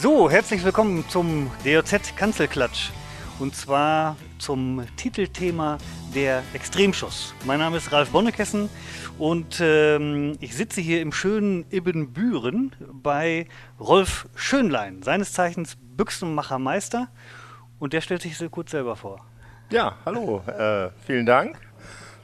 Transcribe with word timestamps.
So, 0.00 0.30
herzlich 0.30 0.64
willkommen 0.64 1.06
zum 1.10 1.50
DOZ 1.62 2.16
Kanzelklatsch. 2.16 2.88
Und 3.38 3.54
zwar 3.54 4.16
zum 4.38 4.86
Titelthema 4.96 5.76
der 6.14 6.42
Extremschuss. 6.54 7.34
Mein 7.44 7.58
Name 7.58 7.76
ist 7.76 7.92
Ralf 7.92 8.08
Bonnekessen 8.08 8.70
und 9.18 9.60
ähm, 9.60 10.38
ich 10.40 10.56
sitze 10.56 10.80
hier 10.80 11.02
im 11.02 11.12
schönen 11.12 11.66
Ibbenbüren 11.70 12.74
bei 12.94 13.46
Rolf 13.78 14.26
Schönlein, 14.34 15.02
seines 15.02 15.34
Zeichens 15.34 15.76
Büchsenmachermeister. 15.76 17.08
Und 17.78 17.92
der 17.92 18.00
stellt 18.00 18.22
sich 18.22 18.38
so 18.38 18.48
kurz 18.48 18.70
selber 18.70 18.96
vor. 18.96 19.20
Ja, 19.68 19.96
hallo. 20.06 20.42
Äh, 20.46 20.88
vielen 21.06 21.26
Dank 21.26 21.58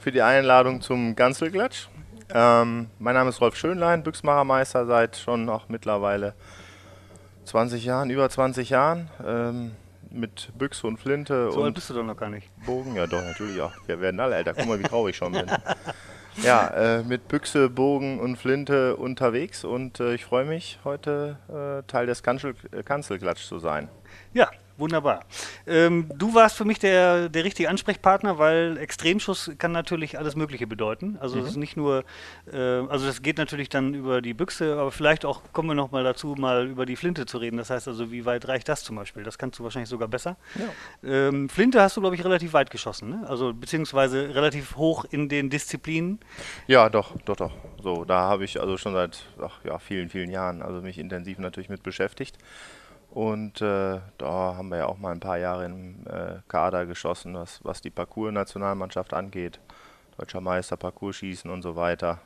für 0.00 0.12
die 0.12 0.22
Einladung 0.22 0.80
zum 0.80 1.14
Ganzelklatsch. 1.14 1.88
Ähm, 2.32 2.88
mein 2.98 3.14
Name 3.14 3.28
ist 3.28 3.42
Rolf 3.42 3.56
Schönlein, 3.56 4.02
Büchsenmachermeister 4.02 4.86
seit 4.86 5.18
schon 5.18 5.50
auch 5.50 5.68
mittlerweile 5.68 6.34
20 7.46 7.84
Jahren, 7.84 8.10
über 8.10 8.28
20 8.28 8.70
Jahren. 8.70 9.08
Ähm, 9.24 9.72
mit 10.10 10.50
Büchse 10.56 10.86
und 10.86 10.98
Flinte. 10.98 11.50
So 11.50 11.58
und 11.58 11.64
alt 11.66 11.74
bist 11.74 11.90
du 11.90 11.94
doch 11.94 12.04
noch 12.04 12.16
gar 12.16 12.30
nicht. 12.30 12.48
Bogen, 12.64 12.94
ja 12.94 13.06
doch, 13.06 13.22
natürlich 13.22 13.60
auch. 13.60 13.72
Wir 13.86 14.00
werden 14.00 14.20
alle 14.20 14.36
älter. 14.36 14.54
Guck 14.54 14.66
mal, 14.66 14.78
wie 14.78 14.84
traurig 14.84 15.14
ich 15.14 15.16
schon 15.16 15.32
bin. 15.32 15.46
Ja, 16.42 16.66
äh, 16.98 17.02
mit 17.02 17.28
Büchse, 17.28 17.70
Bogen 17.70 18.20
und 18.20 18.36
Flinte 18.36 18.96
unterwegs 18.96 19.64
und 19.64 20.00
äh, 20.00 20.14
ich 20.14 20.26
freue 20.26 20.44
mich, 20.44 20.78
heute 20.84 21.38
äh, 21.48 21.82
Teil 21.90 22.04
des 22.04 22.22
Kanzel 22.22 22.54
Kanzelklatsch 22.84 23.46
zu 23.46 23.58
sein. 23.58 23.88
Ja, 24.34 24.50
wunderbar. 24.78 25.24
Ähm, 25.66 26.10
du 26.14 26.34
warst 26.34 26.56
für 26.56 26.64
mich 26.64 26.78
der, 26.78 27.28
der 27.28 27.44
richtige 27.44 27.68
Ansprechpartner, 27.68 28.38
weil 28.38 28.76
Extremschuss 28.78 29.50
kann 29.58 29.72
natürlich 29.72 30.18
alles 30.18 30.36
Mögliche 30.36 30.66
bedeuten. 30.66 31.16
Also 31.20 31.38
es 31.38 31.48
ist 31.48 31.56
nicht 31.56 31.76
nur, 31.76 32.04
äh, 32.52 32.56
also 32.56 33.06
das 33.06 33.22
geht 33.22 33.38
natürlich 33.38 33.68
dann 33.68 33.94
über 33.94 34.22
die 34.22 34.34
Büchse, 34.34 34.76
aber 34.78 34.92
vielleicht 34.92 35.24
auch 35.24 35.42
kommen 35.52 35.68
wir 35.68 35.74
noch 35.74 35.90
mal 35.90 36.04
dazu, 36.04 36.34
mal 36.38 36.66
über 36.66 36.86
die 36.86 36.96
Flinte 36.96 37.26
zu 37.26 37.38
reden. 37.38 37.56
Das 37.56 37.70
heißt 37.70 37.88
also, 37.88 38.10
wie 38.10 38.24
weit 38.24 38.48
reicht 38.48 38.68
das 38.68 38.84
zum 38.84 38.96
Beispiel? 38.96 39.22
Das 39.22 39.38
kannst 39.38 39.58
du 39.58 39.64
wahrscheinlich 39.64 39.88
sogar 39.88 40.08
besser. 40.08 40.36
Ähm, 41.04 41.48
Flinte 41.48 41.80
hast 41.80 41.96
du, 41.96 42.00
glaube 42.00 42.16
ich, 42.16 42.24
relativ 42.24 42.52
weit 42.52 42.70
geschossen, 42.70 43.10
ne? 43.10 43.26
Also 43.28 43.52
beziehungsweise 43.52 44.34
relativ 44.34 44.76
hoch 44.76 45.04
in 45.10 45.28
den 45.28 45.50
Disziplinen. 45.50 46.20
Ja, 46.66 46.88
doch, 46.88 47.16
doch, 47.24 47.36
doch. 47.36 47.52
So, 47.82 48.04
da 48.04 48.20
habe 48.20 48.44
ich 48.44 48.60
also 48.60 48.76
schon 48.76 48.94
seit 48.94 49.24
ach, 49.40 49.64
ja, 49.64 49.78
vielen, 49.78 50.08
vielen 50.08 50.30
Jahren 50.30 50.62
also 50.62 50.80
mich 50.80 50.98
intensiv 50.98 51.38
natürlich 51.38 51.68
mit 51.68 51.82
beschäftigt. 51.82 52.38
Und 53.16 53.62
äh, 53.62 54.00
da 54.18 54.56
haben 54.58 54.68
wir 54.68 54.76
ja 54.76 54.86
auch 54.88 54.98
mal 54.98 55.12
ein 55.12 55.20
paar 55.20 55.38
Jahre 55.38 55.64
im 55.64 56.06
äh, 56.06 56.34
Kader 56.48 56.84
geschossen, 56.84 57.32
was, 57.32 57.64
was 57.64 57.80
die 57.80 57.88
Parcours-Nationalmannschaft 57.88 59.14
angeht. 59.14 59.58
Deutscher 60.18 60.42
Meister, 60.42 60.76
Parcours-Schießen 60.76 61.50
und 61.50 61.62
so 61.62 61.76
weiter. 61.76 62.18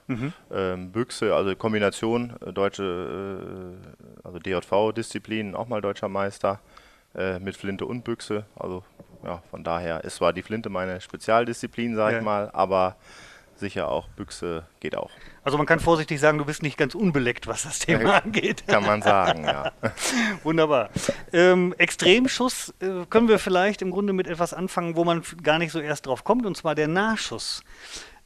Ähm, 0.50 0.90
Büchse, 0.90 1.32
also 1.32 1.54
Kombination, 1.54 2.34
äh, 2.44 2.52
deutsche, 2.52 2.82
äh, 2.82 4.26
also 4.26 4.40
DJV-Disziplinen, 4.40 5.54
auch 5.54 5.68
mal 5.68 5.80
deutscher 5.80 6.08
Meister 6.08 6.58
äh, 7.14 7.38
mit 7.38 7.56
Flinte 7.56 7.86
und 7.86 8.02
Büchse. 8.02 8.46
Also 8.56 8.82
ja, 9.24 9.42
von 9.48 9.62
daher 9.62 10.02
ist 10.02 10.16
zwar 10.16 10.32
die 10.32 10.42
Flinte 10.42 10.70
meine 10.70 11.00
Spezialdisziplin, 11.00 11.94
sag 11.94 12.10
Ja. 12.14 12.18
ich 12.18 12.24
mal, 12.24 12.50
aber 12.52 12.96
sicher 13.60 13.88
auch 13.88 14.08
Büchse 14.08 14.64
geht 14.80 14.96
auch. 14.96 15.10
Also 15.44 15.56
man 15.56 15.66
kann 15.66 15.80
vorsichtig 15.80 16.20
sagen, 16.20 16.38
du 16.38 16.44
bist 16.44 16.62
nicht 16.62 16.76
ganz 16.76 16.94
unbeleckt, 16.94 17.46
was 17.46 17.62
das 17.62 17.78
Thema 17.78 18.22
angeht. 18.22 18.66
Kann 18.66 18.84
man 18.84 19.02
sagen, 19.02 19.44
ja. 19.44 19.72
Wunderbar. 20.42 20.90
Ähm, 21.32 21.74
Extremschuss 21.78 22.74
äh, 22.80 23.06
können 23.08 23.28
wir 23.28 23.38
vielleicht 23.38 23.82
im 23.82 23.90
Grunde 23.90 24.12
mit 24.12 24.26
etwas 24.26 24.52
anfangen, 24.52 24.96
wo 24.96 25.04
man 25.04 25.22
gar 25.42 25.58
nicht 25.58 25.72
so 25.72 25.80
erst 25.80 26.06
drauf 26.06 26.24
kommt, 26.24 26.44
und 26.46 26.56
zwar 26.56 26.74
der 26.74 26.88
Nahschuss. 26.88 27.62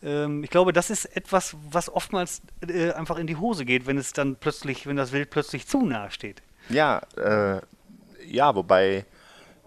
Ähm, 0.03 0.45
ich 0.45 0.51
glaube, 0.51 0.73
das 0.73 0.91
ist 0.91 1.05
etwas, 1.17 1.57
was 1.71 1.93
oftmals 1.93 2.43
äh, 2.67 2.93
einfach 2.93 3.19
in 3.19 3.27
die 3.27 3.37
Hose 3.37 3.65
geht, 3.65 3.87
wenn 3.87 3.99
es 3.99 4.13
dann 4.13 4.37
plötzlich, 4.37 4.87
wenn 4.87 4.97
das 4.97 5.13
Wild 5.13 5.31
plötzlich 5.31 5.67
zu 5.67 5.85
nahe 5.85 6.11
steht. 6.11 6.43
Ja, 6.69 7.03
äh, 7.17 7.61
ja, 8.27 8.55
wobei 8.55 9.05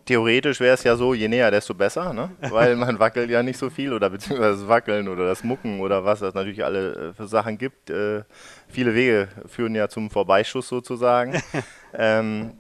theoretisch 0.07 0.59
wäre 0.59 0.73
es 0.73 0.83
ja 0.83 0.95
so, 0.95 1.13
je 1.13 1.27
näher, 1.27 1.51
desto 1.51 1.73
besser, 1.75 2.13
ne? 2.13 2.31
Weil 2.49 2.75
man 2.75 2.97
wackelt 2.97 3.29
ja 3.29 3.43
nicht 3.43 3.57
so 3.59 3.69
viel 3.69 3.93
oder 3.93 4.09
beziehungsweise 4.09 4.61
das 4.61 4.67
Wackeln 4.67 5.07
oder 5.07 5.27
das 5.27 5.43
Mucken 5.43 5.79
oder 5.81 6.03
was 6.03 6.21
es 6.21 6.33
natürlich 6.33 6.63
alle 6.65 7.09
äh, 7.09 7.13
für 7.13 7.27
Sachen 7.27 7.57
gibt. 7.57 7.89
Äh, 7.89 8.23
viele 8.67 8.95
Wege 8.95 9.27
führen 9.45 9.75
ja 9.75 9.87
zum 9.87 10.09
Vorbeischuss 10.09 10.67
sozusagen. 10.67 11.39
ähm, 11.93 12.53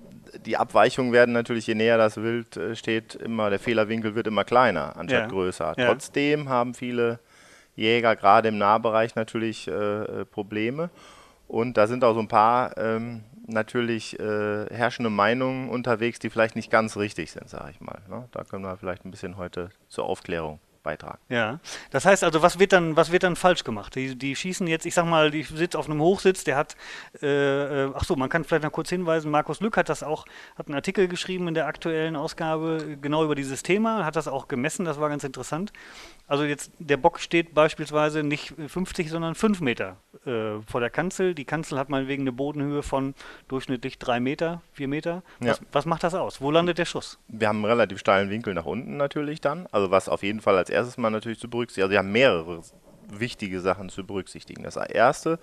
die 0.45 0.57
Abweichungen 0.57 1.13
werden 1.13 1.33
natürlich, 1.33 1.65
je 1.65 1.73
näher 1.75 1.97
das 1.97 2.17
Wild 2.17 2.57
äh, 2.57 2.75
steht, 2.75 3.15
immer, 3.15 3.49
der 3.49 3.59
Fehlerwinkel 3.59 4.13
wird 4.13 4.27
immer 4.27 4.43
kleiner 4.43 4.95
anstatt 4.97 5.23
Ja. 5.23 5.27
größer. 5.27 5.73
Ja. 5.77 5.87
Trotzdem 5.87 6.49
haben 6.49 6.73
viele 6.73 7.19
Jäger 7.75 8.15
gerade 8.15 8.49
im 8.49 8.57
Nahbereich 8.57 9.15
natürlich 9.15 9.67
äh, 9.67 9.71
äh, 9.71 10.25
Probleme. 10.25 10.89
Und 11.47 11.77
da 11.77 11.87
sind 11.87 12.03
auch 12.03 12.13
so 12.13 12.19
ein 12.19 12.27
paar 12.27 12.77
ähm, 12.77 13.23
natürlich 13.47 14.19
äh, 14.19 14.65
herrschende 14.69 15.09
Meinungen 15.09 15.69
unterwegs, 15.69 16.19
die 16.19 16.29
vielleicht 16.29 16.55
nicht 16.55 16.69
ganz 16.69 16.97
richtig 16.97 17.31
sind, 17.31 17.49
sage 17.49 17.71
ich 17.71 17.81
mal. 17.81 18.01
Ne? 18.09 18.27
Da 18.31 18.43
können 18.43 18.63
wir 18.63 18.77
vielleicht 18.77 19.05
ein 19.05 19.11
bisschen 19.11 19.37
heute 19.37 19.69
zur 19.87 20.05
Aufklärung 20.05 20.59
beitragen. 20.87 21.19
Ja, 21.27 21.59
das 21.91 22.05
heißt 22.05 22.23
also, 22.23 22.41
was 22.41 22.59
wird 22.59 22.71
dann, 22.71 22.95
was 22.95 23.11
wird 23.11 23.23
dann 23.23 23.35
falsch 23.35 23.63
gemacht? 23.65 23.93
Die, 23.95 24.15
die 24.15 24.35
schießen 24.35 24.65
jetzt, 24.67 24.85
ich 24.85 24.93
sag 24.93 25.05
mal, 25.05 25.31
die 25.31 25.43
sitzt 25.43 25.75
auf 25.75 25.89
einem 25.89 25.99
Hochsitz, 26.01 26.45
der 26.45 26.55
hat, 26.55 26.77
äh, 27.21 27.27
äh, 27.85 27.91
ach 27.93 28.05
so, 28.05 28.15
man 28.15 28.29
kann 28.29 28.45
vielleicht 28.45 28.63
noch 28.63 28.71
kurz 28.71 28.89
hinweisen, 28.89 29.29
Markus 29.29 29.59
Lück 29.59 29.75
hat 29.75 29.89
das 29.89 30.01
auch, 30.01 30.25
hat 30.57 30.67
einen 30.67 30.75
Artikel 30.75 31.09
geschrieben 31.09 31.47
in 31.49 31.53
der 31.55 31.67
aktuellen 31.67 32.15
Ausgabe 32.15 32.77
äh, 32.93 32.95
genau 32.95 33.23
über 33.25 33.35
dieses 33.35 33.63
Thema, 33.63 34.05
hat 34.05 34.15
das 34.15 34.27
auch 34.29 34.47
gemessen, 34.47 34.85
das 34.85 34.99
war 34.99 35.09
ganz 35.09 35.23
interessant. 35.25 35.73
Also 36.29 36.43
jetzt, 36.43 36.71
der 36.79 36.97
Bock 36.97 37.19
steht 37.19 37.53
beispielsweise 37.53 38.21
nicht 38.23 38.53
50, 38.67 39.09
sondern 39.09 39.33
5 39.35 39.61
Meter 39.61 39.95
äh, 40.25 40.59
vor 40.69 40.81
der 40.81 40.89
Kanzel. 40.89 41.33
Die 41.33 41.45
Kanzel 41.45 41.79
hat 41.79 41.87
meinetwegen 41.89 42.23
eine 42.23 42.33
Bodenhöhe 42.33 42.83
von 42.83 43.15
durchschnittlich 43.47 43.97
3 43.97 44.19
Meter, 44.19 44.61
4 44.73 44.87
Meter. 44.89 45.23
Was, 45.39 45.59
Ja. 45.59 45.65
was 45.71 45.85
macht 45.85 46.03
das 46.03 46.13
aus? 46.15 46.41
Wo 46.41 46.51
landet 46.51 46.79
der 46.79 46.85
Schuss? 46.85 47.17
Wir 47.29 47.47
haben 47.47 47.57
einen 47.57 47.65
relativ 47.65 47.99
steilen 47.99 48.29
Winkel 48.29 48.53
nach 48.53 48.65
unten 48.65 48.97
natürlich 48.97 49.39
dann. 49.39 49.67
Also 49.71 49.89
was 49.89 50.09
auf 50.09 50.21
jeden 50.21 50.41
Fall 50.41 50.57
als 50.57 50.69
erstes 50.77 50.97
mal 50.97 51.09
natürlich 51.09 51.39
zu 51.39 51.49
berücksichtigen. 51.49 51.83
Also 51.83 51.91
wir 51.91 51.99
haben 51.99 52.11
mehrere 52.11 52.61
wichtige 53.09 53.59
Sachen 53.59 53.89
zu 53.89 54.05
berücksichtigen. 54.05 54.63
Das 54.63 54.75
erste, 54.75 55.39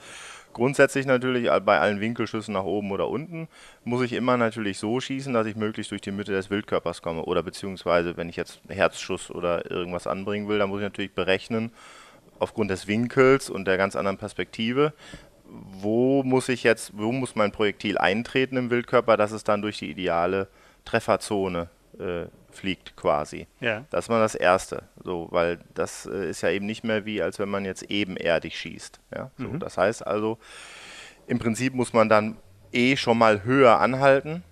grundsätzlich 0.53 1.07
natürlich 1.07 1.49
bei 1.65 1.81
allen 1.81 2.01
Winkelschüssen 2.01 2.55
nach 2.55 2.65
oben 2.65 2.93
oder 2.93 3.09
unten, 3.09 3.49
muss 3.85 4.03
ich 4.03 4.13
immer 4.13 4.37
natürlich 4.37 4.79
so 4.79 5.01
schießen, 5.01 5.33
dass 5.33 5.47
ich 5.47 5.57
möglichst 5.57 5.91
durch 5.91 6.03
die 6.03 6.13
Mitte 6.13 6.33
des 6.33 6.51
Wildkörpers 6.51 7.03
komme. 7.03 7.25
Oder 7.25 7.43
beziehungsweise, 7.43 8.17
wenn 8.17 8.29
ich 8.29 8.37
jetzt 8.37 8.61
Herzschuss 8.69 9.31
oder 9.31 9.71
irgendwas 9.71 10.07
anbringen 10.07 10.49
will, 10.49 10.59
dann 10.59 10.69
muss 10.69 10.81
ich 10.81 10.85
natürlich 10.85 11.15
berechnen, 11.15 11.73
aufgrund 12.39 12.71
des 12.71 12.87
Winkels 12.87 13.49
und 13.49 13.65
der 13.65 13.77
ganz 13.77 13.97
anderen 13.97 14.19
Perspektive, 14.19 14.93
wo 15.47 16.23
muss 16.25 16.49
ich 16.49 16.65
jetzt, 16.65 16.93
wo 16.97 17.13
muss 17.13 17.37
mein 17.37 17.53
Projektil 17.53 17.97
eintreten 17.97 18.57
im 18.57 18.71
Wildkörper, 18.71 19.17
dass 19.17 19.31
es 19.31 19.45
dann 19.45 19.63
durch 19.63 19.79
die 19.79 19.91
ideale 19.91 20.49
Trefferzone 20.85 21.69
äh, 22.01 22.27
fliegt 22.51 22.97
quasi. 22.97 23.47
Ja. 23.61 23.85
Das 23.91 24.05
ist 24.07 24.09
mal 24.09 24.21
das 24.21 24.35
Erste, 24.35 24.85
so, 25.03 25.29
weil 25.31 25.59
das 25.75 26.07
äh, 26.07 26.29
ist 26.31 26.43
ja 26.43 26.51
eben 26.51 26.67
nicht 26.67 26.85
mehr 26.85 27.05
wie, 27.05 27.21
als 27.23 27.39
wenn 27.39 27.49
man 27.49 27.65
jetzt 27.65 27.83
ebenerdig 27.91 28.59
schießt. 28.59 29.01
Ja? 29.15 29.31
So, 29.39 29.49
Das 29.59 29.77
heißt 29.79 30.07
also, 30.07 30.39
im 31.27 31.39
Prinzip 31.39 31.75
muss 31.75 31.93
man 31.93 32.09
dann 32.09 32.37
eh 32.73 32.97
schon 32.97 33.19
mal 33.19 33.45
höher 33.45 33.81
anhalten, 33.81 34.43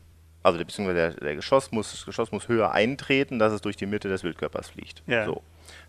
also 0.42 0.58
der- 0.58 0.64
beziehungsweise 0.64 0.96
der, 0.96 1.20
der 1.20 1.36
Geschoss 1.36 1.70
muss, 1.72 1.92
das 1.92 2.04
Geschoss 2.04 2.32
muss 2.32 2.48
höher 2.48 2.72
eintreten, 2.72 3.38
dass 3.38 3.52
es 3.52 3.60
durch 3.60 3.76
die 3.76 3.86
Mitte 3.86 4.08
des 4.08 4.24
Wildkörpers 4.24 4.70
fliegt. 4.70 5.02
Ja. 5.06 5.24
So, 5.26 5.42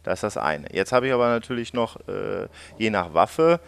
das 0.03 0.15
ist 0.19 0.23
das 0.23 0.37
eine. 0.37 0.67
Jetzt 0.73 0.91
habe 0.91 1.07
ich 1.07 1.13
aber 1.13 1.29
natürlich 1.29 1.73
noch, 1.73 1.97
äh, 2.07 2.47
je 2.77 2.89
nach 2.89 3.13
Waffe, 3.13 3.59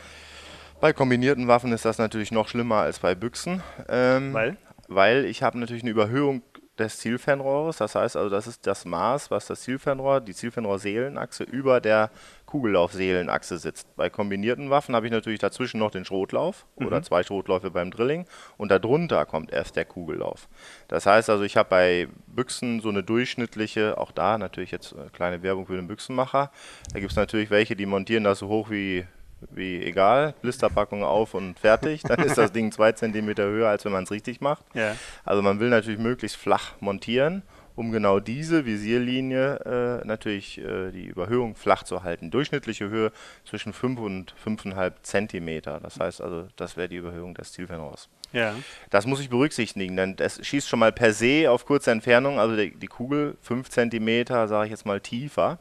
bei 0.81 0.93
kombinierten 0.93 1.47
Waffen 1.47 1.71
ist 1.71 1.85
das 1.85 1.97
natürlich 1.97 2.31
noch 2.31 2.47
schlimmer 2.49 2.75
als 2.81 2.99
bei 2.99 3.15
Büchsen. 3.15 3.63
Ähm, 3.89 4.33
Weil? 4.33 4.57
Weil 4.87 5.25
ich 5.25 5.41
habe 5.41 5.57
natürlich 5.57 5.81
eine 5.83 5.89
Überhöhung 5.91 6.43
des 6.77 6.97
Zielfernrohres. 6.99 7.77
Das 7.77 7.95
heißt 7.95 8.15
also, 8.15 8.29
das 8.29 8.47
ist 8.47 8.65
das 8.67 8.85
Maß, 8.85 9.31
was 9.31 9.47
das 9.47 9.61
Zielfernrohr, 9.61 10.21
die 10.21 10.33
Zielfernrohr-Seelenachse 10.33 11.43
über 11.43 11.81
der 11.81 12.11
Kugellauf-Seelenachse 12.45 13.57
sitzt. 13.57 13.95
Bei 13.95 14.09
kombinierten 14.09 14.69
Waffen 14.69 14.95
habe 14.95 15.05
ich 15.07 15.11
natürlich 15.11 15.39
dazwischen 15.39 15.79
noch 15.79 15.91
den 15.91 16.05
Schrotlauf 16.05 16.65
oder 16.75 17.01
zwei 17.01 17.23
Schrotläufe 17.23 17.71
beim 17.71 17.91
Drilling 17.91 18.25
und 18.57 18.69
darunter 18.71 19.25
kommt 19.25 19.51
erst 19.51 19.75
der 19.75 19.85
Kugellauf. 19.85 20.47
Das 20.87 21.05
heißt 21.05 21.29
also, 21.29 21.43
ich 21.43 21.57
habe 21.57 21.69
bei 21.69 22.07
Büchsen 22.27 22.81
so 22.81 22.89
eine 22.89 23.03
durchschnittliche, 23.03 23.97
auch 23.97 24.11
da 24.11 24.37
natürlich 24.37 24.71
jetzt 24.71 24.93
eine 24.93 25.09
kleine 25.09 25.43
Werbung 25.43 25.65
für 25.65 25.75
den 25.75 25.87
Büchsenmacher. 25.87 26.51
Da 26.93 26.99
gibt 26.99 27.11
es 27.11 27.17
natürlich 27.17 27.49
welche, 27.49 27.75
die 27.75 27.85
montieren 27.85 28.23
das 28.23 28.39
so 28.39 28.47
hoch 28.47 28.69
wie 28.69 29.05
wie 29.51 29.83
egal, 29.83 30.33
Blisterpackung 30.41 31.03
auf 31.03 31.33
und 31.33 31.59
fertig, 31.59 32.03
dann 32.03 32.19
ist 32.19 32.37
das 32.37 32.51
Ding 32.51 32.71
zwei 32.71 32.91
Zentimeter 32.91 33.43
höher, 33.43 33.69
als 33.69 33.85
wenn 33.85 33.91
man 33.91 34.03
es 34.03 34.11
richtig 34.11 34.41
macht. 34.41 34.63
Ja. 34.73 34.95
Also 35.23 35.41
man 35.41 35.59
will 35.59 35.69
natürlich 35.69 35.99
möglichst 35.99 36.37
flach 36.37 36.73
montieren, 36.79 37.43
um 37.75 37.91
genau 37.91 38.19
diese 38.19 38.65
Visierlinie 38.65 40.01
äh, 40.03 40.07
natürlich 40.07 40.57
äh, 40.59 40.91
die 40.91 41.05
Überhöhung 41.05 41.55
flach 41.55 41.83
zu 41.83 42.03
halten. 42.03 42.31
Durchschnittliche 42.31 42.89
Höhe 42.89 43.11
zwischen 43.43 43.73
5 43.73 43.99
und 43.99 44.35
5,5 44.43 44.93
Zentimeter. 45.03 45.79
Das 45.81 45.99
heißt 45.99 46.21
also, 46.21 46.47
das 46.55 46.77
wäre 46.77 46.87
die 46.87 46.95
Überhöhung 46.95 47.33
des 47.33 47.51
Zielfernrohrs. 47.51 48.09
Ja. 48.31 48.55
Das 48.89 49.05
muss 49.05 49.19
ich 49.19 49.29
berücksichtigen, 49.29 49.95
denn 49.95 50.15
das 50.15 50.45
schießt 50.45 50.67
schon 50.67 50.79
mal 50.79 50.91
per 50.91 51.13
se 51.13 51.49
auf 51.49 51.65
kurze 51.65 51.91
Entfernung, 51.91 52.39
also 52.39 52.55
die, 52.55 52.75
die 52.75 52.87
Kugel 52.87 53.37
5 53.41 53.69
Zentimeter, 53.69 54.47
sage 54.47 54.65
ich 54.65 54.71
jetzt 54.71 54.85
mal, 54.85 54.99
tiefer 54.99 55.59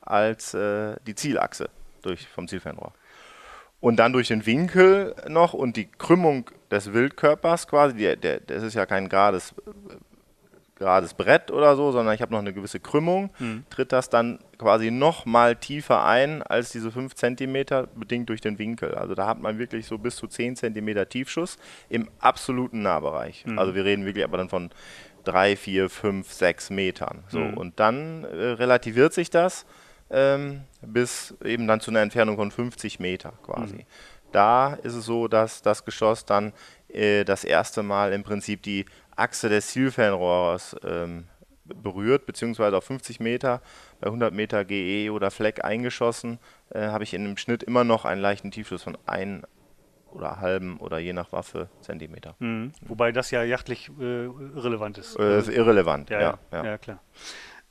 als 0.00 0.52
äh, 0.54 0.96
die 1.06 1.14
Zielachse 1.14 1.70
durch, 2.02 2.26
vom 2.28 2.48
Zielfernrohr. 2.48 2.92
Und 3.82 3.96
dann 3.96 4.12
durch 4.12 4.28
den 4.28 4.46
Winkel 4.46 5.12
noch 5.28 5.54
und 5.54 5.76
die 5.76 5.86
Krümmung 5.86 6.48
des 6.70 6.92
Wildkörpers 6.92 7.66
quasi, 7.66 7.96
die, 7.96 8.16
der, 8.16 8.38
das 8.38 8.62
ist 8.62 8.74
ja 8.74 8.86
kein 8.86 9.08
gerades, 9.08 9.56
gerades 10.76 11.14
Brett 11.14 11.50
oder 11.50 11.74
so, 11.74 11.90
sondern 11.90 12.14
ich 12.14 12.22
habe 12.22 12.30
noch 12.32 12.38
eine 12.38 12.52
gewisse 12.52 12.78
Krümmung, 12.78 13.30
mhm. 13.40 13.64
tritt 13.70 13.90
das 13.90 14.08
dann 14.08 14.38
quasi 14.56 14.92
noch 14.92 15.26
mal 15.26 15.56
tiefer 15.56 16.04
ein 16.04 16.44
als 16.44 16.70
diese 16.70 16.92
5 16.92 17.12
cm, 17.12 17.88
bedingt 17.96 18.28
durch 18.28 18.40
den 18.40 18.60
Winkel. 18.60 18.94
Also 18.94 19.16
da 19.16 19.26
hat 19.26 19.40
man 19.40 19.58
wirklich 19.58 19.84
so 19.86 19.98
bis 19.98 20.14
zu 20.14 20.28
10 20.28 20.54
cm 20.54 21.08
Tiefschuss 21.08 21.58
im 21.88 22.08
absoluten 22.20 22.82
Nahbereich. 22.82 23.44
Mhm. 23.44 23.58
Also 23.58 23.74
wir 23.74 23.84
reden 23.84 24.06
wirklich 24.06 24.24
aber 24.24 24.38
dann 24.38 24.48
von 24.48 24.70
3, 25.24 25.56
4, 25.56 25.90
5, 25.90 26.32
6 26.32 26.70
Metern. 26.70 27.24
So, 27.26 27.40
mhm. 27.40 27.54
Und 27.54 27.80
dann 27.80 28.22
äh, 28.22 28.26
relativiert 28.28 29.12
sich 29.12 29.28
das 29.28 29.66
ähm, 30.12 30.62
bis 30.82 31.34
eben 31.44 31.66
dann 31.66 31.80
zu 31.80 31.90
einer 31.90 32.00
Entfernung 32.00 32.36
von 32.36 32.50
50 32.50 33.00
Meter 33.00 33.32
quasi. 33.42 33.76
Mhm. 33.76 33.86
Da 34.30 34.74
ist 34.74 34.94
es 34.94 35.04
so, 35.04 35.28
dass 35.28 35.62
das 35.62 35.84
Geschoss 35.84 36.24
dann 36.24 36.52
äh, 36.88 37.24
das 37.24 37.44
erste 37.44 37.82
Mal 37.82 38.12
im 38.12 38.22
Prinzip 38.22 38.62
die 38.62 38.86
Achse 39.16 39.48
des 39.48 39.68
Zielfernrohrs 39.68 40.76
ähm, 40.84 41.24
berührt, 41.64 42.26
beziehungsweise 42.26 42.76
auf 42.76 42.84
50 42.84 43.20
Meter 43.20 43.60
bei 44.00 44.06
100 44.06 44.32
Meter 44.32 44.64
GE 44.64 45.10
oder 45.10 45.30
Fleck 45.30 45.64
eingeschossen, 45.64 46.38
äh, 46.70 46.88
habe 46.88 47.04
ich 47.04 47.14
in 47.14 47.24
dem 47.24 47.36
Schnitt 47.36 47.62
immer 47.62 47.84
noch 47.84 48.04
einen 48.04 48.20
leichten 48.20 48.50
Tiefschuss 48.50 48.82
von 48.82 48.98
1 49.06 49.44
oder 50.10 50.40
halben 50.40 50.78
oder 50.78 50.98
je 50.98 51.12
nach 51.12 51.32
Waffe 51.32 51.68
Zentimeter. 51.80 52.34
Mhm. 52.38 52.72
Wobei 52.82 53.12
das 53.12 53.30
ja 53.30 53.42
jachtlich 53.42 53.90
äh, 54.00 54.24
irrelevant 54.24 54.98
ist. 54.98 55.18
Äh, 55.18 55.38
ist 55.38 55.48
irrelevant, 55.48 56.10
ja, 56.10 56.20
ja, 56.20 56.38
ja. 56.52 56.64
ja 56.64 56.78
klar. 56.78 57.00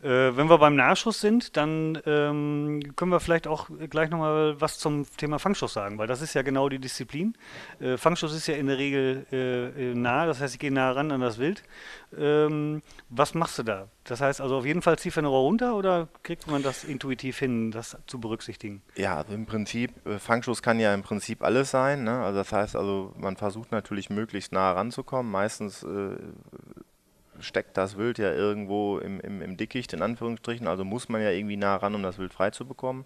Äh, 0.04 0.36
wenn 0.36 0.50
wir 0.50 0.58
beim 0.58 0.76
Nachschuss 0.76 1.22
sind, 1.22 1.58
dann 1.58 2.02
ähm, 2.06 2.96
können 2.96 3.12
wir 3.12 3.20
vielleicht 3.20 3.48
auch 3.48 3.70
gleich 3.90 4.10
nochmal 4.10 4.60
was 4.60 4.80
zum 4.80 5.06
Thema 5.18 5.38
Fangschuss 5.38 5.74
sagen, 5.74 5.98
weil 5.98 6.08
das 6.08 6.22
ist 6.22 6.34
ja 6.34 6.42
genau 6.42 6.70
die 6.70 6.80
Disziplin. 6.80 7.36
Äh, 7.80 7.98
Fangschuss 7.98 8.34
ist 8.34 8.48
ja 8.48 8.56
in 8.56 8.68
der 8.68 8.78
Regel 8.78 9.26
äh, 9.32 9.92
äh 9.92 9.96
nah, 9.96 10.26
das 10.26 10.42
heißt, 10.42 10.56
ich 10.56 10.60
gehe 10.60 10.72
nah 10.72 10.92
ran 10.92 11.12
an 11.12 11.22
das 11.22 11.38
Wild. 11.38 11.64
Ähm, 12.18 12.82
was 13.10 13.36
machst 13.36 13.60
du 13.60 13.64
da? 13.64 13.88
Das 14.04 14.20
heißt 14.22 14.42
also 14.42 14.58
auf 14.58 14.66
jeden 14.66 14.82
Fall 14.82 14.98
Zielfernrohr 14.98 15.42
runter 15.42 15.76
oder 15.76 16.08
kriegt 16.24 16.48
man 16.48 16.64
das 16.64 16.84
intuitiv 16.84 17.38
hin, 17.38 17.70
das 17.70 17.98
zu 18.08 18.20
berücksichtigen? 18.20 18.82
Ja, 18.96 19.18
also 19.18 19.34
im 19.34 19.46
Prinzip, 19.46 19.92
äh, 20.08 20.18
Fangschuss 20.18 20.64
kann 20.64 20.80
ja 20.80 20.94
im 20.94 21.04
Prinzip 21.04 21.44
alles 21.44 21.70
sein. 21.72 22.04
Ne? 22.04 22.24
Also 22.24 22.40
das 22.40 22.52
heißt 22.52 22.76
also, 22.76 23.14
man 23.18 23.38
versucht 23.38 23.72
natürlich 23.72 24.10
möglichst 24.10 24.52
nah 24.52 24.72
ranzukommen. 24.72 25.32
Meistens 25.32 25.84
äh, 25.84 26.16
steckt 27.42 27.78
das 27.78 27.98
Wild 27.98 28.18
ja 28.18 28.32
irgendwo 28.32 29.00
im, 29.00 29.20
im, 29.20 29.42
im 29.42 29.58
Dickicht, 29.58 29.94
in 29.94 30.02
Anführungsstrichen. 30.02 30.68
Also 30.68 30.86
muss 30.86 31.10
man 31.10 31.22
ja 31.22 31.32
irgendwie 31.32 31.58
nah 31.58 31.76
ran, 31.76 31.96
um 31.96 32.04
das 32.04 32.18
Wild 32.18 32.34
frei 32.34 32.52
zu 32.52 32.66
bekommen. 32.66 33.06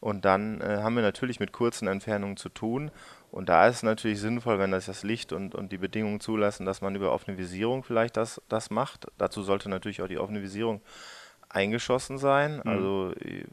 Und 0.00 0.24
dann 0.24 0.60
äh, 0.60 0.78
haben 0.82 0.96
wir 0.96 1.02
natürlich 1.02 1.38
mit 1.38 1.52
kurzen 1.52 1.86
Entfernungen 1.86 2.36
zu 2.36 2.48
tun. 2.48 2.90
Und 3.30 3.48
da 3.48 3.68
ist 3.68 3.76
es 3.76 3.82
natürlich 3.84 4.20
sinnvoll, 4.20 4.58
wenn 4.58 4.72
das, 4.72 4.86
das 4.86 5.04
Licht 5.04 5.32
und, 5.32 5.54
und 5.54 5.70
die 5.70 5.78
Bedingungen 5.78 6.18
zulassen, 6.18 6.66
dass 6.66 6.80
man 6.80 6.96
über 6.96 7.12
offene 7.12 7.38
Visierung 7.38 7.84
vielleicht 7.84 8.16
das, 8.16 8.42
das 8.48 8.70
macht. 8.70 9.06
Dazu 9.16 9.42
sollte 9.42 9.68
natürlich 9.68 10.02
auch 10.02 10.08
die 10.08 10.18
offene 10.18 10.42
Visierung 10.42 10.82
eingeschossen 11.48 12.18
sein. 12.18 12.56
Mhm. 12.56 12.62
Also 12.70 13.12
äh, 13.20 13.44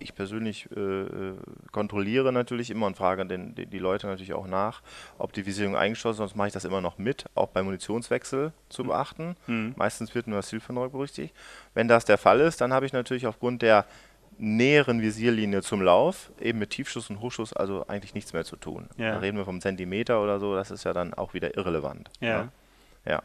ich 0.00 0.14
persönlich 0.14 0.68
äh, 0.76 0.80
äh, 0.80 1.34
kontrolliere 1.72 2.32
natürlich 2.32 2.70
immer 2.70 2.86
und 2.86 2.96
frage 2.96 3.24
den, 3.26 3.54
die, 3.54 3.78
Leute 3.78 4.06
natürlich 4.06 4.32
auch 4.32 4.46
nach, 4.46 4.82
ob 5.18 5.32
die 5.32 5.46
Visierung 5.46 5.76
eingeschlossen 5.76 6.14
ist, 6.14 6.18
sonst 6.18 6.36
mache 6.36 6.48
ich 6.48 6.54
das 6.54 6.64
immer 6.64 6.80
noch 6.80 6.98
mit, 6.98 7.24
auch 7.34 7.48
beim 7.48 7.66
Munitionswechsel 7.66 8.52
zu 8.68 8.84
mhm. 8.84 8.88
beachten. 8.88 9.36
Mhm. 9.46 9.74
Meistens 9.76 10.14
wird 10.14 10.26
nur 10.26 10.38
das 10.38 10.48
Zielfernrohr 10.48 10.90
berücksichtigt. 10.90 11.34
Wenn 11.74 11.88
das 11.88 12.04
der 12.04 12.18
Fall 12.18 12.40
ist, 12.40 12.60
dann 12.60 12.72
habe 12.72 12.86
ich 12.86 12.92
natürlich 12.92 13.26
aufgrund 13.26 13.62
der 13.62 13.86
näheren 14.38 15.02
Visierlinie 15.02 15.62
zum 15.62 15.82
Lauf, 15.82 16.32
eben 16.40 16.58
mit 16.58 16.70
Tiefschuss 16.70 17.10
und 17.10 17.20
Hochschuss, 17.20 17.52
also 17.52 17.86
eigentlich 17.88 18.14
nichts 18.14 18.32
mehr 18.32 18.44
zu 18.44 18.56
tun. 18.56 18.88
Ja. 18.96 19.12
Da 19.12 19.18
reden 19.18 19.36
wir 19.36 19.44
vom 19.44 19.60
Zentimeter 19.60 20.22
oder 20.22 20.40
so, 20.40 20.54
das 20.54 20.70
ist 20.70 20.84
ja 20.84 20.92
dann 20.92 21.12
auch 21.14 21.34
wieder 21.34 21.56
irrelevant. 21.56 22.10
Ja. 22.20 22.28
ja. 22.28 22.48
Ja. 23.06 23.22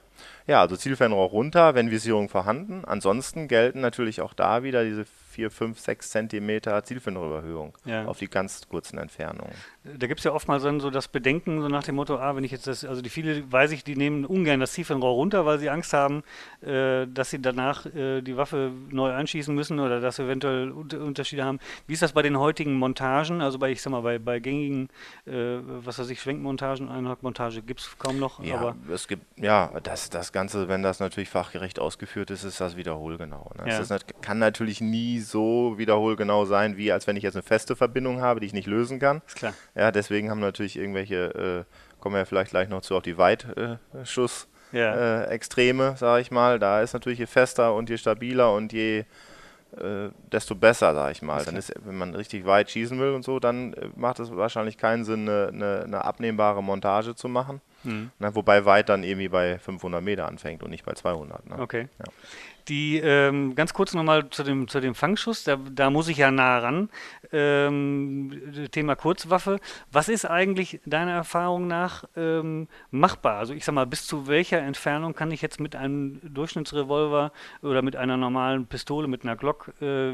ja, 0.48 0.62
also 0.62 0.78
Zielfernrohr 0.78 1.28
runter, 1.30 1.76
wenn 1.76 1.92
Visierung 1.92 2.30
vorhanden. 2.30 2.86
Ansonsten 2.86 3.48
gelten 3.48 3.82
natürlich 3.82 4.22
auch 4.22 4.34
da 4.34 4.64
wieder 4.64 4.86
diese 4.86 5.06
4, 5.36 5.52
5, 5.52 5.80
6 5.80 6.10
Zentimeter 6.12 6.82
Zielfernrohrüberhöhung 6.82 7.78
ja. 7.84 8.06
auf 8.06 8.20
die 8.20 8.30
ganz 8.30 8.68
kurzen 8.70 8.98
Entfernungen. 8.98 9.54
Da 9.84 10.08
gibt 10.08 10.22
es 10.22 10.24
ja 10.24 10.32
oftmals 10.32 10.64
dann 10.64 10.80
so 10.80 10.90
das 10.90 11.10
Bedenken, 11.10 11.62
so 11.62 11.68
nach 11.68 11.84
dem 11.84 11.96
Motto, 11.96 12.18
ah, 12.18 12.36
wenn 12.38 12.46
ich 12.46 12.52
jetzt 12.52 12.68
das, 12.68 12.86
also 12.86 13.02
die 13.02 13.10
viele, 13.10 13.52
weiß 13.52 13.72
ich, 13.72 13.84
die 13.84 13.98
nehmen 13.98 14.24
ungern 14.26 14.62
das 14.62 14.72
Zielfernrohr 14.72 15.12
runter, 15.12 15.46
weil 15.46 15.60
sie 15.60 15.70
Angst 15.70 15.92
haben, 15.92 16.24
äh, 16.62 17.06
dass 17.08 17.32
sie 17.32 17.42
danach 17.42 17.86
äh, 17.86 18.22
die 18.22 18.38
Waffe 18.38 18.72
neu 18.90 19.12
einschießen 19.12 19.54
müssen 19.54 19.80
oder 19.80 20.00
dass 20.00 20.16
sie 20.16 20.24
eventuell 20.24 20.72
Unterschiede 20.72 21.44
haben. 21.44 21.60
Wie 21.86 21.94
ist 21.94 22.02
das 22.02 22.14
bei 22.14 22.22
den 22.22 22.40
heutigen 22.40 22.76
Montagen, 22.76 23.42
also 23.42 23.60
bei, 23.60 23.72
ich 23.72 23.82
sag 23.82 23.92
mal, 23.92 24.02
bei, 24.02 24.18
bei 24.18 24.40
gängigen, 24.40 24.88
äh, 25.26 25.58
was 25.62 26.00
weiß 26.00 26.10
ich, 26.10 26.22
Schwenkmontagen, 26.22 26.88
Einhackmontage 26.88 27.62
gibt 27.62 27.82
es 27.82 27.98
kaum 27.98 28.20
noch, 28.20 28.42
ja, 28.42 28.56
aber. 28.56 28.76
Es 28.90 29.10
gibt, 29.10 29.24
ja, 29.38 29.72
das, 29.84 30.10
das 30.10 30.32
Ganze, 30.32 30.70
wenn 30.70 30.82
das 30.82 31.02
natürlich 31.02 31.30
fachgerecht 31.30 31.80
ausgeführt 31.80 32.32
ist, 32.32 32.46
ist 32.46 32.62
das 32.62 32.78
wiederholgenau. 32.78 33.52
Ne? 33.58 33.72
Ja. 33.72 33.84
Das 33.84 34.06
kann 34.22 34.40
natürlich 34.40 34.80
nie 34.80 35.20
so 35.30 35.78
wiederholgenau 35.78 36.46
sein, 36.46 36.78
wie 36.78 36.92
als 36.92 37.08
wenn 37.08 37.18
ich 37.18 37.24
jetzt 37.24 37.36
eine 37.36 37.44
feste 37.44 37.76
Verbindung 37.76 38.22
habe, 38.22 38.40
die 38.40 38.48
ich 38.48 38.54
nicht 38.54 38.68
lösen 38.68 39.00
kann. 39.00 39.22
Ist 39.28 39.38
klar. 39.38 39.54
Ja, 39.76 39.92
deswegen 39.92 40.30
haben 40.30 40.40
natürlich 40.40 40.78
irgendwelche, 40.78 41.66
äh, 41.68 42.00
kommen 42.02 42.16
wir 42.16 42.20
ja 42.20 42.26
vielleicht 42.26 42.52
gleich 42.52 42.70
noch 42.70 42.82
zu, 42.82 42.96
auf 42.96 43.04
die 43.04 43.18
Weitschuss. 43.18 44.48
Ja. 44.72 45.24
Äh, 45.24 45.28
Extreme, 45.28 45.96
sage 45.98 46.22
ich 46.22 46.32
mal. 46.32 46.60
Da 46.60 46.82
ist 46.82 46.94
natürlich 46.94 47.20
je 47.20 47.28
fester 47.28 47.74
und 47.74 47.90
je 47.90 47.98
stabiler 47.98 48.54
und 48.54 48.74
je 48.74 49.06
äh, 49.78 50.10
desto 50.32 50.56
besser, 50.56 50.94
sage 50.94 51.12
ich 51.12 51.22
mal. 51.22 51.44
Dann 51.44 51.56
ist, 51.56 51.74
wenn 51.84 51.98
man 51.98 52.16
richtig 52.16 52.46
weit 52.46 52.70
schießen 52.70 52.98
will 53.00 53.12
und 53.12 53.24
so, 53.24 53.40
dann 53.40 53.74
äh, 53.74 53.90
macht 53.96 54.20
es 54.20 54.36
wahrscheinlich 54.36 54.78
keinen 54.78 55.04
Sinn, 55.04 55.28
eine, 55.28 55.50
eine, 55.50 55.84
eine 55.84 56.06
abnehmbare 56.06 56.64
Montage 56.64 57.16
zu 57.16 57.28
machen. 57.28 57.62
Mhm. 57.84 58.12
Na, 58.20 58.36
wobei 58.36 58.66
weit 58.66 58.90
dann 58.90 59.04
irgendwie 59.04 59.28
bei 59.28 59.60
500 59.60 60.02
Meter 60.02 60.28
anfängt 60.28 60.64
und 60.64 60.70
nicht 60.70 60.86
bei 60.86 60.94
200. 60.94 61.50
Ne? 61.50 61.60
Okay. 61.60 61.90
Ja. 62.00 62.06
Die, 62.68 62.98
ähm, 62.98 63.54
ganz 63.54 63.74
kurz 63.74 63.94
nochmal 63.94 64.30
zu 64.30 64.44
dem, 64.44 64.68
zu 64.68 64.80
dem 64.80 64.96
Fangschuss, 64.96 65.44
da, 65.44 65.58
da 65.58 65.90
muss 65.92 66.08
ich 66.08 66.18
ja 66.18 66.32
nah 66.32 66.58
ran. 66.58 66.90
Ähm, 67.32 68.68
Thema 68.72 68.96
Kurzwaffe. 68.96 69.60
Was 69.92 70.10
ist 70.10 70.26
eigentlich 70.26 70.80
deiner 70.86 71.12
Erfahrung 71.12 71.68
nach 71.68 72.06
ähm, 72.16 72.68
machbar? 72.90 73.38
Also 73.38 73.54
ich 73.54 73.66
sag 73.66 73.76
mal, 73.76 73.86
bis 73.86 74.08
zu 74.08 74.28
welcher 74.28 74.60
Entfernung 74.60 75.14
kann 75.14 75.30
ich 75.32 75.42
jetzt 75.42 75.60
mit 75.60 75.76
einem 75.76 76.20
Durchschnittsrevolver 76.24 77.32
oder 77.62 77.82
mit 77.84 77.96
einer 77.96 78.18
normalen 78.18 78.66
Pistole, 78.66 79.08
mit 79.08 79.24
einer 79.24 79.36
Glock, 79.36 79.72
äh, 79.82 80.14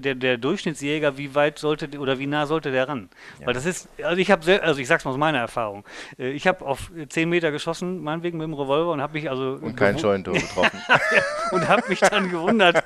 der, 0.00 0.14
der 0.14 0.38
Durchschnittsjäger, 0.38 1.18
wie 1.18 1.34
weit 1.34 1.58
sollte 1.58 1.98
oder 1.98 2.18
wie 2.18 2.26
nah 2.26 2.46
sollte 2.46 2.70
der 2.70 2.88
ran? 2.88 3.08
Ja. 3.40 3.46
Weil 3.46 3.54
das 3.54 3.66
ist, 3.66 3.88
also 4.02 4.16
ich 4.16 4.30
habe, 4.30 4.62
also 4.62 4.80
ich 4.80 4.88
sag's 4.88 5.04
mal 5.04 5.10
aus 5.10 5.16
meiner 5.16 5.38
Erfahrung, 5.38 5.84
äh, 6.18 6.30
ich 6.30 6.46
habe 6.46 6.64
auf 6.64 6.90
10 7.08 7.28
Meter 7.28 7.50
geschossen, 7.50 8.02
meinetwegen 8.02 8.38
mit 8.38 8.46
dem 8.46 8.54
Revolver 8.54 8.92
und 8.92 9.02
habe 9.02 9.14
mich 9.14 9.28
also 9.30 9.58
und 9.60 9.76
kein 9.76 9.98
Scheuntor 9.98 10.34
getroffen. 10.34 10.80
und 11.52 11.68
habe 11.68 11.82
mich 11.88 12.00
dann 12.00 12.30
gewundert, 12.30 12.84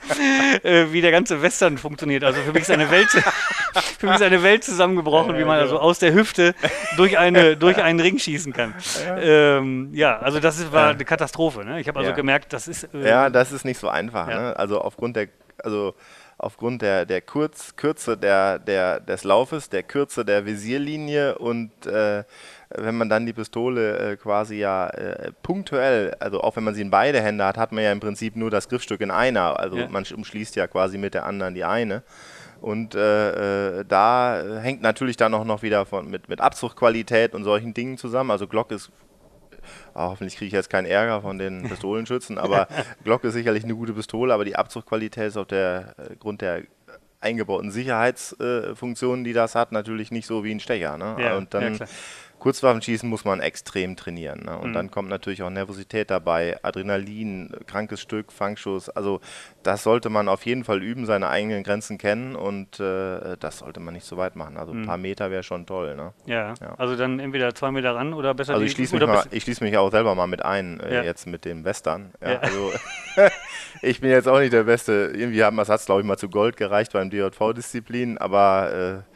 äh, 0.63 0.87
wie 0.91 1.01
der 1.01 1.11
ganze 1.11 1.43
Western 1.43 1.79
funktioniert. 1.79 2.25
Also 2.25 2.41
für 2.41 2.53
mich 2.53 2.63
ist 2.63 2.71
eine 2.71 2.91
Welt, 2.91 3.09
für 3.99 4.07
mich 4.07 4.17
ist 4.17 4.23
eine 4.23 4.43
Welt 4.43 4.65
zusammengebrochen, 4.65 5.37
wie 5.37 5.45
man 5.45 5.59
also 5.59 5.79
aus 5.79 5.99
der 5.99 6.15
Hüfte 6.15 6.55
durch, 6.97 7.19
eine, 7.19 7.57
durch 7.57 7.83
einen 7.83 8.01
Ring 8.01 8.19
schießen 8.19 8.53
kann. 8.53 8.75
Ähm, 9.19 9.91
ja, 9.93 10.19
also 10.19 10.41
das 10.41 10.59
ist, 10.59 10.73
war 10.73 10.91
eine 10.91 11.05
Katastrophe. 11.05 11.65
Ne? 11.65 11.81
Ich 11.81 11.89
habe 11.89 11.99
also 11.99 12.11
ja. 12.11 12.17
gemerkt, 12.17 12.53
das 12.53 12.69
ist. 12.69 12.85
Äh, 12.95 13.09
ja, 13.09 13.31
das 13.31 13.53
ist 13.53 13.65
nicht 13.65 13.79
so 13.79 13.89
einfach. 13.89 14.27
Ne? 14.27 14.57
Also 14.57 14.81
aufgrund 14.81 15.17
der, 15.17 15.29
also 15.63 15.95
aufgrund 16.43 16.83
der, 16.83 17.07
der 17.07 17.21
Kurz, 17.21 17.77
Kürze 17.77 18.17
der, 18.17 18.59
der, 18.59 19.01
des 19.01 19.25
Laufes, 19.25 19.69
der 19.69 19.83
Kürze 19.83 20.25
der 20.25 20.45
Visierlinie 20.45 21.39
und 21.39 21.87
äh, 21.87 22.25
wenn 22.71 22.97
man 22.97 23.09
dann 23.09 23.27
die 23.27 23.33
Pistole 23.33 24.13
äh, 24.13 24.17
quasi 24.17 24.57
ja 24.57 24.89
äh, 24.89 25.33
punktuell, 25.43 26.15
also 26.19 26.41
auch 26.41 26.57
wenn 26.57 26.65
man 26.65 26.75
sie 26.75 26.83
in 26.83 26.91
beide 26.91 27.21
Hände 27.21 27.45
hat, 27.45 27.57
hat 27.57 27.73
man 27.73 27.85
ja 27.85 27.93
im 27.93 28.01
Prinzip 28.01 28.35
nur 28.37 28.51
das 28.51 28.69
Griffstück 28.69 29.01
in 29.01 29.11
einer. 29.11 29.59
Also 29.59 29.77
ja. 29.77 29.89
man 29.89 30.05
umschließt 30.05 30.57
ja 30.57 30.67
quasi 30.67 30.99
mit 30.99 31.15
der 31.15 31.27
anderen 31.27 31.55
die 31.55 31.65
eine. 31.65 32.03
Und 32.61 32.95
äh, 32.95 33.81
äh 33.81 33.85
da 33.87 34.43
hängt 34.61 34.83
natürlich 34.83 35.17
dann 35.17 35.35
auch 35.35 35.45
noch 35.45 35.63
wieder 35.63 35.87
von, 35.87 36.11
mit, 36.11 36.29
mit 36.29 36.41
Abzuchtqualität 36.41 37.35
und 37.35 37.45
solchen 37.45 37.75
Dingen 37.75 37.99
zusammen. 37.99 38.31
Also 38.31 38.47
Glock 38.47 38.71
ist 38.71 38.91
Oh, 39.95 40.11
hoffentlich 40.11 40.37
kriege 40.37 40.47
ich 40.49 40.53
jetzt 40.53 40.71
keinen 40.71 40.87
Ärger 40.87 41.23
von 41.23 41.39
den 41.39 41.63
Pistolenschützen, 41.69 42.39
aber 42.39 42.69
Glock 43.05 43.25
ist 43.25 43.35
sicherlich 43.35 43.65
eine 43.65 43.75
gute 43.75 43.93
Pistole, 43.93 44.33
aber 44.33 44.45
die 44.45 44.57
Abzuchtqualität 44.57 45.29
ist 45.29 45.37
aufgrund 45.37 45.53
der, 45.53 45.95
äh, 45.99 46.61
der 46.61 46.63
eingebauten 47.21 47.71
Sicherheitsfunktionen, 47.71 49.25
äh, 49.25 49.29
die 49.29 49.33
das 49.33 49.55
hat, 49.55 49.73
natürlich 49.73 50.11
nicht 50.11 50.27
so 50.27 50.45
wie 50.45 50.53
ein 50.53 50.61
Stecher. 50.61 50.99
Ne? 50.99 51.17
Ja, 51.19 51.37
und 51.37 51.55
dann 51.55 51.77
ja, 51.77 51.87
Kurzwaffenschießen 52.43 53.09
muss 53.09 53.25
man 53.25 53.39
extrem 53.39 53.95
trainieren. 53.95 54.41
Ne? 54.47 54.59
Und 54.59 54.71
mhm. 54.71 54.75
dann 54.75 54.91
kommt 54.91 55.09
natürlich 55.09 55.45
auch 55.45 55.51
Nervosität 55.51 56.11
dabei, 56.11 56.59
Adrenalin, 56.65 57.55
krankes 57.69 58.01
Stück, 58.01 58.33
Fangschuss. 58.33 58.89
Also 58.89 59.21
das 59.63 59.85
sollte 59.85 60.11
man 60.11 60.29
auf 60.29 60.45
jeden 60.45 60.65
Fall 60.65 60.83
üben, 60.83 61.07
seine 61.07 61.29
eigenen 61.29 61.63
Grenzen 61.63 61.99
kennen 61.99 62.35
und 62.35 62.81
äh, 62.81 63.37
das 63.39 63.59
sollte 63.59 63.79
man 63.79 63.95
nicht 63.95 64.05
so 64.05 64.17
weit 64.17 64.35
machen. 64.35 64.57
Also 64.57 64.73
ein 64.73 64.81
mhm. 64.81 64.87
paar 64.87 64.97
Meter 64.97 65.31
wäre 65.31 65.45
schon 65.45 65.67
toll. 65.67 65.95
Ne? 65.95 66.15
Ja. 66.27 66.55
ja. 66.61 66.75
also 66.79 66.97
dann 66.97 67.21
entweder 67.21 67.55
zwei 67.55 67.71
Meter 67.71 67.95
ran 67.95 68.13
oder 68.13 68.35
besser. 68.35 68.55
Also 68.55 68.65
ich 68.65 68.73
schließe 68.73 68.97
mich, 68.97 69.07
mal, 69.07 69.25
schließ 69.31 69.61
mich 69.61 69.79
auch 69.79 69.93
selber 69.93 70.17
mal 70.17 70.27
mit 70.27 70.45
ein, 70.45 70.81
äh, 70.81 70.97
ja. 70.97 71.03
jetzt 71.05 71.29
mit 71.29 71.45
dem 71.45 71.65
Western. 71.65 72.11
Ja, 72.21 72.41
also 72.41 72.73
ich 73.83 74.01
bin 74.01 74.11
jetzt 74.11 74.27
auch 74.27 74.41
nicht 74.41 74.53
der 74.53 74.65
Beste. 74.65 75.13
Irgendwie 75.15 75.45
hat 75.45 75.69
es, 75.69 75.87
glaube 75.87 76.01
ich, 76.01 76.07
mal 76.09 76.19
zu 76.19 76.29
Gold 76.29 76.57
gereicht 76.57 76.93
beim 76.93 77.09
DJV-Disziplin, 77.09 78.19
aber 78.19 79.05
äh, 79.07 79.13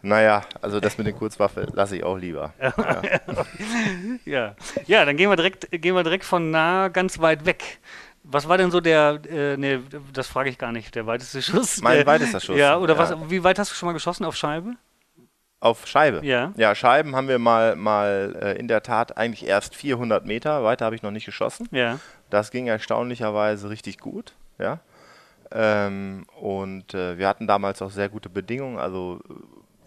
Naja, 0.00 0.42
also 0.62 0.78
das 0.78 0.96
mit 0.96 1.06
der 1.06 1.14
Kurzwaffe 1.14 1.66
lasse 1.72 1.96
ich 1.96 2.04
auch 2.04 2.16
lieber. 2.16 2.52
Ja. 2.68 3.02
ja. 4.24 4.54
ja, 4.86 5.04
dann 5.04 5.16
gehen 5.16 5.30
wir 5.30 5.36
direkt, 5.36 5.70
gehen 5.70 5.94
wir 5.94 6.02
direkt 6.02 6.24
von 6.24 6.50
nah 6.50 6.88
ganz 6.88 7.18
weit 7.18 7.46
weg. 7.46 7.80
Was 8.22 8.48
war 8.48 8.58
denn 8.58 8.70
so 8.70 8.80
der, 8.80 9.20
äh, 9.28 9.56
nee, 9.56 9.80
das 10.12 10.26
frage 10.28 10.50
ich 10.50 10.58
gar 10.58 10.70
nicht, 10.70 10.94
der 10.94 11.06
weiteste 11.06 11.40
Schuss? 11.42 11.80
Mein 11.82 12.06
weitester 12.06 12.40
Schuss. 12.40 12.58
Ja, 12.58 12.76
oder 12.76 12.94
ja. 12.94 12.98
was, 12.98 13.30
wie 13.30 13.42
weit 13.42 13.58
hast 13.58 13.70
du 13.70 13.74
schon 13.74 13.86
mal 13.86 13.94
geschossen 13.94 14.24
auf 14.24 14.36
Scheibe? 14.36 14.74
Auf 15.60 15.86
Scheibe? 15.86 16.24
Ja. 16.24 16.52
Ja, 16.56 16.74
Scheiben 16.74 17.16
haben 17.16 17.26
wir 17.26 17.38
mal, 17.38 17.74
mal 17.74 18.36
äh, 18.40 18.58
in 18.58 18.68
der 18.68 18.82
Tat 18.82 19.16
eigentlich 19.16 19.46
erst 19.46 19.74
400 19.74 20.24
Meter, 20.24 20.62
weiter 20.62 20.84
habe 20.84 20.94
ich 20.94 21.02
noch 21.02 21.10
nicht 21.10 21.26
geschossen. 21.26 21.68
Ja. 21.72 21.98
Das 22.30 22.50
ging 22.50 22.66
erstaunlicherweise 22.66 23.70
richtig 23.70 23.98
gut, 23.98 24.34
ja. 24.58 24.80
Ähm, 25.50 26.26
und 26.38 26.92
äh, 26.94 27.18
wir 27.18 27.26
hatten 27.26 27.46
damals 27.46 27.80
auch 27.80 27.90
sehr 27.90 28.08
gute 28.08 28.28
Bedingungen, 28.28 28.78
also 28.78 29.20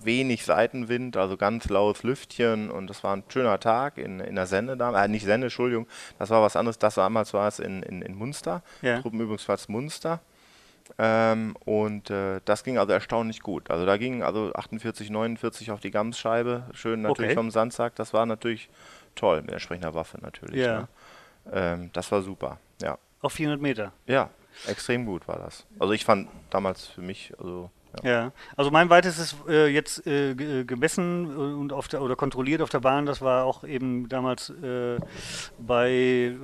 wenig 0.06 0.46
Seitenwind, 0.46 1.18
also 1.18 1.38
ganz 1.38 1.70
laues 1.70 2.04
Lüftchen 2.04 2.72
und 2.72 2.88
das 2.88 3.04
war 3.04 3.16
ein 3.16 3.24
schöner 3.30 3.60
Tag 3.60 3.98
in, 3.98 4.20
in 4.20 4.36
der 4.36 4.48
Sende 4.48 4.78
da, 4.78 5.04
äh, 5.04 5.08
nicht 5.08 5.26
Sende, 5.26 5.46
Entschuldigung, 5.46 5.88
das 6.20 6.30
war 6.30 6.42
was 6.42 6.56
anderes, 6.56 6.80
das 6.80 6.96
damals 6.96 7.34
war 7.34 7.48
es 7.48 7.60
in, 7.60 7.84
in, 7.84 8.02
in 8.02 8.16
Munster, 8.16 8.64
ja. 8.82 9.02
Truppenübungsplatz 9.02 9.68
Munster. 9.68 10.20
Ähm, 10.98 11.56
und 11.64 12.10
äh, 12.10 12.42
das 12.44 12.64
ging 12.64 12.78
also 12.78 12.92
erstaunlich 12.92 13.42
gut. 13.42 13.72
Also 13.72 13.86
da 13.86 13.96
ging 13.98 14.24
also 14.24 14.52
48, 14.54 15.10
49 15.10 15.72
auf 15.72 15.80
die 15.80 15.92
Gamsscheibe, 15.92 16.66
schön 16.74 17.02
natürlich 17.02 17.32
okay. 17.32 17.36
vom 17.36 17.52
Sandsack, 17.52 17.96
das 17.96 18.14
war 18.14 18.26
natürlich 18.26 18.70
toll 19.16 19.42
mit 19.42 19.52
entsprechender 19.52 19.94
Waffe 19.94 20.20
natürlich. 20.22 20.58
Ja. 20.58 20.82
Ne? 20.82 20.88
Ähm, 21.54 21.90
das 21.94 22.12
war 22.12 22.22
super, 22.22 22.60
ja. 22.82 22.98
Auf 23.22 23.34
400 23.34 23.62
Meter? 23.62 23.94
Ja, 24.08 24.32
extrem 24.68 25.06
gut 25.06 25.28
war 25.28 25.38
das. 25.38 25.66
Also 25.80 25.94
ich 25.94 26.04
fand 26.04 26.28
damals 26.50 26.88
für 26.88 27.02
mich, 27.02 27.34
also 27.40 27.70
ja. 28.04 28.10
ja. 28.10 28.32
also 28.56 28.72
mein 28.72 28.90
weitestes 28.90 29.36
äh, 29.48 29.68
jetzt 29.68 30.06
äh, 30.08 30.32
äh 30.32 30.64
gemessen 30.64 31.36
und 31.36 31.74
auf 31.74 31.88
der 31.88 32.02
oder 32.02 32.16
kontrolliert 32.16 32.62
auf 32.62 32.70
der 32.70 32.80
Bahn, 32.80 33.06
das 33.06 33.22
war 33.22 33.46
auch 33.46 33.64
eben 33.64 34.08
damals 34.10 34.50
äh, 34.50 34.98
bei, 35.60 35.92
äh, 35.92 36.36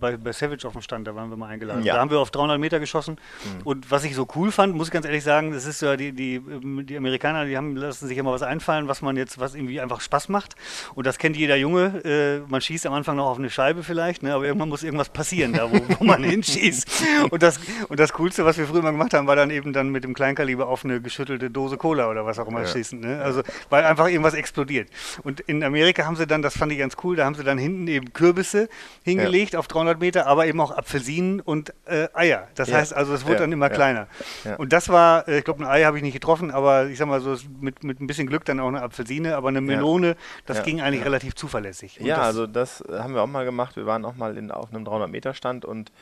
bei, 0.00 0.16
bei 0.16 0.32
Savage 0.32 0.66
auf 0.66 0.72
dem 0.72 0.82
Stand, 0.82 1.06
da 1.06 1.14
waren 1.14 1.30
wir 1.30 1.36
mal 1.36 1.48
eingeladen. 1.48 1.82
Ja. 1.84 1.94
Da 1.94 2.00
haben 2.00 2.10
wir 2.10 2.20
auf 2.20 2.30
300 2.30 2.58
Meter 2.58 2.80
geschossen 2.80 3.16
mhm. 3.44 3.62
und 3.64 3.90
was 3.90 4.04
ich 4.04 4.14
so 4.14 4.26
cool 4.34 4.50
fand, 4.50 4.74
muss 4.74 4.88
ich 4.88 4.92
ganz 4.92 5.06
ehrlich 5.06 5.24
sagen, 5.24 5.52
das 5.52 5.66
ist 5.66 5.82
ja 5.82 5.96
die, 5.96 6.12
die, 6.12 6.36
ähm, 6.36 6.86
die 6.86 6.96
Amerikaner, 6.96 7.44
die 7.44 7.56
haben 7.56 7.76
lassen 7.76 8.06
sich 8.06 8.18
immer 8.18 8.32
was 8.32 8.42
einfallen, 8.42 8.88
was 8.88 9.02
man 9.02 9.16
jetzt, 9.16 9.38
was 9.38 9.54
irgendwie 9.54 9.80
einfach 9.80 10.00
Spaß 10.00 10.28
macht 10.28 10.54
und 10.94 11.06
das 11.06 11.18
kennt 11.18 11.36
jeder 11.36 11.56
Junge. 11.56 12.02
Äh, 12.04 12.50
man 12.50 12.60
schießt 12.60 12.86
am 12.86 12.94
Anfang 12.94 13.16
noch 13.16 13.26
auf 13.26 13.38
eine 13.38 13.50
Scheibe 13.50 13.82
vielleicht, 13.82 14.22
ne, 14.22 14.34
aber 14.34 14.44
irgendwann 14.44 14.68
muss 14.68 14.82
irgendwas 14.82 15.08
passieren, 15.08 15.52
da 15.52 15.70
wo, 15.70 15.80
wo 15.98 16.04
man 16.04 16.22
hinschießt. 16.24 17.04
Und 17.30 17.42
das, 17.42 17.60
und 17.88 18.00
das 18.00 18.12
Coolste, 18.12 18.44
was 18.44 18.58
wir 18.58 18.66
früher 18.66 18.82
mal 18.82 18.92
gemacht 18.92 19.14
haben, 19.14 19.26
war 19.26 19.36
dann 19.36 19.50
eben 19.50 19.72
dann 19.72 19.90
mit 19.90 20.04
dem 20.04 20.14
Kleinkaliber 20.14 20.68
auf 20.68 20.84
eine 20.84 20.93
eine 20.94 21.02
geschüttelte 21.02 21.50
Dose 21.50 21.76
Cola 21.76 22.08
oder 22.08 22.24
was 22.24 22.38
auch 22.38 22.48
immer 22.48 22.62
ja. 22.62 22.66
schießen. 22.66 23.00
Ne? 23.00 23.20
Also, 23.22 23.42
weil 23.70 23.84
einfach 23.84 24.08
irgendwas 24.08 24.34
explodiert. 24.34 24.88
Und 25.22 25.40
in 25.40 25.62
Amerika 25.62 26.04
haben 26.04 26.16
sie 26.16 26.26
dann, 26.26 26.42
das 26.42 26.56
fand 26.56 26.72
ich 26.72 26.78
ganz 26.78 26.96
cool, 27.02 27.16
da 27.16 27.24
haben 27.24 27.34
sie 27.34 27.44
dann 27.44 27.58
hinten 27.58 27.86
eben 27.88 28.12
Kürbisse 28.12 28.68
hingelegt 29.02 29.54
ja. 29.54 29.58
auf 29.58 29.68
300 29.68 30.00
Meter, 30.00 30.26
aber 30.26 30.46
eben 30.46 30.60
auch 30.60 30.70
Apfelsinen 30.70 31.40
und 31.40 31.72
äh, 31.86 32.08
Eier. 32.14 32.48
Das 32.54 32.68
ja. 32.68 32.78
heißt 32.78 32.94
also, 32.94 33.14
es 33.14 33.26
wurde 33.26 33.38
dann 33.38 33.52
immer 33.52 33.70
kleiner. 33.70 34.06
Und 34.58 34.72
das 34.72 34.88
war, 34.88 35.28
äh, 35.28 35.38
ich 35.38 35.44
glaube, 35.44 35.64
ein 35.64 35.68
Ei 35.68 35.84
habe 35.84 35.96
ich 35.96 36.02
nicht 36.02 36.14
getroffen, 36.14 36.50
aber 36.50 36.86
ich 36.86 36.98
sag 36.98 37.08
mal 37.08 37.20
so, 37.20 37.36
mit, 37.60 37.84
mit 37.84 38.00
ein 38.00 38.06
bisschen 38.06 38.26
Glück 38.26 38.44
dann 38.44 38.60
auch 38.60 38.68
eine 38.68 38.82
Apfelsine, 38.82 39.36
aber 39.36 39.48
eine 39.48 39.60
Melone, 39.60 40.16
das 40.46 40.62
ging 40.62 40.80
eigentlich 40.80 41.04
relativ 41.04 41.34
zuverlässig. 41.34 42.00
Und 42.00 42.06
ja, 42.06 42.16
das 42.16 42.26
also 42.26 42.46
das 42.46 42.84
haben 42.90 43.14
wir 43.14 43.22
auch 43.22 43.26
mal 43.26 43.44
gemacht. 43.44 43.76
Wir 43.76 43.86
waren 43.86 44.04
auch 44.04 44.16
mal 44.16 44.36
in, 44.36 44.50
auf 44.50 44.72
einem 44.72 44.84
300 44.84 45.10
Meter 45.10 45.34
Stand 45.34 45.64
und 45.64 45.92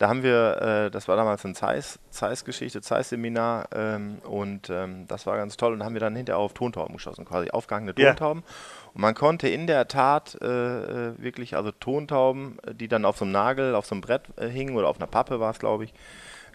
da 0.00 0.08
haben 0.08 0.22
wir, 0.22 0.86
äh, 0.86 0.90
das 0.90 1.08
war 1.08 1.16
damals 1.16 1.44
ein 1.44 1.54
Zeiss-Geschichte, 1.54 2.80
Zeiss-Seminar 2.80 3.68
ähm, 3.74 4.16
und 4.24 4.70
ähm, 4.70 5.06
das 5.06 5.26
war 5.26 5.36
ganz 5.36 5.58
toll 5.58 5.74
und 5.74 5.84
haben 5.84 5.92
wir 5.92 6.00
dann 6.00 6.16
hinterher 6.16 6.38
auf 6.38 6.54
Tontauben 6.54 6.94
geschossen, 6.94 7.26
quasi 7.26 7.50
aufgehangene 7.50 7.94
Tontauben. 7.94 8.40
Yeah. 8.40 8.90
Und 8.94 9.00
man 9.02 9.14
konnte 9.14 9.46
in 9.48 9.66
der 9.66 9.88
Tat 9.88 10.38
äh, 10.40 10.46
äh, 10.46 11.12
wirklich, 11.18 11.54
also 11.54 11.70
Tontauben, 11.70 12.56
die 12.72 12.88
dann 12.88 13.04
auf 13.04 13.18
so 13.18 13.26
einem 13.26 13.32
Nagel, 13.32 13.74
auf 13.74 13.84
so 13.84 13.94
einem 13.94 14.00
Brett 14.00 14.22
äh, 14.36 14.48
hingen 14.48 14.74
oder 14.74 14.88
auf 14.88 14.96
einer 14.96 15.06
Pappe 15.06 15.38
war 15.38 15.50
es, 15.50 15.58
glaube 15.58 15.84
ich, 15.84 15.92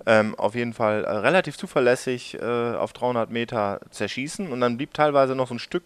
ähm, 0.08 0.34
auf 0.40 0.56
jeden 0.56 0.74
Fall 0.74 1.04
äh, 1.04 1.12
relativ 1.12 1.56
zuverlässig 1.56 2.42
äh, 2.42 2.74
auf 2.74 2.94
300 2.94 3.30
Meter 3.30 3.80
zerschießen 3.92 4.52
und 4.52 4.60
dann 4.60 4.78
blieb 4.78 4.96
teilweise 4.96 5.36
noch 5.36 5.50
so 5.50 5.54
ein 5.54 5.60
Stück 5.60 5.84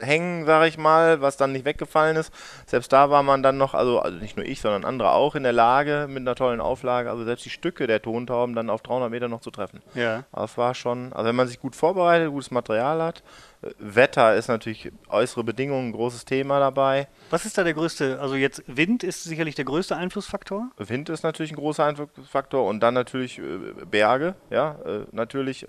hängen, 0.00 0.44
sage 0.44 0.68
ich 0.68 0.78
mal, 0.78 1.20
was 1.20 1.36
dann 1.36 1.52
nicht 1.52 1.64
weggefallen 1.64 2.16
ist. 2.16 2.32
Selbst 2.66 2.92
da 2.92 3.10
war 3.10 3.22
man 3.22 3.42
dann 3.42 3.56
noch, 3.56 3.74
also, 3.74 4.00
also 4.00 4.18
nicht 4.18 4.36
nur 4.36 4.44
ich, 4.46 4.60
sondern 4.60 4.84
andere 4.84 5.12
auch 5.12 5.34
in 5.34 5.42
der 5.42 5.52
Lage, 5.52 6.06
mit 6.08 6.22
einer 6.22 6.34
tollen 6.34 6.60
Auflage, 6.60 7.10
also 7.10 7.24
selbst 7.24 7.44
die 7.44 7.50
Stücke 7.50 7.86
der 7.86 8.02
Tontauben 8.02 8.54
dann 8.54 8.70
auf 8.70 8.82
300 8.82 9.10
Meter 9.10 9.28
noch 9.28 9.40
zu 9.40 9.50
treffen. 9.50 9.82
Ja. 9.94 10.24
Es 10.32 10.58
war 10.58 10.74
schon, 10.74 11.12
also 11.12 11.28
wenn 11.28 11.36
man 11.36 11.46
sich 11.46 11.60
gut 11.60 11.76
vorbereitet, 11.76 12.30
gutes 12.30 12.50
Material 12.50 13.02
hat, 13.02 13.22
äh, 13.62 13.70
Wetter 13.78 14.34
ist 14.34 14.48
natürlich 14.48 14.90
äußere 15.08 15.44
Bedingungen 15.44 15.88
ein 15.88 15.92
großes 15.92 16.24
Thema 16.24 16.58
dabei. 16.58 17.08
Was 17.30 17.46
ist 17.46 17.56
da 17.56 17.64
der 17.64 17.74
größte, 17.74 18.20
also 18.20 18.34
jetzt 18.34 18.62
Wind 18.66 19.04
ist 19.04 19.24
sicherlich 19.24 19.54
der 19.54 19.64
größte 19.64 19.96
Einflussfaktor? 19.96 20.70
Wind 20.76 21.08
ist 21.08 21.22
natürlich 21.22 21.52
ein 21.52 21.56
großer 21.56 21.84
Einflussfaktor 21.84 22.66
und 22.66 22.80
dann 22.80 22.94
natürlich 22.94 23.38
äh, 23.38 23.42
Berge, 23.90 24.34
ja, 24.50 24.76
äh, 24.84 25.06
natürlich 25.12 25.66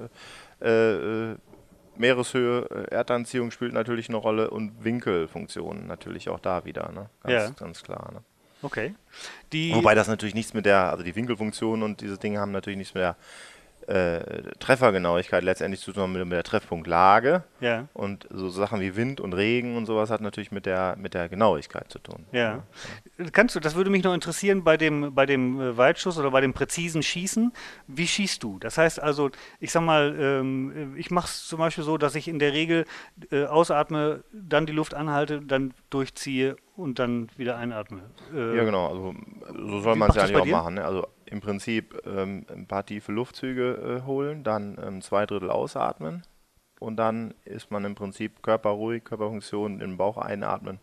äh 0.62 1.36
Meereshöhe, 1.98 2.68
äh, 2.70 2.96
Erdanziehung 2.96 3.52
spielt 3.52 3.74
natürlich 3.74 4.10
eine 4.10 4.18
Rolle 4.18 4.50
und 4.50 4.84
Winkelfunktionen 4.84 5.88
natürlich 5.88 6.30
auch 6.30 6.40
da 6.40 6.66
wieder, 6.66 6.92
ne? 6.92 7.10
Ganz, 7.24 7.34
ja. 7.34 7.50
ganz 7.66 7.84
klar. 7.84 8.12
Ne? 8.14 8.22
Okay. 8.62 8.96
Die 9.54 9.74
Wobei 9.74 9.96
das 9.96 10.08
natürlich 10.08 10.36
nichts 10.36 10.54
mit 10.54 10.66
der, 10.66 10.92
also 10.92 11.04
die 11.04 11.16
Winkelfunktion 11.16 11.84
und 11.84 12.02
diese 12.02 12.18
Dinge 12.18 12.40
haben 12.40 12.52
natürlich 12.52 12.78
nichts 12.78 12.94
mit 12.94 13.04
der 13.04 13.16
äh, 13.88 14.42
Treffergenauigkeit 14.60 15.44
letztendlich 15.44 15.82
zu 15.82 15.94
tun 15.94 16.12
mit, 16.12 16.24
mit 16.24 16.34
der 16.34 16.44
Treffpunktlage. 16.44 17.44
Ja. 17.60 17.88
Und 17.94 18.28
so 18.32 18.50
Sachen 18.50 18.82
wie 18.82 18.96
Wind 18.96 19.22
und 19.22 19.34
Regen 19.34 19.78
und 19.78 19.86
sowas 19.86 20.10
hat 20.10 20.22
natürlich 20.22 20.52
mit 20.52 20.66
der, 20.66 20.96
mit 20.98 21.14
der 21.14 21.30
Genauigkeit 21.30 21.92
zu 21.92 22.00
tun. 22.00 22.26
Ja. 22.32 22.64
ja. 23.20 23.26
Kannst 23.32 23.56
du, 23.56 23.60
das 23.60 23.76
würde 23.76 23.90
mich 23.90 24.04
noch 24.04 24.14
interessieren 24.14 24.64
bei 24.64 24.78
dem, 24.78 25.14
bei 25.14 25.26
dem 25.26 25.62
äh, 25.62 25.78
Weitschuss 25.78 26.18
oder 26.18 26.32
bei 26.32 26.42
dem 26.42 26.54
präzisen 26.54 27.04
Schießen. 27.04 27.54
Wie 27.88 28.08
schießt 28.08 28.42
du? 28.42 28.58
Das 28.60 28.78
heißt 28.78 29.02
also, 29.02 29.30
ich 29.60 29.72
sag 29.72 29.82
mal, 29.82 30.16
ähm, 30.20 30.96
ich 30.98 31.12
mache 31.12 31.28
es 31.28 31.48
zum 31.48 31.60
Beispiel 31.60 31.84
so, 31.84 31.98
dass 31.98 32.16
ich 32.16 32.28
in 32.28 32.40
der 32.40 32.54
Regel 32.54 32.86
äh, 33.32 33.46
ausatme, 33.46 34.24
dann 34.32 34.66
die 34.66 34.74
Luft 34.74 34.94
anhalte, 34.94 35.42
dann 35.42 35.74
durchziehe 35.90 36.56
und 36.76 37.00
dann 37.00 37.30
wieder 37.38 37.58
einatme. 37.58 38.02
Äh, 38.34 38.58
ja, 38.58 38.64
genau. 38.64 38.88
Also 38.90 39.16
so 39.68 39.80
soll 39.80 39.96
man 39.96 40.10
es 40.10 40.16
ja 40.16 40.24
eigentlich 40.24 40.38
auch 40.38 40.46
machen. 40.46 40.76
Ne? 40.76 40.86
Also 40.86 41.08
im 41.26 41.42
Prinzip 41.42 42.02
ähm, 42.06 42.46
ein 42.50 42.68
paar 42.68 42.86
tiefe 42.86 43.12
Luftzüge 43.12 44.02
äh, 44.04 44.06
holen, 44.06 44.44
dann 44.44 44.78
ähm, 44.84 45.02
zwei 45.02 45.26
Drittel 45.26 45.50
ausatmen 45.50 46.24
und 46.80 46.98
dann 46.98 47.34
ist 47.46 47.72
man 47.72 47.86
im 47.86 47.96
Prinzip 47.96 48.44
körperruhig, 48.44 49.04
Körperfunktion 49.04 49.82
im 49.82 49.98
Bauch 49.98 50.18
einatmen. 50.18 50.80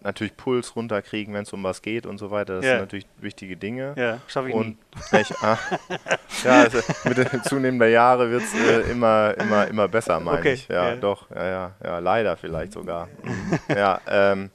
Natürlich 0.00 0.36
Puls 0.36 0.74
runterkriegen, 0.74 1.32
wenn 1.34 1.44
es 1.44 1.52
um 1.52 1.62
was 1.62 1.80
geht 1.80 2.04
und 2.04 2.18
so 2.18 2.30
weiter. 2.32 2.56
Das 2.56 2.64
ja. 2.64 2.70
sind 2.72 2.80
natürlich 2.80 3.06
wichtige 3.18 3.56
Dinge. 3.56 3.94
Ja, 3.96 4.18
schaffe 4.26 4.48
ich 4.48 4.54
und 4.54 4.66
nie. 4.66 4.76
Ich, 5.20 5.30
ah, 5.40 5.56
ja, 6.44 6.62
also 6.62 6.78
mit 7.04 7.44
zunehmender 7.44 7.86
Jahre 7.86 8.28
wird 8.30 8.42
es 8.42 8.54
äh, 8.54 8.90
immer, 8.90 9.34
immer, 9.38 9.68
immer 9.68 9.86
besser, 9.86 10.18
meine 10.18 10.38
okay. 10.38 10.54
ich. 10.54 10.68
Ja, 10.68 10.90
ja, 10.90 10.96
doch. 10.96 11.30
Ja, 11.30 11.46
ja, 11.48 11.74
ja, 11.82 11.98
leider 12.00 12.36
vielleicht 12.36 12.72
sogar. 12.72 13.08
ja, 13.68 14.00
ähm, 14.08 14.50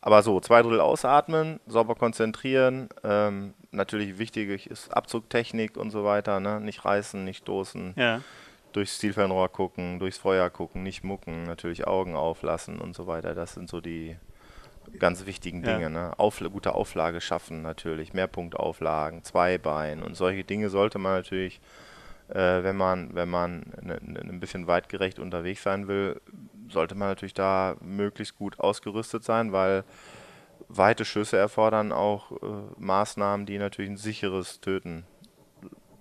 aber 0.00 0.22
so, 0.22 0.40
zwei 0.40 0.62
Drittel 0.62 0.80
ausatmen, 0.80 1.60
sauber 1.66 1.96
konzentrieren. 1.96 2.88
Ähm, 3.04 3.54
natürlich 3.72 4.18
wichtig 4.18 4.66
ist 4.70 4.94
Abzugtechnik 4.94 5.76
und 5.76 5.90
so 5.90 6.04
weiter. 6.04 6.40
Ne? 6.40 6.60
Nicht 6.60 6.84
reißen, 6.84 7.24
nicht 7.24 7.38
stoßen. 7.38 7.94
Ja. 7.96 8.20
Durchs 8.72 8.98
Zielfernrohr 8.98 9.50
gucken, 9.50 9.98
durchs 9.98 10.18
Feuer 10.18 10.48
gucken, 10.48 10.82
nicht 10.82 11.04
mucken, 11.04 11.42
natürlich 11.42 11.86
Augen 11.86 12.14
auflassen 12.16 12.80
und 12.80 12.94
so 12.94 13.06
weiter. 13.06 13.34
Das 13.34 13.52
sind 13.52 13.68
so 13.68 13.80
die 13.82 14.16
ganz 14.98 15.26
wichtigen 15.26 15.62
Dinge. 15.62 15.82
Ja. 15.82 15.88
Ne? 15.90 16.18
Aufla 16.18 16.48
gute 16.48 16.74
Auflage 16.74 17.20
schaffen 17.20 17.62
natürlich, 17.62 18.14
Mehrpunktauflagen, 18.14 19.24
Zweibein 19.24 20.02
und 20.02 20.14
solche 20.16 20.44
Dinge 20.44 20.70
sollte 20.70 20.98
man 20.98 21.12
natürlich, 21.12 21.60
äh, 22.28 22.62
wenn 22.62 22.76
man, 22.76 23.14
wenn 23.14 23.28
man 23.28 23.72
ne, 23.82 23.98
ne, 24.00 24.20
ein 24.20 24.40
bisschen 24.40 24.66
weitgerecht 24.66 25.18
unterwegs 25.18 25.62
sein 25.62 25.86
will, 25.88 26.20
sollte 26.70 26.94
man 26.94 27.08
natürlich 27.08 27.34
da 27.34 27.76
möglichst 27.80 28.36
gut 28.38 28.58
ausgerüstet 28.58 29.24
sein, 29.24 29.52
weil 29.52 29.84
weite 30.68 31.04
Schüsse 31.04 31.36
erfordern 31.36 31.92
auch 31.92 32.32
äh, 32.32 32.46
Maßnahmen, 32.78 33.46
die 33.46 33.58
natürlich 33.58 33.90
ein 33.90 33.96
sicheres 33.96 34.60
Töten 34.60 35.04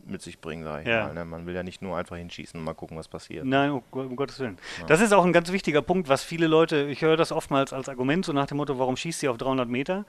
mit 0.06 0.22
sich 0.22 0.40
bringen, 0.40 0.64
sage 0.64 0.84
ich 0.84 0.88
ja. 0.88 1.08
mal. 1.08 1.14
Ne? 1.14 1.26
Man 1.26 1.46
will 1.46 1.56
ja 1.56 1.64
nicht 1.64 1.82
nur 1.82 1.98
einfach 1.98 2.16
hinschießen 2.16 2.60
und 2.60 2.64
mal 2.64 2.74
gucken, 2.74 2.98
was 2.98 3.08
passiert. 3.08 3.46
Nein, 3.46 3.72
um, 3.72 3.84
um 3.92 4.16
Gottes 4.16 4.40
Willen. 4.40 4.58
Ja. 4.80 4.86
Das 4.88 5.02
ist 5.02 5.14
auch 5.14 5.26
ein 5.26 5.34
ganz 5.34 5.52
wichtiger 5.52 5.82
Punkt, 5.82 6.10
was 6.10 6.24
viele 6.24 6.48
Leute, 6.48 6.88
ich 6.90 7.02
höre 7.02 7.18
das 7.18 7.32
oftmals 7.32 7.74
als 7.74 7.90
Argument, 7.90 8.26
so 8.26 8.34
nach 8.34 8.46
dem 8.48 8.58
Motto, 8.58 8.80
warum 8.80 8.98
schießt 8.98 9.20
sie 9.20 9.30
auf 9.30 9.38
300 9.38 9.68
Meter? 9.68 10.06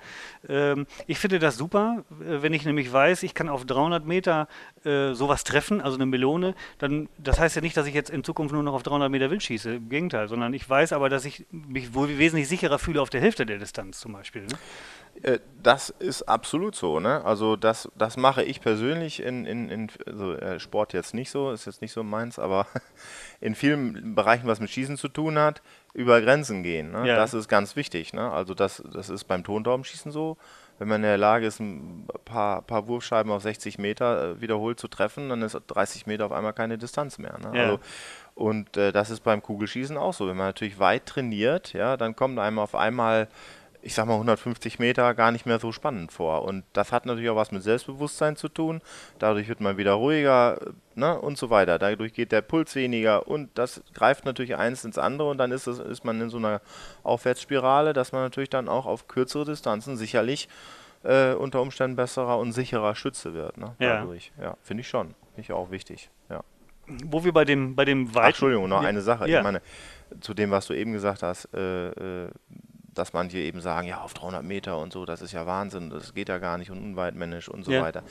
Ähm, 0.48 0.86
ich 1.06 1.18
finde 1.18 1.38
das 1.38 1.56
super, 1.56 2.04
äh, 2.20 2.42
wenn 2.42 2.52
ich 2.52 2.64
nämlich 2.64 2.92
weiß, 2.92 3.22
ich 3.22 3.34
kann 3.34 3.48
auf 3.48 3.64
300 3.64 4.06
Meter 4.06 4.48
äh, 4.84 5.12
sowas 5.12 5.44
treffen, 5.44 5.80
also 5.80 5.96
eine 5.96 6.06
Melone, 6.06 6.54
dann, 6.78 7.08
das 7.18 7.38
heißt 7.38 7.56
ja 7.56 7.62
nicht, 7.62 7.76
dass 7.76 7.86
ich 7.86 7.94
jetzt 7.94 8.10
in 8.10 8.24
Zukunft 8.24 8.52
nur 8.52 8.62
noch 8.62 8.74
auf 8.74 8.82
300 8.82 9.10
Meter 9.10 9.30
wild 9.30 9.42
schieße, 9.42 9.74
im 9.74 9.88
Gegenteil, 9.88 10.28
sondern 10.28 10.54
ich 10.54 10.68
weiß 10.68 10.92
aber, 10.92 11.08
dass 11.08 11.24
ich 11.24 11.46
mich 11.50 11.94
wohl 11.94 12.18
wesentlich 12.18 12.48
sicherer 12.48 12.78
fühle 12.78 13.00
auf 13.00 13.10
der 13.10 13.20
Hälfte 13.20 13.46
der 13.46 13.58
Distanz 13.58 14.00
zum 14.00 14.12
Beispiel. 14.12 14.42
Ne? 14.42 14.58
Äh, 15.22 15.38
das 15.62 15.90
ist 15.90 16.22
absolut 16.22 16.74
so, 16.74 16.98
ne? 16.98 17.24
Also 17.24 17.54
das, 17.54 17.88
das 17.96 18.16
mache 18.16 18.42
ich 18.42 18.60
persönlich 18.60 19.22
in, 19.22 19.46
in, 19.46 19.68
in 19.68 19.90
also 20.06 20.32
äh, 20.32 20.58
Sport 20.58 20.92
jetzt 20.92 21.14
nicht 21.14 21.30
so, 21.30 21.52
ist 21.52 21.66
jetzt 21.66 21.82
nicht 21.82 21.92
so 21.92 22.02
meins, 22.02 22.38
aber 22.38 22.66
in 23.40 23.54
vielen 23.54 24.14
Bereichen, 24.14 24.46
was 24.46 24.58
mit 24.58 24.70
Schießen 24.70 24.96
zu 24.96 25.08
tun 25.08 25.38
hat, 25.38 25.62
über 25.94 26.20
Grenzen 26.20 26.62
gehen. 26.62 26.90
Ne? 26.90 27.06
Ja. 27.06 27.16
Das 27.16 27.34
ist 27.34 27.48
ganz 27.48 27.76
wichtig. 27.76 28.12
Ne? 28.12 28.30
Also 28.30 28.54
das, 28.54 28.82
das 28.92 29.08
ist 29.08 29.24
beim 29.24 29.44
Tontaubenschießen 29.44 30.10
so. 30.10 30.36
Wenn 30.78 30.88
man 30.88 30.96
in 30.96 31.02
der 31.02 31.18
Lage 31.18 31.46
ist, 31.46 31.60
ein 31.60 32.08
paar, 32.24 32.62
paar 32.62 32.88
Wurfscheiben 32.88 33.30
auf 33.30 33.42
60 33.42 33.78
Meter 33.78 34.32
äh, 34.32 34.40
wiederholt 34.40 34.80
zu 34.80 34.88
treffen, 34.88 35.28
dann 35.28 35.42
ist 35.42 35.56
30 35.68 36.06
Meter 36.06 36.26
auf 36.26 36.32
einmal 36.32 36.54
keine 36.54 36.78
Distanz 36.78 37.18
mehr. 37.18 37.38
Ne? 37.38 37.56
Ja. 37.56 37.64
Also, 37.64 37.80
und 38.34 38.76
äh, 38.76 38.90
das 38.90 39.10
ist 39.10 39.20
beim 39.20 39.42
Kugelschießen 39.42 39.96
auch 39.96 40.14
so. 40.14 40.26
Wenn 40.26 40.36
man 40.36 40.46
natürlich 40.46 40.80
weit 40.80 41.06
trainiert, 41.06 41.72
ja, 41.72 41.96
dann 41.96 42.16
kommt 42.16 42.38
einem 42.38 42.58
auf 42.58 42.74
einmal 42.74 43.28
ich 43.82 43.94
sag 43.94 44.06
mal 44.06 44.14
150 44.14 44.78
Meter 44.78 45.12
gar 45.14 45.32
nicht 45.32 45.44
mehr 45.44 45.58
so 45.58 45.72
spannend 45.72 46.12
vor. 46.12 46.42
Und 46.42 46.64
das 46.72 46.92
hat 46.92 47.04
natürlich 47.04 47.28
auch 47.30 47.36
was 47.36 47.50
mit 47.50 47.62
Selbstbewusstsein 47.62 48.36
zu 48.36 48.48
tun. 48.48 48.80
Dadurch 49.18 49.48
wird 49.48 49.60
man 49.60 49.76
wieder 49.76 49.94
ruhiger 49.94 50.58
ne, 50.94 51.18
und 51.18 51.36
so 51.36 51.50
weiter. 51.50 51.78
Dadurch 51.78 52.14
geht 52.14 52.32
der 52.32 52.42
Puls 52.42 52.74
weniger 52.76 53.26
und 53.26 53.50
das 53.54 53.82
greift 53.92 54.24
natürlich 54.24 54.56
eins 54.56 54.84
ins 54.84 54.98
andere 54.98 55.28
und 55.28 55.38
dann 55.38 55.50
ist, 55.50 55.66
es, 55.66 55.80
ist 55.80 56.04
man 56.04 56.20
in 56.20 56.30
so 56.30 56.38
einer 56.38 56.60
Aufwärtsspirale, 57.02 57.92
dass 57.92 58.12
man 58.12 58.22
natürlich 58.22 58.50
dann 58.50 58.68
auch 58.68 58.86
auf 58.86 59.08
kürzere 59.08 59.44
Distanzen 59.44 59.96
sicherlich 59.96 60.48
äh, 61.02 61.32
unter 61.34 61.60
Umständen 61.60 61.96
besserer 61.96 62.38
und 62.38 62.52
sicherer 62.52 62.94
Schütze 62.94 63.34
wird. 63.34 63.58
Ne, 63.58 63.74
dadurch. 63.78 64.32
Ja, 64.38 64.44
ja 64.44 64.56
finde 64.62 64.82
ich 64.82 64.88
schon. 64.88 65.08
Finde 65.34 65.40
ich 65.40 65.52
auch 65.52 65.70
wichtig. 65.70 66.10
Ja. 66.30 66.42
Wo 66.86 67.24
wir 67.24 67.32
bei 67.32 67.44
dem, 67.44 67.74
bei 67.74 67.84
dem 67.84 68.10
Ach, 68.14 68.26
Entschuldigung, 68.26 68.68
noch 68.68 68.82
ja. 68.82 68.88
eine 68.88 69.02
Sache. 69.02 69.28
Ja. 69.28 69.38
Ich 69.38 69.44
meine, 69.44 69.60
zu 70.20 70.34
dem, 70.34 70.50
was 70.50 70.66
du 70.66 70.74
eben 70.74 70.92
gesagt 70.92 71.22
hast, 71.22 71.48
äh, 71.54 71.88
äh, 71.88 72.28
dass 72.94 73.12
manche 73.12 73.38
eben 73.38 73.60
sagen, 73.60 73.86
ja, 73.86 74.00
auf 74.00 74.14
300 74.14 74.42
Meter 74.42 74.78
und 74.78 74.92
so, 74.92 75.04
das 75.04 75.22
ist 75.22 75.32
ja 75.32 75.46
Wahnsinn, 75.46 75.90
das 75.90 76.14
geht 76.14 76.28
ja 76.28 76.38
gar 76.38 76.58
nicht 76.58 76.70
und 76.70 76.78
unweitmännisch 76.78 77.48
und 77.48 77.64
so 77.64 77.72
ja. 77.72 77.82
weiter. 77.82 78.02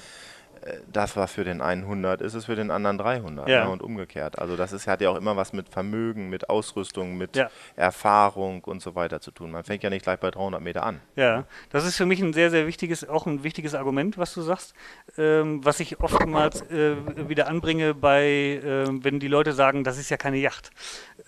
Äh, 0.61 0.77
das 0.91 1.15
war 1.15 1.27
für 1.27 1.43
den 1.43 1.61
einen 1.61 1.83
100, 1.83 2.21
ist 2.21 2.33
es 2.33 2.45
für 2.45 2.55
den 2.55 2.71
anderen 2.71 2.97
300 2.97 3.47
ja. 3.47 3.65
ne, 3.65 3.71
und 3.71 3.81
umgekehrt. 3.81 4.39
Also 4.39 4.55
das 4.55 4.71
ist, 4.73 4.87
hat 4.87 5.01
ja 5.01 5.09
auch 5.09 5.15
immer 5.15 5.35
was 5.35 5.53
mit 5.53 5.69
Vermögen, 5.69 6.29
mit 6.29 6.49
Ausrüstung, 6.49 7.17
mit 7.17 7.35
ja. 7.35 7.49
Erfahrung 7.75 8.63
und 8.63 8.81
so 8.81 8.95
weiter 8.95 9.21
zu 9.21 9.31
tun. 9.31 9.51
Man 9.51 9.63
fängt 9.63 9.83
ja 9.83 9.89
nicht 9.89 10.03
gleich 10.03 10.19
bei 10.19 10.31
300 10.31 10.61
Meter 10.61 10.83
an. 10.83 10.99
Ja, 11.15 11.45
das 11.69 11.85
ist 11.85 11.97
für 11.97 12.05
mich 12.05 12.21
ein 12.21 12.33
sehr, 12.33 12.49
sehr 12.49 12.67
wichtiges, 12.67 13.07
auch 13.07 13.25
ein 13.25 13.43
wichtiges 13.43 13.75
Argument, 13.75 14.17
was 14.17 14.33
du 14.33 14.41
sagst, 14.41 14.73
ähm, 15.17 15.63
was 15.63 15.79
ich 15.79 15.99
oftmals 15.99 16.61
äh, 16.69 16.95
wieder 17.29 17.47
anbringe 17.47 17.93
bei, 17.93 18.25
äh, 18.63 18.85
wenn 18.87 19.19
die 19.19 19.27
Leute 19.27 19.53
sagen, 19.53 19.83
das 19.83 19.97
ist 19.97 20.09
ja 20.09 20.17
keine 20.17 20.37
Yacht. 20.37 20.71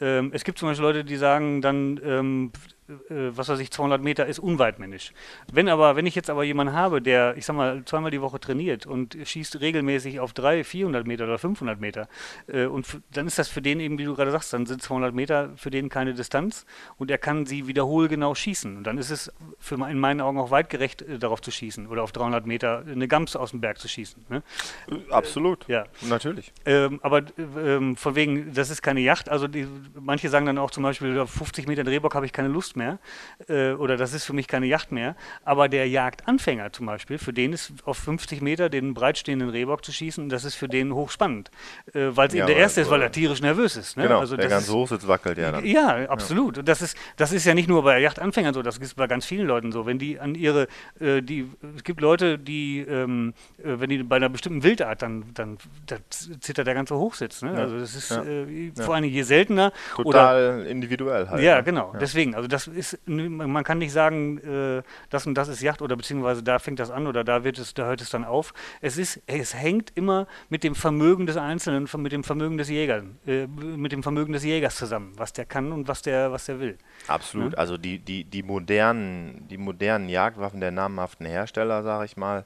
Ähm, 0.02 0.32
es 0.34 0.44
gibt 0.44 0.58
zum 0.58 0.70
Beispiel 0.70 0.86
Leute, 0.86 1.04
die 1.04 1.18
sagen 1.18 1.62
dann, 1.62 2.00
ähm, 2.04 2.52
äh, 2.54 2.73
was 2.88 3.50
weiß 3.50 3.60
ich, 3.60 3.72
200 3.72 4.02
Meter 4.02 4.26
ist 4.26 4.40
unweitmännisch. 4.40 5.14
Wenn 5.52 5.70
aber, 5.70 5.96
wenn 5.96 6.06
ich 6.06 6.16
jetzt 6.16 6.30
aber 6.30 6.44
jemanden 6.44 6.74
habe, 6.74 7.02
der, 7.02 7.38
ich 7.38 7.46
sag 7.46 7.56
mal, 7.56 7.84
zweimal 7.86 8.12
die 8.12 8.22
Woche 8.22 8.40
trainiert 8.40 8.86
und 8.86 9.18
schießt 9.24 9.62
regelmäßig 9.62 10.20
auf 10.20 10.34
300, 10.34 10.66
400 10.66 11.08
Meter 11.08 11.24
oder 11.26 11.38
500 11.38 11.80
Meter, 11.80 12.08
äh, 12.48 12.66
und 12.66 12.86
dann 13.12 13.28
ist 13.28 13.40
das 13.40 13.48
für 13.48 13.62
den 13.62 13.80
eben, 13.80 13.98
wie 13.98 14.06
du 14.06 14.16
gerade 14.16 14.32
sagst, 14.32 14.54
dann 14.54 14.66
sind 14.66 14.82
200 14.82 15.14
Meter 15.14 15.52
für 15.56 15.70
den 15.70 15.90
keine 15.90 16.14
Distanz 16.14 16.66
und 16.98 17.10
er 17.12 17.18
kann 17.18 17.46
sie 17.46 17.68
wiederholgenau 17.68 18.36
schießen. 18.36 18.78
Und 18.78 18.84
dann 18.84 18.98
ist 18.98 19.10
es 19.10 19.32
für 19.60 19.76
in 19.76 20.00
meinen 20.00 20.22
Augen 20.22 20.40
auch 20.40 20.52
weitgerecht, 20.52 21.02
äh, 21.02 21.20
darauf 21.20 21.42
zu 21.42 21.52
schießen 21.52 21.88
oder 21.88 22.04
auf 22.04 22.12
300 22.12 22.46
Meter 22.46 22.84
eine 22.88 23.08
Gams 23.08 23.36
aus 23.36 23.52
dem 23.52 23.62
Berg 23.62 23.80
zu 23.80 23.88
schießen. 23.88 24.26
Ne? 24.30 24.44
Äh, 24.90 25.12
absolut. 25.12 25.68
ja. 25.68 25.86
Natürlich. 26.02 26.52
Ähm, 26.66 27.00
aber 27.02 27.24
ähm, 27.38 27.96
von 27.96 28.16
wegen, 28.16 28.54
das 28.54 28.70
ist 28.70 28.82
keine 28.82 29.00
Yacht. 29.00 29.30
Also 29.30 29.48
die, 29.48 29.68
manche 30.00 30.30
sagen 30.30 30.46
dann 30.46 30.58
auch 30.58 30.72
zum 30.72 30.84
Beispiel, 30.84 31.18
auf 31.20 31.32
50 31.32 31.68
Meter 31.68 31.84
Drehbock 31.84 32.16
habe 32.16 32.26
ich 32.26 32.34
keine 32.34 32.50
Lust 32.50 32.73
mehr 32.76 33.00
äh, 33.48 33.72
oder 33.72 33.98
das 33.98 34.14
ist 34.14 34.26
für 34.26 34.34
mich 34.34 34.48
keine 34.48 34.66
Yacht 34.66 34.92
mehr. 34.92 35.16
Aber 35.44 35.70
der 35.70 35.88
Jagdanfänger 35.88 36.72
zum 36.72 36.86
Beispiel, 36.86 37.18
für 37.18 37.34
den 37.34 37.54
ist 37.54 37.74
auf 37.86 37.98
50 37.98 38.42
Meter 38.42 38.70
den 38.70 38.94
breitstehenden 38.94 39.50
Rehbock 39.50 39.86
zu 39.86 39.92
schießen, 39.92 40.30
das 40.30 40.46
ist 40.46 40.56
für 40.56 40.68
den 40.68 40.94
hochspannend. 40.94 41.52
Äh, 41.94 42.10
weil 42.12 42.28
es 42.28 42.34
ja, 42.34 42.40
eben 42.40 42.48
der 42.48 42.58
Erste 42.58 42.82
ist, 42.82 42.90
weil 42.90 43.02
er 43.02 43.12
tierisch 43.12 43.42
nervös 43.42 43.76
ist. 43.78 43.98
Ne? 43.98 44.04
Genau, 44.04 44.20
also 44.20 44.38
der 44.38 44.50
ganz 44.50 44.70
hoch 44.70 44.88
sitzt, 44.88 45.08
wackelt 45.08 45.38
ja 45.38 45.52
dann. 45.52 45.66
Ja, 45.66 46.10
absolut. 46.10 46.58
Und 46.58 46.68
das 46.68 46.82
ist, 46.82 46.98
das 47.18 47.32
ist 47.32 47.46
ja 47.46 47.54
nicht 47.54 47.70
nur 47.70 47.84
bei 47.84 48.00
Yachtanfängern 48.00 48.54
so, 48.54 48.62
das 48.62 48.78
ist 48.78 48.96
bei 48.96 49.08
ganz 49.08 49.26
vielen 49.26 49.48
Leuten 49.48 49.72
so. 49.72 49.86
Wenn 49.86 50.00
die 50.00 50.20
an 50.20 50.36
ihre, 50.36 50.68
äh, 51.00 51.22
die, 51.22 51.50
es 51.76 51.84
gibt 51.84 52.02
Leute, 52.02 52.38
die, 52.38 52.80
ähm, 52.80 53.34
äh, 53.58 53.80
wenn 53.80 53.90
die 53.90 54.04
bei 54.04 54.18
einer 54.18 54.30
bestimmten 54.30 54.64
Wildart, 54.64 55.02
dann, 55.02 55.26
dann, 55.34 55.58
dann 55.88 56.00
zittert 56.10 56.68
der 56.68 56.74
ganze 56.74 56.96
Hochsitz. 56.96 57.42
Ne? 57.42 57.54
Ja. 57.54 57.60
Also 57.60 57.80
das 57.80 57.96
ist. 57.96 58.12
Äh, 58.12 58.72
vor 58.82 58.96
allem 58.96 59.06
je 59.06 59.24
seltener. 59.24 59.72
Total 59.96 60.60
oder, 60.60 60.66
individuell 60.68 61.30
halt. 61.30 61.42
Ja, 61.42 61.58
ne? 61.58 61.64
genau. 61.64 61.94
Deswegen, 62.00 62.36
also 62.36 62.48
das 62.48 62.63
ist 62.68 63.00
man 63.08 63.64
kann 63.64 63.78
nicht 63.78 63.92
sagen, 63.92 64.38
äh, 64.40 64.84
das 65.10 65.26
und 65.28 65.36
das 65.36 65.48
ist 65.48 65.62
Yacht 65.62 65.82
oder 65.82 65.96
beziehungsweise 65.96 66.44
da 66.44 66.60
fängt 66.60 66.80
das 66.80 66.92
an 66.92 67.08
oder 67.08 67.24
da 67.24 67.44
wird 67.44 67.58
es, 67.58 67.74
da 67.74 67.86
hört 67.86 68.02
es 68.02 68.10
dann 68.10 68.26
auf. 68.26 68.54
Es 68.82 68.98
ist, 68.98 69.22
es 69.28 69.54
hängt 69.54 69.92
immer 69.96 70.28
mit 70.50 70.64
dem 70.64 70.76
Vermögen 70.76 71.26
des 71.26 71.38
Einzelnen, 71.38 71.88
mit 71.98 72.12
dem 72.12 72.24
Vermögen 72.24 72.58
des 72.58 72.70
Jägers, 72.70 73.04
äh, 73.28 73.48
mit 73.48 73.92
dem 73.92 74.04
Vermögen 74.04 74.34
des 74.34 74.44
Jägers 74.44 74.76
zusammen, 74.76 75.14
was 75.18 75.34
der 75.34 75.46
kann 75.46 75.72
und 75.72 75.88
was 75.88 76.02
der, 76.02 76.32
was 76.32 76.46
der 76.46 76.60
will. 76.60 76.78
Absolut. 77.08 77.54
Ja? 77.54 77.58
Also 77.60 77.78
die, 77.78 78.00
die, 78.00 78.24
die 78.24 78.44
modernen, 78.44 79.48
die 79.50 79.58
modernen 79.58 80.10
Jagdwaffen 80.10 80.60
der 80.60 80.72
namhaften 80.72 81.26
Hersteller, 81.26 81.84
sage 81.84 82.06
ich 82.06 82.18
mal, 82.18 82.46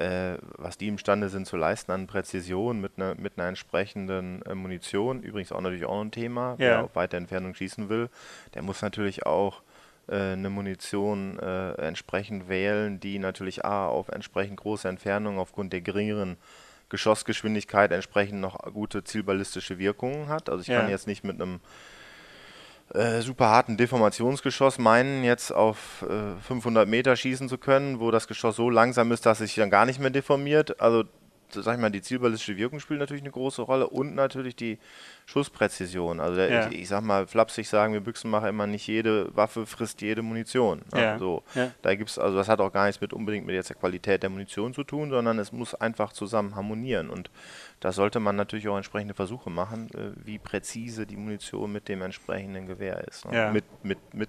äh, 0.00 0.38
was 0.56 0.78
die 0.78 0.88
imstande 0.88 1.28
sind 1.28 1.46
zu 1.46 1.56
leisten 1.56 1.92
an 1.92 2.06
Präzision 2.06 2.80
mit 2.80 2.92
einer 2.96 3.14
mit 3.16 3.38
einer 3.38 3.48
entsprechenden 3.48 4.42
äh, 4.42 4.54
Munition, 4.54 5.22
übrigens 5.22 5.52
auch 5.52 5.60
natürlich 5.60 5.84
auch 5.84 6.00
ein 6.00 6.10
Thema, 6.10 6.52
ja. 6.52 6.58
wer 6.58 6.84
auf 6.84 6.96
weite 6.96 7.16
Entfernung 7.16 7.54
schießen 7.54 7.88
will, 7.88 8.08
der 8.54 8.62
muss 8.62 8.82
natürlich 8.82 9.26
auch 9.26 9.62
äh, 10.08 10.32
eine 10.32 10.48
Munition 10.48 11.38
äh, 11.38 11.72
entsprechend 11.72 12.48
wählen, 12.48 12.98
die 12.98 13.18
natürlich 13.18 13.64
A, 13.64 13.88
auf 13.88 14.08
entsprechend 14.08 14.58
große 14.58 14.88
Entfernung 14.88 15.38
aufgrund 15.38 15.72
der 15.72 15.82
geringeren 15.82 16.36
Geschossgeschwindigkeit 16.88 17.92
entsprechend 17.92 18.40
noch 18.40 18.58
gute 18.72 19.04
zielballistische 19.04 19.78
Wirkungen 19.78 20.28
hat. 20.28 20.48
Also 20.48 20.62
ich 20.62 20.68
ja. 20.68 20.80
kann 20.80 20.90
jetzt 20.90 21.06
nicht 21.06 21.24
mit 21.24 21.40
einem 21.40 21.60
äh, 22.94 23.20
super 23.20 23.48
harten 23.48 23.76
Deformationsgeschoss 23.76 24.78
meinen, 24.78 25.22
jetzt 25.24 25.52
auf 25.52 26.04
äh, 26.08 26.40
500 26.40 26.88
Meter 26.88 27.14
schießen 27.16 27.48
zu 27.48 27.58
können, 27.58 28.00
wo 28.00 28.10
das 28.10 28.26
Geschoss 28.26 28.56
so 28.56 28.70
langsam 28.70 29.12
ist, 29.12 29.26
dass 29.26 29.40
es 29.40 29.50
sich 29.50 29.56
dann 29.56 29.70
gar 29.70 29.86
nicht 29.86 30.00
mehr 30.00 30.10
deformiert. 30.10 30.80
Also 30.80 31.04
sag 31.52 31.74
ich 31.74 31.80
mal, 31.80 31.90
die 31.90 32.02
zielballistische 32.02 32.56
Wirkung 32.56 32.80
spielt 32.80 33.00
natürlich 33.00 33.22
eine 33.22 33.30
große 33.30 33.62
Rolle 33.62 33.88
und 33.88 34.14
natürlich 34.14 34.56
die 34.56 34.78
Schusspräzision. 35.26 36.20
Also 36.20 36.36
der, 36.36 36.50
ja. 36.50 36.68
ich, 36.68 36.80
ich, 36.80 36.88
sag 36.88 37.02
mal, 37.02 37.26
flapsig 37.26 37.68
sagen 37.68 37.92
wir 37.92 38.00
Büchsenmacher 38.00 38.48
immer, 38.48 38.66
nicht 38.66 38.86
jede 38.86 39.34
Waffe 39.36 39.66
frisst 39.66 40.02
jede 40.02 40.22
Munition. 40.22 40.82
Ne? 40.92 41.00
Ja. 41.00 41.18
So. 41.18 41.42
Ja. 41.54 41.70
Da 41.82 41.94
gibt's, 41.94 42.18
also 42.18 42.36
das 42.36 42.48
hat 42.48 42.60
auch 42.60 42.72
gar 42.72 42.86
nichts 42.86 43.00
mit 43.00 43.12
unbedingt 43.12 43.46
mit 43.46 43.54
jetzt 43.54 43.70
der 43.70 43.76
Qualität 43.76 44.22
der 44.22 44.30
Munition 44.30 44.74
zu 44.74 44.84
tun, 44.84 45.10
sondern 45.10 45.38
es 45.38 45.52
muss 45.52 45.74
einfach 45.74 46.12
zusammen 46.12 46.56
harmonieren. 46.56 47.10
Und 47.10 47.30
da 47.80 47.92
sollte 47.92 48.20
man 48.20 48.36
natürlich 48.36 48.68
auch 48.68 48.76
entsprechende 48.76 49.14
Versuche 49.14 49.50
machen, 49.50 49.88
äh, 49.94 50.12
wie 50.24 50.38
präzise 50.38 51.06
die 51.06 51.16
Munition 51.16 51.72
mit 51.72 51.88
dem 51.88 52.02
entsprechenden 52.02 52.66
Gewehr 52.66 53.06
ist. 53.06 53.24
Ne? 53.26 53.50
Mit, 53.52 53.64
mit, 53.82 54.14
mit 54.14 54.28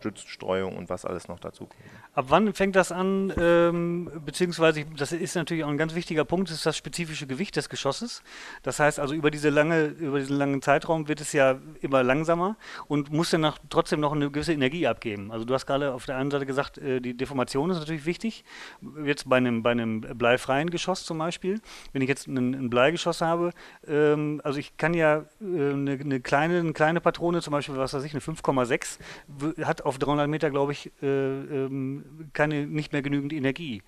Stützstreuung 0.00 0.76
und 0.76 0.88
was 0.88 1.04
alles 1.04 1.28
noch 1.28 1.38
dazu 1.38 1.66
kommt. 1.66 1.80
Ab 2.14 2.26
wann 2.28 2.52
fängt 2.54 2.74
das 2.74 2.90
an, 2.90 3.32
ähm, 3.38 4.10
beziehungsweise, 4.24 4.84
das 4.96 5.12
ist 5.12 5.36
natürlich 5.36 5.62
auch 5.64 5.68
ein 5.68 5.76
ganz 5.76 5.94
wichtiger 5.94 6.24
Punkt, 6.24 6.50
ist 6.50 6.64
das 6.64 6.76
spezifische 6.76 7.26
Gewicht 7.26 7.54
des 7.56 7.68
Geschosses. 7.68 8.22
Das 8.62 8.80
heißt 8.80 8.98
also, 8.98 9.14
über, 9.14 9.30
diese 9.30 9.50
lange, 9.50 9.84
über 9.84 10.18
diesen 10.18 10.36
langen 10.36 10.62
Zeitraum 10.62 11.06
wird 11.06 11.20
es 11.20 11.32
ja 11.32 11.58
immer 11.80 12.02
langsamer 12.02 12.56
und 12.88 13.12
muss 13.12 13.30
dann 13.30 13.52
trotzdem 13.68 14.00
noch 14.00 14.12
eine 14.12 14.30
gewisse 14.30 14.52
Energie 14.52 14.86
abgeben. 14.86 15.30
Also 15.30 15.44
du 15.44 15.54
hast 15.54 15.66
gerade 15.66 15.92
auf 15.92 16.06
der 16.06 16.16
einen 16.16 16.30
Seite 16.30 16.46
gesagt, 16.46 16.78
äh, 16.78 17.00
die 17.00 17.16
Deformation 17.16 17.70
ist 17.70 17.78
natürlich 17.78 18.06
wichtig. 18.06 18.44
Jetzt 19.04 19.28
bei 19.28 19.36
einem, 19.36 19.62
bei 19.62 19.70
einem 19.70 20.00
bleifreien 20.00 20.70
Geschoss 20.70 21.04
zum 21.04 21.18
Beispiel, 21.18 21.60
wenn 21.92 22.02
ich 22.02 22.08
jetzt 22.08 22.26
ein, 22.26 22.54
ein 22.54 22.70
Bleigeschoss 22.70 23.20
habe, 23.20 23.52
ähm, 23.86 24.40
also 24.44 24.58
ich 24.58 24.76
kann 24.76 24.94
ja 24.94 25.24
äh, 25.40 25.44
eine, 25.44 25.92
eine, 25.92 26.20
kleine, 26.20 26.58
eine 26.58 26.72
kleine 26.72 27.00
Patrone, 27.00 27.42
zum 27.42 27.52
Beispiel, 27.52 27.76
was 27.76 27.94
weiß 27.94 28.04
ich, 28.04 28.12
eine 28.12 28.20
5,6, 28.20 28.98
hat 29.64 29.84
auf 29.90 29.98
300 29.98 30.28
Meter, 30.28 30.50
glaube 30.50 30.70
ich, 30.70 30.92
äh, 31.02 31.06
ähm, 31.06 32.30
keine, 32.32 32.64
nicht 32.66 32.92
mehr 32.92 33.02
genügend 33.02 33.32
Energie 33.32 33.82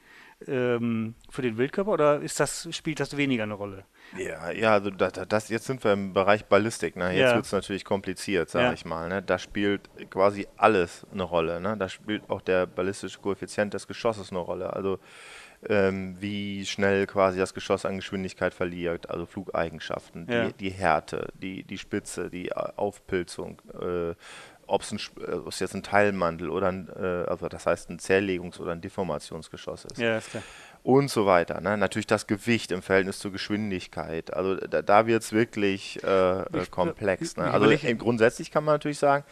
ähm, 0.48 1.14
für 1.30 1.42
den 1.42 1.56
Wildkörper 1.56 1.92
oder 1.92 2.20
ist 2.20 2.40
das, 2.40 2.68
spielt 2.72 2.98
das 2.98 3.16
weniger 3.16 3.44
eine 3.44 3.54
Rolle? 3.54 3.84
Ja, 4.18 4.50
ja, 4.50 4.72
also 4.72 4.90
das, 4.90 5.12
das 5.28 5.48
jetzt 5.48 5.66
sind 5.66 5.84
wir 5.84 5.92
im 5.92 6.12
Bereich 6.12 6.44
Ballistik, 6.46 6.96
ne? 6.96 7.12
Jetzt 7.12 7.30
ja. 7.30 7.34
wird 7.36 7.46
es 7.46 7.52
natürlich 7.52 7.84
kompliziert, 7.84 8.50
sage 8.50 8.66
ja. 8.66 8.72
ich 8.72 8.84
mal. 8.84 9.08
Ne? 9.08 9.22
Da 9.22 9.38
spielt 9.38 9.88
quasi 10.10 10.48
alles 10.56 11.06
eine 11.12 11.22
Rolle. 11.22 11.60
Ne? 11.60 11.76
Da 11.78 11.88
spielt 11.88 12.28
auch 12.28 12.40
der 12.40 12.66
ballistische 12.66 13.20
Koeffizient 13.20 13.72
des 13.74 13.86
Geschosses 13.86 14.30
eine 14.30 14.40
Rolle. 14.40 14.72
Also 14.72 14.98
ähm, 15.68 16.16
wie 16.20 16.66
schnell 16.66 17.06
quasi 17.06 17.38
das 17.38 17.54
Geschoss 17.54 17.86
an 17.86 17.96
Geschwindigkeit 17.96 18.52
verliert, 18.52 19.08
also 19.10 19.26
Flugeigenschaften, 19.26 20.26
ja. 20.28 20.46
die, 20.46 20.52
die, 20.54 20.70
Härte, 20.70 21.28
die, 21.34 21.62
die 21.62 21.78
Spitze, 21.78 22.30
die 22.30 22.52
Aufpilzung, 22.52 23.62
äh, 23.80 24.14
ob 24.72 24.82
es 24.82 25.58
jetzt 25.60 25.74
ein 25.74 25.82
Teilmantel 25.82 26.48
oder 26.48 26.68
ein, 26.68 26.88
äh, 26.88 27.28
also 27.28 27.48
das 27.48 27.66
heißt 27.66 27.90
ein 27.90 27.98
Zerlegungs- 27.98 28.58
oder 28.58 28.72
ein 28.72 28.80
Deformationsgeschoss 28.80 29.84
ist. 29.84 29.98
Ja, 29.98 30.16
ist 30.18 30.30
klar 30.30 30.42
und 30.82 31.10
so 31.10 31.26
weiter. 31.26 31.60
Ne? 31.60 31.76
Natürlich 31.76 32.06
das 32.06 32.26
Gewicht 32.26 32.72
im 32.72 32.82
Verhältnis 32.82 33.18
zur 33.20 33.30
Geschwindigkeit. 33.30 34.34
Also 34.34 34.56
da, 34.56 34.82
da 34.82 35.06
wird 35.06 35.22
es 35.22 35.32
wirklich 35.32 36.02
äh, 36.02 36.60
ich, 36.60 36.70
komplex. 36.70 37.36
Ne? 37.36 37.44
Also 37.44 37.70
ich, 37.70 37.98
grundsätzlich 37.98 38.50
kann 38.50 38.64
man 38.64 38.74
natürlich 38.74 38.98
sagen, 38.98 39.24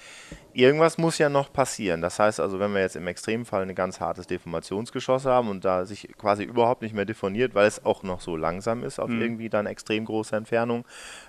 irgendwas 0.53 0.99
muss 0.99 1.19
ja 1.19 1.29
noch 1.29 1.53
passieren. 1.53 2.01
Das 2.01 2.19
heißt 2.19 2.41
also, 2.41 2.59
wenn 2.59 2.73
wir 2.73 2.81
jetzt 2.81 2.97
im 2.97 3.07
Extremfall 3.07 3.63
ein 3.63 3.75
ganz 3.75 4.01
hartes 4.01 4.27
Deformationsgeschoss 4.27 5.25
haben 5.25 5.49
und 5.49 5.65
da 5.65 5.85
sich 5.85 6.09
quasi 6.19 6.45
überhaupt 6.45 6.83
nicht 6.83 6.95
mehr 6.95 7.05
deformiert, 7.05 7.55
weil 7.55 7.67
es 7.67 7.85
auch 7.85 8.03
noch 8.03 8.21
so 8.21 8.37
langsam 8.37 8.85
ist 8.85 8.99
auf 8.99 9.09
mhm. 9.09 9.21
irgendwie 9.21 9.49
dann 9.49 9.67
extrem 9.67 10.05
große 10.05 10.35
Entfernung, 10.35 10.85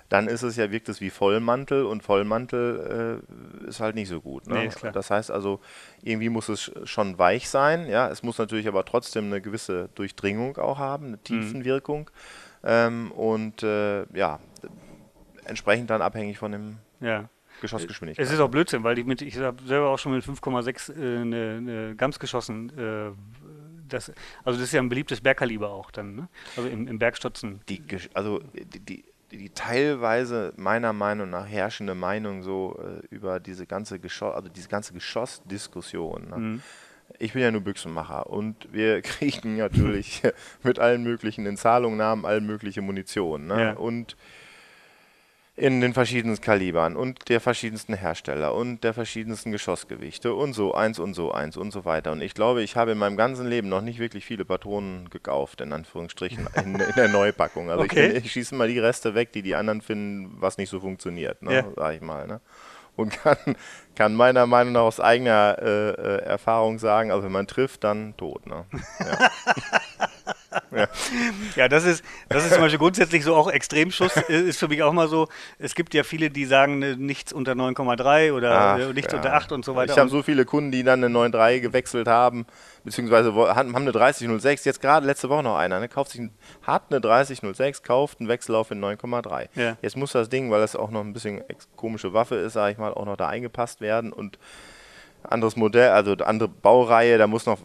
dann 0.08 0.28
ist 0.28 0.42
es 0.42 0.56
ja, 0.56 0.70
wirkt 0.70 0.88
es 0.88 1.00
wie 1.00 1.10
Vollmantel 1.10 1.84
und 1.84 2.02
Vollmantel 2.02 3.22
äh, 3.64 3.68
ist 3.68 3.80
halt 3.80 3.94
nicht 3.94 4.08
so 4.08 4.20
gut. 4.20 4.46
Ne? 4.46 4.70
Nee, 4.82 4.90
das 4.92 5.10
heißt 5.10 5.30
also, 5.30 5.60
irgendwie 6.02 6.28
muss 6.28 6.48
es 6.48 6.72
schon 6.84 7.18
weich 7.18 7.48
sein, 7.48 7.88
ja, 7.88 8.08
es 8.08 8.22
muss 8.22 8.38
natürlich 8.38 8.68
aber 8.68 8.84
trotzdem 8.84 9.26
eine 9.26 9.40
gewisse 9.40 9.88
Durchdringung 9.94 10.58
auch 10.58 10.78
haben, 10.78 11.06
eine 11.06 11.16
mhm. 11.16 11.24
Tiefenwirkung 11.24 12.10
mhm. 12.62 12.68
ähm, 12.68 13.12
und 13.12 13.62
äh, 13.62 14.04
ja, 14.16 14.40
entsprechend 15.44 15.90
dann 15.90 16.02
abhängig 16.02 16.38
von 16.38 16.52
dem 16.52 16.78
ja. 17.00 17.28
Geschossgeschwindigkeit. 17.62 18.26
Es 18.26 18.32
ist 18.32 18.40
auch 18.40 18.50
Blödsinn, 18.50 18.84
weil 18.84 18.98
ich, 18.98 19.06
mit, 19.06 19.22
ich 19.22 19.38
habe 19.38 19.62
selber 19.64 19.88
auch 19.88 19.98
schon 19.98 20.12
mit 20.12 20.24
5,6 20.24 20.92
äh, 20.92 21.20
eine, 21.20 21.56
eine 21.56 21.96
Gams 21.96 22.18
geschossen. 22.18 22.70
Äh, 22.76 23.12
das, 23.88 24.12
also 24.44 24.58
das 24.58 24.68
ist 24.68 24.72
ja 24.72 24.80
ein 24.80 24.88
beliebtes 24.88 25.20
Bergkaliber 25.20 25.70
auch 25.70 25.90
dann, 25.90 26.14
ne? 26.14 26.28
Also 26.56 26.68
im, 26.68 26.86
im 26.88 26.98
Bergstutzen. 26.98 27.60
Die, 27.68 27.82
also 28.14 28.40
die, 28.54 28.80
die, 28.80 29.04
die, 29.30 29.50
teilweise 29.50 30.52
meiner 30.56 30.92
Meinung 30.92 31.30
nach 31.30 31.46
herrschende 31.46 31.94
Meinung 31.94 32.42
so 32.42 32.78
äh, 32.78 33.06
über 33.14 33.40
diese 33.40 33.66
ganze 33.66 33.98
Geschoss, 33.98 34.34
also 34.34 34.48
diese 34.48 34.68
ganze 34.68 34.92
Geschossdiskussion. 34.92 36.28
Ne? 36.28 36.36
Mhm. 36.36 36.62
Ich 37.18 37.34
bin 37.34 37.42
ja 37.42 37.50
nur 37.50 37.60
Büchsenmacher 37.60 38.28
und 38.28 38.72
wir 38.72 39.02
kriegen 39.02 39.56
natürlich 39.56 40.22
mit 40.62 40.78
allen 40.78 41.02
möglichen 41.02 41.46
Entzahlungnahmen 41.46 42.24
all 42.24 42.40
mögliche 42.40 42.82
Munition. 42.82 43.46
Ne? 43.46 43.60
Ja. 43.60 43.72
Und 43.74 44.16
in 45.62 45.80
den 45.80 45.94
verschiedensten 45.94 46.44
Kalibern 46.44 46.96
und 46.96 47.28
der 47.28 47.40
verschiedensten 47.40 47.94
Hersteller 47.94 48.52
und 48.52 48.82
der 48.82 48.92
verschiedensten 48.92 49.52
Geschossgewichte 49.52 50.34
und 50.34 50.54
so 50.54 50.74
eins 50.74 50.98
und 50.98 51.14
so 51.14 51.30
eins 51.30 51.56
und 51.56 51.70
so 51.70 51.84
weiter. 51.84 52.10
Und 52.10 52.20
ich 52.20 52.34
glaube, 52.34 52.64
ich 52.64 52.74
habe 52.74 52.90
in 52.90 52.98
meinem 52.98 53.16
ganzen 53.16 53.46
Leben 53.46 53.68
noch 53.68 53.80
nicht 53.80 54.00
wirklich 54.00 54.24
viele 54.24 54.44
Patronen 54.44 55.08
gekauft, 55.08 55.60
in 55.60 55.72
Anführungsstrichen, 55.72 56.48
in, 56.56 56.74
in 56.74 56.92
der 56.96 57.06
Neupackung. 57.06 57.70
Also 57.70 57.84
okay. 57.84 58.08
ich, 58.08 58.24
ich 58.24 58.32
schieße 58.32 58.56
mal 58.56 58.66
die 58.66 58.80
Reste 58.80 59.14
weg, 59.14 59.30
die 59.30 59.42
die 59.42 59.54
anderen 59.54 59.82
finden, 59.82 60.34
was 60.40 60.58
nicht 60.58 60.68
so 60.68 60.80
funktioniert, 60.80 61.42
ne? 61.42 61.54
Ja. 61.54 61.64
sag 61.76 61.94
ich 61.94 62.00
mal. 62.00 62.26
Ne? 62.26 62.40
Und 62.96 63.22
kann, 63.22 63.36
kann 63.94 64.14
meiner 64.16 64.46
Meinung 64.48 64.72
nach 64.72 64.80
aus 64.80 64.98
eigener 64.98 65.58
äh, 65.62 65.90
äh, 65.90 66.22
Erfahrung 66.24 66.80
sagen, 66.80 67.12
also 67.12 67.22
wenn 67.22 67.32
man 67.32 67.46
trifft, 67.46 67.84
dann 67.84 68.16
tot. 68.16 68.48
Ne? 68.48 68.64
Ja. 68.98 69.30
Ja. 70.70 70.88
ja, 71.56 71.68
das 71.68 71.84
ist, 71.84 72.04
das 72.28 72.44
ist 72.44 72.52
zum 72.52 72.62
Beispiel 72.62 72.78
grundsätzlich 72.78 73.24
so 73.24 73.34
auch 73.34 73.50
Extremschuss 73.50 74.16
ist 74.28 74.58
für 74.58 74.68
mich 74.68 74.82
auch 74.82 74.92
mal 74.92 75.08
so. 75.08 75.28
Es 75.58 75.74
gibt 75.74 75.94
ja 75.94 76.02
viele, 76.02 76.30
die 76.30 76.44
sagen 76.44 76.78
ne, 76.78 76.96
nichts 76.96 77.32
unter 77.32 77.52
9,3 77.52 78.32
oder 78.32 78.52
Ach, 78.52 78.78
äh, 78.78 78.92
nichts 78.92 79.12
ja. 79.12 79.18
unter 79.18 79.34
8 79.34 79.52
und 79.52 79.64
so 79.64 79.76
weiter. 79.76 79.92
Ich 79.92 79.98
habe 79.98 80.10
so 80.10 80.22
viele 80.22 80.44
Kunden, 80.44 80.70
die 80.70 80.82
dann 80.82 81.04
eine 81.04 81.14
9,3 81.14 81.60
gewechselt 81.60 82.08
haben, 82.08 82.46
beziehungsweise 82.84 83.34
haben 83.34 83.74
eine 83.74 83.90
30,06. 83.90 84.64
Jetzt 84.64 84.80
gerade 84.80 85.06
letzte 85.06 85.28
Woche 85.28 85.42
noch 85.42 85.56
einer, 85.56 85.80
ne, 85.80 85.88
kauft 85.88 86.12
sich, 86.12 86.22
hat 86.62 86.84
eine 86.90 87.00
30,06, 87.00 87.82
kauft 87.82 88.20
einen 88.20 88.28
Wechsellauf 88.28 88.70
in 88.70 88.82
9,3. 88.82 89.48
Ja. 89.54 89.76
Jetzt 89.82 89.96
muss 89.96 90.12
das 90.12 90.28
Ding, 90.28 90.50
weil 90.50 90.60
das 90.60 90.76
auch 90.76 90.90
noch 90.90 91.00
ein 91.00 91.12
bisschen 91.12 91.42
komische 91.76 92.12
Waffe 92.12 92.36
ist, 92.36 92.54
sage 92.54 92.72
ich 92.72 92.78
mal, 92.78 92.92
auch 92.92 93.06
noch 93.06 93.16
da 93.16 93.28
eingepasst 93.28 93.80
werden 93.80 94.12
und 94.12 94.38
anderes 95.22 95.56
Modell, 95.56 95.90
also 95.90 96.12
andere 96.12 96.48
Baureihe, 96.48 97.18
da 97.18 97.26
muss 97.26 97.46
noch 97.46 97.58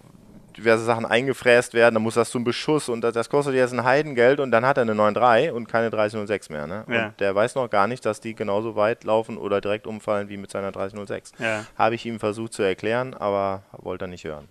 diverse 0.58 0.84
Sachen 0.84 1.06
eingefräst 1.06 1.74
werden, 1.74 1.96
dann 1.96 2.04
muss 2.04 2.15
das 2.15 2.30
zum 2.30 2.43
Beschuss 2.43 2.89
und 2.89 3.02
das, 3.02 3.13
das 3.13 3.30
kostet 3.30 3.54
jetzt 3.56 3.74
ein 3.74 3.84
Heidengeld 3.84 4.39
und 4.39 4.52
dann 4.52 4.65
hat 4.65 4.78
er 4.78 4.82
eine 4.82 4.93
9.3 4.93 5.52
und 5.52 5.67
keine 5.67 5.89
30.06 5.89 6.52
mehr. 6.52 6.67
Ne? 6.67 6.86
Ja. 6.89 7.06
Und 7.06 7.20
der 7.20 7.34
weiß 7.36 7.56
noch 7.56 7.70
gar 7.70 7.88
nicht, 7.88 8.06
dass 8.06 8.20
die 8.20 8.36
genauso 8.36 8.76
weit 8.76 9.04
laufen 9.04 9.38
oder 9.38 9.62
direkt 9.62 9.88
umfallen 9.88 10.30
wie 10.30 10.38
mit 10.38 10.52
seiner 10.52 10.72
30.06. 10.72 11.34
Ja. 11.39 11.65
Habe 11.78 11.96
ich 11.96 12.06
ihm 12.06 12.20
versucht 12.20 12.54
zu 12.54 12.63
erklären, 12.63 13.13
aber 13.13 13.63
wollte 13.72 14.06
er 14.06 14.10
nicht 14.10 14.24
hören. 14.26 14.48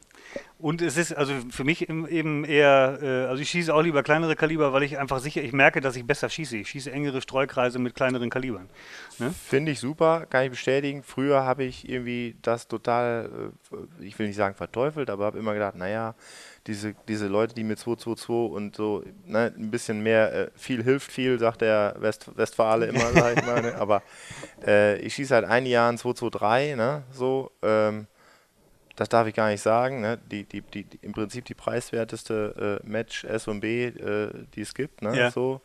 Und 0.58 0.80
es 0.80 0.96
ist 0.96 1.12
also 1.12 1.34
für 1.50 1.64
mich 1.64 1.88
eben 1.88 2.44
eher, 2.44 2.98
äh, 3.02 3.26
also 3.26 3.42
ich 3.42 3.50
schieße 3.50 3.74
auch 3.74 3.82
lieber 3.82 4.02
kleinere 4.02 4.36
Kaliber, 4.36 4.72
weil 4.72 4.82
ich 4.82 4.98
einfach 4.98 5.18
sicher, 5.20 5.42
ich 5.42 5.52
merke, 5.52 5.80
dass 5.80 5.96
ich 5.96 6.06
besser 6.06 6.30
schieße. 6.30 6.56
Ich 6.56 6.68
schieße 6.68 6.90
engere 6.90 7.20
Streukreise 7.20 7.78
mit 7.78 7.94
kleineren 7.94 8.30
Kalibern. 8.30 8.68
Ne? 9.18 9.32
Finde 9.32 9.72
ich 9.72 9.80
super, 9.80 10.26
kann 10.26 10.44
ich 10.44 10.50
bestätigen. 10.50 11.02
Früher 11.02 11.44
habe 11.44 11.64
ich 11.64 11.88
irgendwie 11.88 12.36
das 12.42 12.68
total, 12.68 13.52
äh, 13.72 14.04
ich 14.04 14.18
will 14.18 14.28
nicht 14.28 14.36
sagen 14.36 14.54
verteufelt, 14.54 15.10
aber 15.10 15.26
habe 15.26 15.38
immer 15.38 15.52
gedacht, 15.52 15.76
naja, 15.76 16.14
diese, 16.66 16.94
diese 17.06 17.26
Leute, 17.28 17.54
die 17.54 17.64
mit 17.64 17.78
222 17.78 18.56
und 18.56 18.76
so 18.76 19.04
ne, 19.24 19.52
ein 19.56 19.70
bisschen 19.70 20.02
mehr, 20.02 20.32
äh, 20.32 20.50
viel 20.56 20.82
hilft 20.82 21.12
viel, 21.12 21.38
sagt 21.38 21.60
der 21.60 21.96
West, 21.98 22.36
Westfale 22.36 22.86
immer, 22.86 23.12
sag 23.12 23.38
ich 23.38 23.46
mal. 23.46 23.62
Ne? 23.62 23.74
Aber 23.76 24.02
äh, 24.66 24.98
ich 25.00 25.14
schieße 25.14 25.34
halt 25.34 25.44
ein 25.44 25.66
Jahr 25.66 25.90
ein 25.90 25.98
223, 25.98 26.76
ne, 26.76 27.02
so, 27.12 27.52
ähm, 27.62 28.06
das 28.96 29.08
darf 29.08 29.26
ich 29.26 29.34
gar 29.34 29.50
nicht 29.50 29.60
sagen, 29.60 30.00
ne? 30.00 30.18
die, 30.30 30.44
die, 30.44 30.62
die, 30.62 30.84
die, 30.84 30.98
im 31.02 31.12
Prinzip 31.12 31.44
die 31.44 31.54
preiswerteste 31.54 32.80
äh, 32.82 32.86
Match 32.86 33.24
S 33.24 33.46
und 33.46 33.60
B, 33.60 33.86
äh, 33.86 34.32
die 34.54 34.62
es 34.62 34.74
gibt. 34.74 35.02
Ne? 35.02 35.16
Ja. 35.16 35.30
So. 35.30 35.60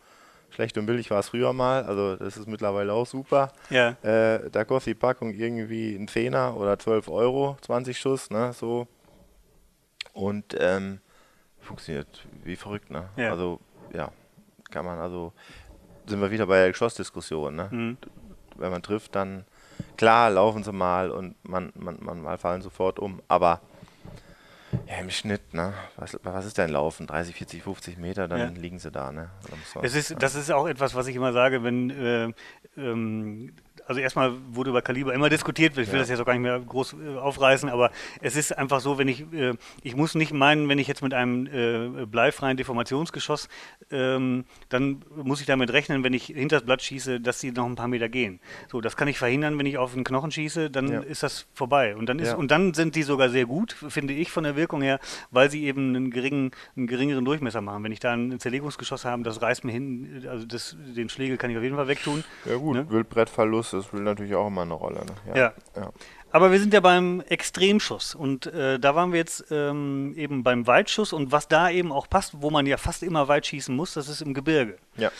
Schlecht 0.49 0.77
und 0.77 0.85
billig 0.85 1.09
war 1.09 1.19
es 1.19 1.29
früher 1.29 1.53
mal, 1.53 1.83
also 1.83 2.17
das 2.17 2.35
ist 2.35 2.45
mittlerweile 2.45 2.91
auch 2.91 3.07
super. 3.07 3.53
Ja. 3.69 3.95
Äh, 4.03 4.49
da 4.51 4.65
kostet 4.65 4.95
die 4.95 4.99
Packung 4.99 5.33
irgendwie 5.33 5.95
ein 5.95 6.09
Zehner 6.09 6.57
oder 6.57 6.77
12 6.77 7.07
Euro, 7.07 7.57
20 7.61 7.97
Schuss, 7.97 8.29
ne? 8.29 8.51
so. 8.51 8.85
Und 10.11 10.53
ähm, 10.59 10.99
funktioniert 11.61 12.25
wie 12.43 12.57
verrückt, 12.57 12.91
ne? 12.91 13.07
Ja. 13.15 13.31
Also, 13.31 13.61
ja, 13.93 14.11
kann 14.69 14.85
man 14.85 14.99
also, 14.99 15.31
sind 16.05 16.19
wir 16.19 16.31
wieder 16.31 16.47
bei 16.47 16.57
der 16.57 16.71
Geschossdiskussion, 16.71 17.55
ne? 17.55 17.69
Mhm. 17.71 17.97
Wenn 18.57 18.71
man 18.71 18.83
trifft, 18.83 19.15
dann 19.15 19.45
Klar, 19.97 20.29
laufen 20.31 20.63
sie 20.63 20.71
mal 20.71 21.11
und 21.11 21.35
man, 21.43 21.71
man, 21.75 21.97
man 21.99 22.21
mal 22.21 22.37
fallen 22.37 22.61
sofort 22.61 22.99
um, 22.99 23.21
aber 23.27 23.61
ja, 24.87 24.97
im 24.99 25.09
Schnitt, 25.09 25.53
ne? 25.53 25.73
Was, 25.97 26.17
was 26.23 26.45
ist 26.45 26.57
denn 26.57 26.69
Laufen? 26.69 27.07
30, 27.07 27.35
40, 27.35 27.63
50 27.63 27.97
Meter, 27.97 28.27
dann 28.27 28.39
ja. 28.39 28.47
liegen 28.47 28.79
sie 28.79 28.91
da, 28.91 29.11
ne? 29.11 29.29
Es 29.81 29.95
ist, 29.95 30.15
das 30.19 30.35
ist 30.35 30.51
auch 30.51 30.67
etwas, 30.67 30.95
was 30.95 31.07
ich 31.07 31.15
immer 31.15 31.33
sage, 31.33 31.63
wenn 31.63 31.89
äh, 31.89 32.31
ähm, 32.77 33.53
also 33.91 33.99
erstmal 33.99 34.31
wurde 34.51 34.69
über 34.69 34.81
Kaliber 34.81 35.13
immer 35.13 35.27
diskutiert, 35.27 35.77
ich 35.77 35.87
will 35.87 35.95
ja. 35.95 35.99
das 35.99 36.09
jetzt 36.09 36.21
auch 36.21 36.25
gar 36.25 36.31
nicht 36.31 36.43
mehr 36.43 36.57
groß 36.59 36.93
äh, 36.93 37.17
aufreißen, 37.17 37.67
aber 37.67 37.91
es 38.21 38.37
ist 38.37 38.57
einfach 38.57 38.79
so, 38.79 38.97
wenn 38.97 39.09
ich, 39.09 39.25
äh, 39.33 39.53
ich 39.83 39.97
muss 39.97 40.15
nicht 40.15 40.31
meinen, 40.31 40.69
wenn 40.69 40.79
ich 40.79 40.87
jetzt 40.87 41.03
mit 41.03 41.13
einem 41.13 41.45
äh, 41.47 42.05
bleifreien 42.05 42.55
Deformationsgeschoss, 42.55 43.49
ähm, 43.91 44.45
dann 44.69 45.03
muss 45.21 45.41
ich 45.41 45.45
damit 45.45 45.73
rechnen, 45.73 46.05
wenn 46.05 46.13
ich 46.13 46.27
hinter 46.27 46.57
das 46.57 46.65
Blatt 46.65 46.81
schieße, 46.81 47.19
dass 47.19 47.41
sie 47.41 47.51
noch 47.51 47.65
ein 47.65 47.75
paar 47.75 47.89
Meter 47.89 48.07
gehen. 48.07 48.39
So, 48.71 48.79
das 48.79 48.95
kann 48.95 49.09
ich 49.09 49.17
verhindern, 49.17 49.59
wenn 49.59 49.65
ich 49.65 49.77
auf 49.77 49.93
einen 49.93 50.05
Knochen 50.05 50.31
schieße, 50.31 50.69
dann 50.69 50.89
ja. 50.89 51.01
ist 51.01 51.23
das 51.23 51.47
vorbei. 51.53 51.97
Und 51.97 52.07
dann 52.07 52.19
ist, 52.19 52.29
ja. 52.29 52.35
und 52.35 52.49
dann 52.49 52.73
sind 52.73 52.95
die 52.95 53.03
sogar 53.03 53.29
sehr 53.29 53.45
gut, 53.45 53.73
finde 53.73 54.13
ich, 54.13 54.31
von 54.31 54.45
der 54.45 54.55
Wirkung 54.55 54.81
her, 54.81 55.01
weil 55.31 55.51
sie 55.51 55.65
eben 55.65 55.93
einen 55.95 56.11
geringen, 56.11 56.51
einen 56.77 56.87
geringeren 56.87 57.25
Durchmesser 57.25 57.59
machen. 57.59 57.83
Wenn 57.83 57.91
ich 57.91 57.99
da 57.99 58.13
ein 58.13 58.39
Zerlegungsgeschoss 58.39 59.03
habe, 59.03 59.23
das 59.23 59.41
reißt 59.41 59.65
mir 59.65 59.73
hin, 59.73 60.25
also 60.29 60.45
das, 60.45 60.77
den 60.95 61.09
Schlägel 61.09 61.35
kann 61.35 61.49
ich 61.49 61.57
auf 61.57 61.63
jeden 61.63 61.75
Fall 61.75 61.89
wegtun. 61.89 62.23
Ja 62.45 62.55
gut, 62.55 62.77
ne? 62.77 62.89
Wildbrettverlust 62.89 63.73
das 63.81 63.87
spielt 63.87 64.03
natürlich 64.03 64.35
auch 64.35 64.47
immer 64.47 64.61
eine 64.61 64.73
Rolle. 64.73 65.05
Ne? 65.05 65.13
Ja. 65.27 65.35
ja. 65.35 65.53
ja. 65.75 65.91
Aber 66.33 66.51
wir 66.51 66.59
sind 66.59 66.73
ja 66.73 66.79
beim 66.79 67.21
Extremschuss 67.27 68.15
und 68.15 68.45
äh, 68.45 68.79
da 68.79 68.95
waren 68.95 69.11
wir 69.11 69.19
jetzt 69.19 69.45
ähm, 69.51 70.13
eben 70.15 70.43
beim 70.43 70.65
Weitschuss 70.65 71.11
und 71.11 71.33
was 71.33 71.49
da 71.49 71.69
eben 71.69 71.91
auch 71.91 72.07
passt, 72.09 72.41
wo 72.41 72.49
man 72.49 72.65
ja 72.65 72.77
fast 72.77 73.03
immer 73.03 73.27
weit 73.27 73.47
schießen 73.47 73.75
muss, 73.75 73.93
das 73.95 74.07
ist 74.07 74.21
im 74.21 74.33
Gebirge. 74.33 74.77
Ja. 74.97 75.11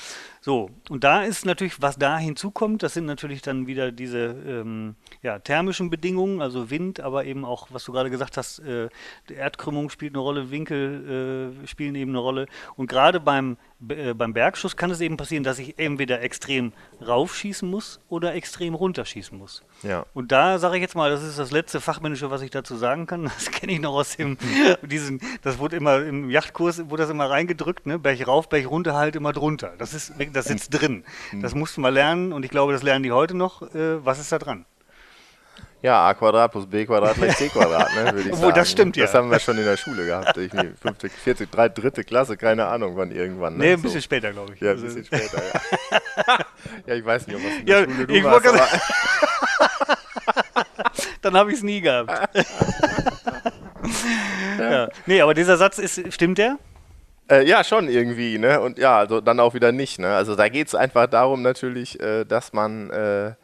So, 0.44 0.72
und 0.90 1.04
da 1.04 1.22
ist 1.22 1.46
natürlich, 1.46 1.84
was 1.84 2.00
da 2.00 2.18
hinzukommt, 2.18 2.82
das 2.82 2.96
sind 2.96 3.06
natürlich 3.06 3.44
dann 3.44 3.68
wieder 3.68 3.92
diese 3.92 4.36
ähm, 4.48 4.96
ja, 5.22 5.38
thermischen 5.38 5.92
Bedingungen, 5.92 6.42
also 6.42 6.72
Wind, 6.72 7.00
aber 7.00 7.26
eben 7.26 7.46
auch, 7.46 7.68
was 7.70 7.84
du 7.84 7.92
gerade 7.92 8.10
gesagt 8.10 8.38
hast, 8.38 8.58
äh, 8.58 8.90
Erdkrümmung 9.30 9.92
spielt 9.92 10.16
eine 10.16 10.24
Rolle, 10.24 10.50
Winkel 10.50 11.54
äh, 11.64 11.68
spielen 11.68 11.94
eben 11.94 12.10
eine 12.10 12.18
Rolle. 12.18 12.48
Und 12.76 12.88
gerade 12.88 13.20
beim, 13.20 13.58
äh, 13.88 14.16
beim 14.16 14.34
Bergschuss 14.34 14.76
kann 14.76 14.90
es 14.90 15.00
eben 15.00 15.16
passieren, 15.16 15.44
dass 15.44 15.60
ich 15.60 15.78
entweder 15.78 16.22
extrem 16.24 16.74
raufschießen 17.06 17.70
muss 17.70 18.00
oder 18.10 18.34
extrem 18.34 18.74
runterschießen 18.74 19.38
muss. 19.38 19.62
Ja. 19.84 20.08
Und 20.16 20.32
da 20.32 20.58
sage 20.58 20.78
ich 20.78 20.82
jetzt 20.82 20.96
mal, 20.96 21.12
das 21.12 21.22
ist 21.22 21.38
das 21.38 21.52
letzte 21.52 21.80
Fachmännische, 21.80 22.32
was 22.32 22.42
ich 22.42 22.50
dazu 22.50 22.76
sagen 22.76 23.06
kann. 23.06 23.30
Das 23.42 23.52
kenne 23.52 23.74
ich 23.74 23.80
noch 23.80 23.94
aus 23.94 24.18
dem, 24.18 24.38
diesen, 24.82 25.22
das 25.44 25.60
wurde 25.60 25.76
immer 25.76 26.04
im 26.04 26.32
Yachtkurs, 26.32 26.90
wurde 26.90 27.04
das 27.04 27.12
immer 27.12 27.30
reingedrückt, 27.30 27.86
ne? 27.86 28.00
Berg 28.00 28.28
rauf, 28.28 28.50
Berg 28.50 28.70
runter, 28.70 28.96
halt 28.96 29.16
immer 29.16 29.34
drunter. 29.34 29.61
Das 29.78 29.94
ist 29.94 30.14
das 30.34 30.46
sitzt 30.46 30.74
drin. 30.74 31.04
Das 31.42 31.56
musst 31.56 31.78
du 31.78 31.82
mal 31.82 31.94
lernen 31.94 32.34
und 32.34 32.44
ich 32.44 32.52
glaube, 32.52 32.74
das 32.74 32.84
lernen 32.84 33.04
die 33.04 33.12
heute 33.12 33.36
noch. 33.36 33.62
Äh, 33.74 34.04
was 34.04 34.20
ist 34.20 34.32
da 34.32 34.40
dran? 34.40 34.66
Ja, 35.82 36.08
a 36.08 36.14
Quadrat 36.14 36.52
plus 36.52 36.68
b 36.68 36.86
Quadrat 36.86 37.16
gleich 37.16 37.36
c 37.38 37.50
Quadrat, 37.50 37.90
ne, 37.96 38.14
würde 38.14 38.30
ich 38.30 38.36
sagen. 38.40 38.54
das 38.54 38.70
stimmt 38.70 38.96
ja. 38.98 39.06
Das 39.06 39.16
haben 39.16 39.32
wir 39.32 39.40
schon 39.40 39.58
in 39.58 39.66
der 39.66 39.78
Schule 39.78 40.06
gehabt. 40.06 40.38
Ich, 40.38 40.54
nee, 40.54 40.70
50, 40.80 41.12
40, 41.12 41.52
3, 41.52 41.70
dritte 41.70 42.04
Klasse, 42.04 42.38
keine 42.38 42.68
Ahnung 42.68 42.96
wann 42.98 43.12
irgendwann. 43.12 43.58
Ne? 43.58 43.66
Nee, 43.66 43.74
ein 43.74 43.82
bisschen 43.82 44.00
so. 44.00 44.06
später, 44.06 44.32
glaube 44.32 44.54
ich. 44.54 44.62
Ja, 44.62 44.72
ein 44.72 44.82
bisschen 44.82 45.06
später, 45.06 45.42
ja. 45.44 45.60
ja, 46.86 46.96
ich 46.96 47.04
weiß 47.04 47.26
nicht, 47.26 47.36
ob 47.36 47.44
was 47.44 47.60
in 47.60 47.66
der 47.66 47.80
ja, 47.80 47.86
Schule 47.86 48.08
du 48.08 48.14
ich 48.14 48.24
warst, 48.24 48.46
dann 51.22 51.36
habe 51.36 51.52
ich 51.52 51.58
es 51.58 51.64
nie 51.64 51.82
gehabt. 51.82 52.12
ja. 54.60 54.88
Nee, 55.08 55.22
aber 55.22 55.34
dieser 55.34 55.58
Satz 55.58 55.80
ist, 55.80 56.14
stimmt 56.14 56.38
der? 56.38 56.60
Äh, 57.32 57.48
ja, 57.48 57.64
schon 57.64 57.88
irgendwie, 57.88 58.38
ne? 58.38 58.60
Und 58.60 58.78
ja, 58.78 58.98
also 58.98 59.22
dann 59.22 59.40
auch 59.40 59.54
wieder 59.54 59.72
nicht, 59.72 60.00
ne? 60.00 60.14
Also 60.14 60.36
da 60.36 60.50
geht 60.50 60.68
es 60.68 60.76
einfach 60.76 61.08
darum 61.08 61.42
natürlich, 61.42 61.98
äh, 62.02 62.26
dass 62.26 62.52
man, 62.52 62.90
äh, 62.90 63.36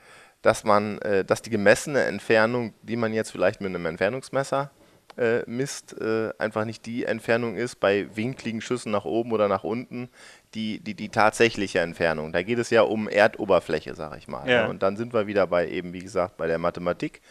dass 0.42 0.66
man, 0.66 1.00
äh, 1.00 1.24
dass 1.24 1.42
die 1.42 1.50
gemessene 1.50 2.04
Entfernung, 2.04 2.74
die 2.82 2.98
man 2.98 3.14
jetzt 3.14 3.32
vielleicht 3.32 3.62
mit 3.62 3.70
einem 3.70 3.86
Entfernungsmesser 3.86 4.72
äh, 5.18 5.40
misst, 5.46 5.96
äh, 6.02 6.32
einfach 6.38 6.66
nicht 6.66 6.86
die 6.86 7.06
Entfernung 7.06 7.56
ist 7.56 7.80
bei 7.80 8.08
winkligen 8.14 8.60
Schüssen 8.60 8.92
nach 8.92 9.06
oben 9.06 9.32
oder 9.32 9.48
nach 9.48 9.64
unten, 9.64 10.10
die, 10.54 10.82
die, 10.82 10.94
die 10.94 11.08
tatsächliche 11.08 11.80
Entfernung. 11.80 12.34
Da 12.34 12.44
geht 12.44 12.60
es 12.60 12.70
ja 12.70 12.82
um 12.82 13.08
Erdoberfläche, 13.08 13.96
sag 13.96 14.18
ich 14.18 14.28
mal. 14.28 14.44
Ne? 14.44 14.52
Ja. 14.52 14.64
Ne? 14.64 14.70
Und 14.70 14.84
dann 14.84 14.98
sind 14.98 15.14
wir 15.14 15.28
wieder 15.28 15.48
bei 15.48 15.70
eben, 15.70 15.94
wie 15.94 16.02
gesagt, 16.02 16.36
bei 16.36 16.48
der 16.48 16.58
Mathematik. 16.58 17.22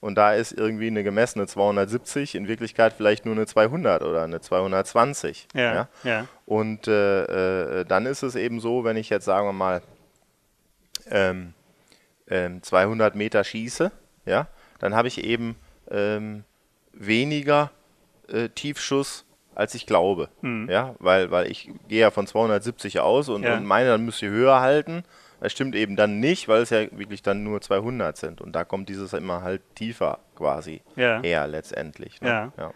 Und 0.00 0.16
da 0.16 0.34
ist 0.34 0.52
irgendwie 0.52 0.88
eine 0.88 1.02
gemessene 1.02 1.46
270 1.46 2.34
in 2.34 2.48
Wirklichkeit 2.48 2.92
vielleicht 2.92 3.24
nur 3.24 3.34
eine 3.34 3.46
200 3.46 4.02
oder 4.02 4.22
eine 4.22 4.40
220. 4.40 5.48
Ja, 5.54 5.74
ja. 5.74 5.88
ja. 6.04 6.26
Und 6.44 6.86
äh, 6.86 7.80
äh, 7.80 7.84
dann 7.84 8.06
ist 8.06 8.22
es 8.22 8.34
eben 8.34 8.60
so, 8.60 8.84
wenn 8.84 8.96
ich 8.96 9.10
jetzt 9.10 9.24
sagen 9.24 9.48
wir 9.48 9.52
mal 9.52 9.82
ähm, 11.10 11.54
ähm, 12.28 12.62
200 12.62 13.14
Meter 13.14 13.44
schieße, 13.44 13.90
ja, 14.26 14.48
dann 14.78 14.94
habe 14.94 15.08
ich 15.08 15.24
eben 15.24 15.56
ähm, 15.90 16.44
weniger 16.92 17.70
äh, 18.28 18.48
Tiefschuss 18.48 19.24
als 19.54 19.74
ich 19.74 19.86
glaube. 19.86 20.28
Mhm. 20.42 20.68
Ja, 20.70 20.94
weil, 20.98 21.30
weil 21.30 21.50
ich 21.50 21.70
gehe 21.88 22.00
ja 22.00 22.10
von 22.10 22.26
270 22.26 23.00
aus 23.00 23.28
und, 23.28 23.42
ja. 23.42 23.56
und 23.56 23.64
meine, 23.64 23.88
dann 23.88 24.04
müsste 24.04 24.26
ich 24.26 24.32
höher 24.32 24.60
halten. 24.60 25.02
Das 25.46 25.52
stimmt 25.52 25.76
eben 25.76 25.94
dann 25.94 26.18
nicht, 26.18 26.48
weil 26.48 26.62
es 26.62 26.70
ja 26.70 26.90
wirklich 26.90 27.22
dann 27.22 27.44
nur 27.44 27.60
200 27.60 28.16
sind. 28.16 28.40
Und 28.40 28.56
da 28.56 28.64
kommt 28.64 28.88
dieses 28.88 29.12
immer 29.12 29.42
halt 29.42 29.62
tiefer 29.76 30.18
quasi 30.34 30.82
ja. 30.96 31.22
her 31.22 31.46
letztendlich. 31.46 32.20
Ne? 32.20 32.28
Ja. 32.28 32.52
ja. 32.58 32.72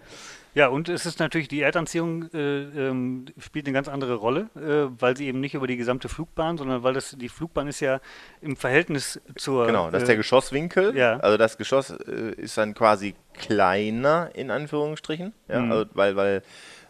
Ja, 0.55 0.69
und 0.69 0.89
es 0.89 1.05
ist 1.05 1.19
natürlich, 1.19 1.49
die 1.49 1.63
Erdanziehung 1.63 2.33
äh, 2.33 2.89
ähm, 2.89 3.27
spielt 3.39 3.67
eine 3.67 3.73
ganz 3.73 3.89
andere 3.89 4.15
Rolle, 4.15 4.51
äh, 4.55 4.89
weil 5.01 5.17
sie 5.17 5.27
eben 5.27 5.41
nicht 5.41 5.55
über 5.55 5.67
die 5.67 5.77
gesamte 5.77 6.09
Flugbahn, 6.09 6.59
sondern 6.59 6.85
weil 6.85 6.95
das 6.95 7.17
die 7.19 7.29
Flugbahn 7.29 7.67
ist 7.67 7.81
ja 7.81 8.01
im 8.41 8.55
Verhältnis 8.57 9.21
zur. 9.35 9.67
Genau, 9.67 9.91
das 9.91 10.03
ist 10.03 10.07
der 10.09 10.15
äh, 10.15 10.19
Geschosswinkel. 10.19 10.97
Ja. 10.97 11.17
Also 11.17 11.37
das 11.39 11.59
Geschoss 11.59 11.91
äh, 11.91 12.35
ist 12.37 12.57
dann 12.57 12.75
quasi 12.75 13.17
kleiner 13.35 14.31
in 14.35 14.53
Anführungsstrichen, 14.53 15.33
ja, 15.49 15.61
mhm. 15.61 15.73
also, 15.73 15.91
weil, 15.95 16.15
weil 16.15 16.43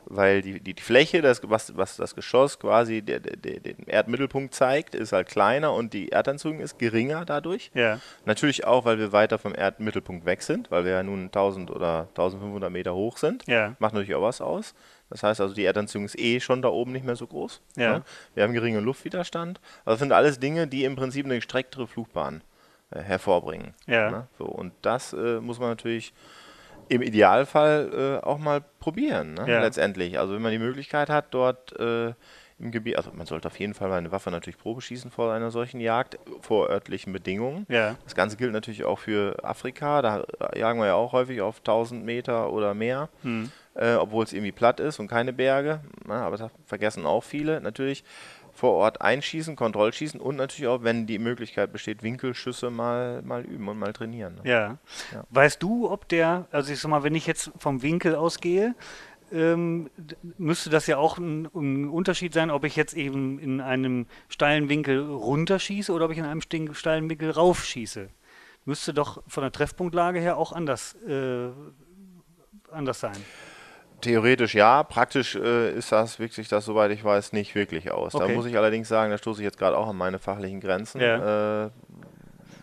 weil 0.07 0.43
die, 0.43 0.61
die, 0.61 0.75
die 0.75 0.83
Fläche, 0.83 1.23
das, 1.23 1.41
was, 1.45 1.77
was 1.77 1.97
das 1.97 2.15
Geschoss 2.15 2.59
quasi 2.59 3.03
der, 3.03 3.21
der, 3.21 3.37
der, 3.37 3.61
den 3.61 3.87
Erdmittelpunkt 3.87 4.55
zeigt, 4.55 4.95
ist 4.95 5.13
halt 5.13 5.29
kleiner 5.29 5.73
und 5.73 5.93
die 5.93 6.13
Erdanziehung 6.13 6.61
ist 6.61 6.79
geringer 6.79 7.25
dadurch. 7.25 7.71
Ja. 7.75 8.01
Natürlich 8.25 8.65
auch, 8.67 8.85
weil 8.85 8.99
wir 8.99 9.13
weiter 9.13 9.39
vom 9.39 9.55
Erdmittelpunkt 9.55 10.27
weg 10.27 10.43
sind, 10.43 10.71
weil 10.71 10.85
wir 10.85 10.93
ja 10.93 11.03
nun 11.03 11.27
1000 11.27 11.71
oder 11.71 12.09
1500 12.11 12.71
Meter 12.71 12.95
hoch 12.95 13.17
sind. 13.17 13.47
Ja. 13.47 13.77
Macht 13.79 13.95
natürlich 13.95 14.15
auch 14.15 14.23
was 14.23 14.41
aus. 14.41 14.75
Das 15.11 15.23
heißt 15.23 15.41
also, 15.41 15.55
die 15.55 15.65
Erdanziehung 15.65 16.05
ist 16.05 16.19
eh 16.19 16.41
schon 16.41 16.63
da 16.63 16.69
oben 16.69 16.93
nicht 16.93 17.05
mehr 17.05 17.17
so 17.17 17.27
groß. 17.27 17.61
Ja. 17.77 17.99
Ne? 17.99 18.03
Wir 18.35 18.45
haben 18.45 18.53
geringen 18.53 18.85
Luftwiderstand. 18.85 19.61
Also 19.85 19.95
das 19.95 19.99
sind 19.99 20.13
alles 20.13 20.39
Dinge, 20.39 20.67
die 20.67 20.85
im 20.85 20.97
Prinzip 20.97 21.27
eine 21.27 21.35
gestrecktere 21.35 21.87
Flugbahn 21.89 22.43
äh, 22.91 23.01
hervorbringen. 23.01 23.75
Ja. 23.87 24.11
Ne? 24.11 24.27
So, 24.39 24.45
und 24.45 24.73
das 24.83 25.13
äh, 25.13 25.41
muss 25.41 25.59
man 25.59 25.71
natürlich 25.71 26.13
im 26.91 27.03
Idealfall 27.03 28.19
äh, 28.21 28.27
auch 28.27 28.39
mal 28.39 28.63
probieren, 28.81 29.35
ne? 29.35 29.45
ja. 29.47 29.61
letztendlich. 29.61 30.19
Also 30.19 30.35
wenn 30.35 30.43
man 30.43 30.51
die 30.51 30.59
Möglichkeit 30.59 31.09
hat, 31.09 31.27
dort 31.31 31.79
äh, 31.79 32.13
im 32.59 32.73
Gebiet, 32.73 32.97
also 32.97 33.13
man 33.15 33.27
sollte 33.27 33.47
auf 33.47 33.59
jeden 33.61 33.75
Fall 33.75 33.89
mal 33.89 33.99
eine 33.99 34.11
Waffe 34.11 34.33
natürlich 34.33 34.59
Probe 34.59 34.81
schießen 34.81 35.13
vor 35.13 35.33
einer 35.33 35.53
solchen 35.53 35.79
Jagd, 35.79 36.19
vor 36.41 36.69
örtlichen 36.69 37.13
Bedingungen. 37.13 37.65
Ja. 37.69 37.95
Das 38.03 38.17
Ganze 38.17 38.37
gilt 38.37 38.53
natürlich 38.53 38.85
auch 38.85 38.99
für 38.99 39.37
Afrika, 39.45 40.03
da 40.03 40.25
jagen 40.57 40.81
wir 40.81 40.87
ja 40.87 40.95
auch 40.95 41.13
häufig 41.13 41.41
auf 41.41 41.59
1000 41.59 42.05
Meter 42.05 42.53
oder 42.53 42.75
mehr, 42.75 43.09
hm. 43.23 43.53
äh, 43.75 43.95
obwohl 43.95 44.25
es 44.25 44.33
irgendwie 44.33 44.53
platt 44.53 44.81
ist 44.81 44.99
und 44.99 45.07
keine 45.07 45.33
Berge, 45.33 45.81
na, 46.07 46.19
ne? 46.19 46.23
aber 46.25 46.37
das 46.37 46.51
vergessen 46.67 47.07
auch 47.07 47.23
viele 47.23 47.61
natürlich 47.61 48.03
vor 48.61 48.75
Ort 48.75 49.01
einschießen, 49.01 49.57
Kontrollschießen 49.57 50.21
und 50.21 50.37
natürlich 50.37 50.69
auch, 50.69 50.83
wenn 50.83 51.07
die 51.07 51.19
Möglichkeit 51.19 51.73
besteht, 51.73 52.03
Winkelschüsse 52.03 52.69
mal, 52.69 53.23
mal 53.23 53.43
üben 53.43 53.67
und 53.69 53.79
mal 53.79 53.95
trainieren. 53.95 54.35
Ne? 54.35 54.41
Ja. 54.45 54.79
ja. 55.13 55.25
Weißt 55.31 55.63
du, 55.63 55.91
ob 55.91 56.07
der, 56.09 56.47
also 56.51 56.71
ich 56.71 56.79
sag 56.79 56.91
mal, 56.91 57.03
wenn 57.03 57.15
ich 57.15 57.27
jetzt 57.27 57.51
vom 57.57 57.81
Winkel 57.81 58.15
ausgehe, 58.15 58.75
ähm, 59.33 59.89
müsste 60.37 60.69
das 60.69 60.87
ja 60.87 60.99
auch 60.99 61.17
ein, 61.17 61.49
ein, 61.55 61.89
Unterschied 61.89 62.35
sein, 62.35 62.51
ob 62.51 62.65
ich 62.65 62.77
jetzt 62.77 62.93
eben 62.93 63.39
in 63.39 63.63
einem 63.63 64.07
steilen 64.29 64.69
Winkel 64.69 65.09
runterschieße 65.09 65.91
oder 65.91 66.05
ob 66.05 66.11
ich 66.11 66.19
in 66.19 66.27
einem 66.27 66.43
steilen 66.43 67.09
Winkel 67.09 67.31
raufschieße. 67.31 68.11
Müsste 68.67 68.93
doch 68.93 69.23
von 69.27 69.43
der 69.43 69.53
Treffpunktlage 69.53 70.21
her 70.21 70.37
auch 70.37 70.53
anders, 70.53 70.97
äh, 71.09 71.49
anders 72.71 73.01
sein. 73.01 73.17
Theoretisch 74.01 74.55
ja, 74.55 74.83
praktisch 74.83 75.37
äh, 75.37 75.73
ist 75.73 75.93
das 75.93 76.19
wirklich 76.19 76.49
das, 76.49 76.65
soweit 76.65 76.91
ich 76.91 77.05
weiß, 77.05 77.33
nicht 77.33 77.55
wirklich 77.55 77.91
aus. 77.91 78.15
Okay. 78.15 78.29
Da 78.29 78.35
muss 78.35 78.47
ich 78.47 78.57
allerdings 78.57 78.89
sagen, 78.89 79.11
da 79.11 79.19
stoße 79.19 79.41
ich 79.41 79.45
jetzt 79.45 79.59
gerade 79.59 79.77
auch 79.77 79.89
an 79.89 79.97
meine 79.97 80.19
fachlichen 80.19 80.61
Grenzen. 80.61 81.01
Ja. 81.01 81.67
Äh, 81.67 81.71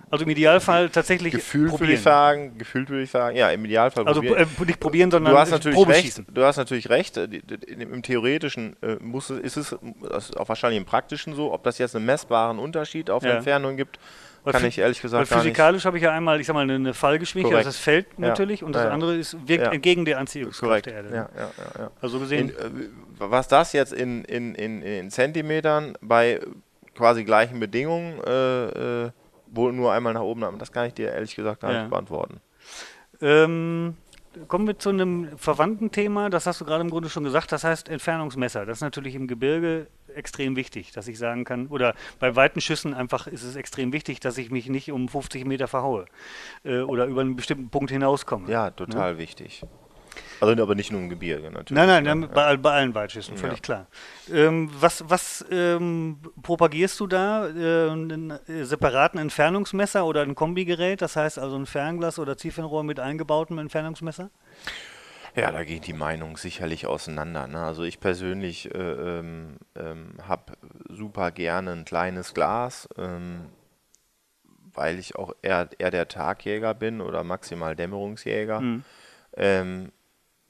also 0.09 0.23
im 0.23 0.31
Idealfall 0.31 0.89
tatsächlich 0.89 1.33
gefühlt 1.33 1.69
probieren. 1.69 1.81
würde 1.81 1.93
ich 1.93 2.01
sagen, 2.01 2.57
gefühlt 2.57 2.89
würde 2.89 3.03
ich 3.03 3.11
sagen, 3.11 3.35
ja, 3.35 3.49
im 3.49 3.65
Idealfall 3.65 4.07
also 4.07 4.21
probieren. 4.21 4.37
Also 4.37 4.63
nicht 4.63 4.79
probieren, 4.79 5.11
sondern 5.11 5.33
du 5.33 5.39
hast 5.39 5.51
natürlich 5.51 5.87
recht. 5.87 6.23
Du 6.31 6.43
hast 6.43 6.55
natürlich 6.55 6.89
recht. 6.89 7.17
Im 7.17 8.01
Theoretischen 8.03 8.77
äh, 8.81 8.95
muss 9.01 9.29
es, 9.29 9.57
ist 9.57 9.73
es 9.73 10.37
auch 10.37 10.47
wahrscheinlich 10.47 10.77
im 10.77 10.85
Praktischen 10.85 11.33
so, 11.35 11.51
ob 11.51 11.63
das 11.63 11.77
jetzt 11.77 11.95
einen 11.95 12.05
messbaren 12.05 12.57
Unterschied 12.57 13.09
auf 13.09 13.23
ja. 13.23 13.31
Entfernung 13.31 13.75
gibt 13.75 13.99
weil 14.47 14.61
kann 14.61 14.69
ich 14.69 14.77
ehrlich 14.77 15.01
gesagt 15.01 15.29
weil 15.29 15.39
physikalisch 15.39 15.85
habe 15.85 15.97
ich 15.97 16.03
ja 16.03 16.11
einmal, 16.11 16.39
ich 16.39 16.47
sag 16.47 16.53
mal, 16.53 16.61
eine, 16.61 16.75
eine 16.75 16.93
Fallgeschwindigkeit, 16.93 17.65
also 17.65 17.69
das 17.69 17.85
ja. 17.85 18.03
natürlich, 18.17 18.63
und 18.63 18.73
das 18.73 18.83
ja, 18.83 18.89
andere 18.91 19.15
ist, 19.15 19.35
wirkt 19.47 19.65
ja. 19.65 19.71
entgegen 19.71 20.05
der 20.05 20.19
Anziehungskraft 20.19 20.69
Korrekt. 20.69 20.85
der 20.85 20.93
Erde. 20.93 21.09
Ja, 21.09 21.29
ja, 21.37 21.51
ja, 21.79 21.91
Also 22.01 22.19
gesehen. 22.19 22.49
In, 22.49 22.55
äh, 22.55 22.89
was 23.17 23.47
das 23.47 23.73
jetzt 23.73 23.93
in, 23.93 24.23
in, 24.25 24.55
in, 24.55 24.81
in 24.81 25.09
Zentimetern 25.11 25.97
bei 26.01 26.39
quasi 26.95 27.23
gleichen 27.23 27.59
Bedingungen 27.59 28.21
äh, 28.25 29.05
äh, 29.05 29.11
wohl 29.47 29.73
nur 29.73 29.93
einmal 29.93 30.13
nach 30.13 30.21
oben 30.21 30.43
haben, 30.43 30.59
das 30.59 30.71
kann 30.71 30.87
ich 30.87 30.93
dir 30.93 31.11
ehrlich 31.11 31.35
gesagt 31.35 31.61
gar 31.61 31.73
nicht 31.73 31.89
beantworten. 31.89 32.39
Ähm, 33.21 33.95
kommen 34.47 34.67
wir 34.67 34.79
zu 34.79 34.89
einem 34.89 35.37
verwandten 35.37 35.91
Thema, 35.91 36.29
das 36.29 36.45
hast 36.45 36.61
du 36.61 36.65
gerade 36.65 36.81
im 36.81 36.89
Grunde 36.89 37.09
schon 37.09 37.23
gesagt, 37.23 37.51
das 37.51 37.63
heißt 37.63 37.89
Entfernungsmesser. 37.89 38.65
Das 38.65 38.79
ist 38.79 38.81
natürlich 38.81 39.15
im 39.15 39.27
Gebirge 39.27 39.87
extrem 40.13 40.55
wichtig, 40.55 40.91
dass 40.91 41.07
ich 41.07 41.17
sagen 41.17 41.43
kann, 41.43 41.67
oder 41.67 41.93
bei 42.19 42.35
weiten 42.35 42.61
Schüssen 42.61 42.93
einfach 42.93 43.27
ist 43.27 43.43
es 43.43 43.55
extrem 43.55 43.93
wichtig, 43.93 44.19
dass 44.19 44.37
ich 44.37 44.51
mich 44.51 44.69
nicht 44.69 44.91
um 44.91 45.07
50 45.07 45.45
Meter 45.45 45.67
verhaue 45.67 46.05
äh, 46.63 46.79
oder 46.79 47.05
über 47.05 47.21
einen 47.21 47.35
bestimmten 47.35 47.69
Punkt 47.69 47.91
hinauskomme. 47.91 48.49
Ja, 48.49 48.71
total 48.71 49.13
ne? 49.13 49.19
wichtig. 49.19 49.63
Also 50.39 50.61
aber 50.61 50.75
nicht 50.75 50.91
nur 50.91 51.01
im 51.01 51.09
Gebirge 51.09 51.51
natürlich. 51.51 51.71
Nein, 51.71 52.03
nein, 52.03 52.19
ne? 52.19 52.27
bei, 52.27 52.57
bei, 52.57 52.71
allen 52.71 52.93
Weitschüssen, 52.93 53.37
völlig 53.37 53.57
ja. 53.57 53.61
klar. 53.61 53.87
Ähm, 54.31 54.69
was 54.79 55.03
was 55.07 55.45
ähm, 55.51 56.19
propagierst 56.41 56.99
du 56.99 57.07
da? 57.07 57.47
Äh, 57.47 57.89
einen 57.89 58.31
äh, 58.31 58.63
separaten 58.63 59.19
Entfernungsmesser 59.19 60.05
oder 60.05 60.21
ein 60.21 60.35
Kombigerät? 60.35 61.01
Das 61.01 61.15
heißt 61.15 61.39
also 61.39 61.55
ein 61.57 61.65
Fernglas 61.65 62.19
oder 62.19 62.37
Zielfernrohr 62.37 62.83
mit 62.83 62.99
eingebautem 62.99 63.57
Entfernungsmesser? 63.57 64.29
Ja, 65.37 65.51
da 65.51 65.63
gehen 65.63 65.81
die 65.81 65.93
Meinungen 65.93 66.35
sicherlich 66.35 66.87
auseinander. 66.87 67.45
Ne? 67.45 67.61
Also 67.61 67.83
ich 67.83 67.99
persönlich 67.99 68.73
äh, 68.73 68.79
ähm, 68.79 69.57
ähm, 69.75 70.15
habe 70.27 70.53
super 70.89 71.29
gerne 71.29 71.73
ein 71.73 71.85
kleines 71.85 72.33
Glas, 72.33 72.89
ähm, 72.97 73.45
weil 74.73 74.97
ich 74.97 75.15
auch 75.15 75.33
eher, 75.43 75.69
eher 75.77 75.91
der 75.91 76.07
Tagjäger 76.07 76.73
bin 76.73 77.01
oder 77.01 77.23
maximal 77.23 77.75
Dämmerungsjäger. 77.75 78.61
Mhm. 78.61 78.83
Ähm, 79.35 79.91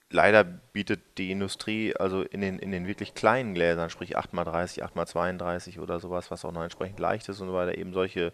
leider 0.10 0.44
bietet 0.44 1.02
die 1.18 1.32
Industrie 1.32 1.96
also 1.96 2.22
in 2.22 2.42
den, 2.42 2.60
in 2.60 2.72
den 2.72 2.88
wirklich 2.88 3.14
kleinen 3.14 3.54
Gläsern, 3.54 3.90
sprich 3.90 4.18
8x30, 4.18 4.84
8x32 4.84 5.80
oder 5.80 6.00
sowas, 6.00 6.32
was 6.32 6.46
auch 6.46 6.52
noch 6.52 6.64
entsprechend 6.64 7.00
leicht 7.00 7.28
ist 7.30 7.42
und 7.42 7.48
so 7.48 7.54
weiter, 7.54 7.78
eben 7.78 7.94
solche 7.94 8.34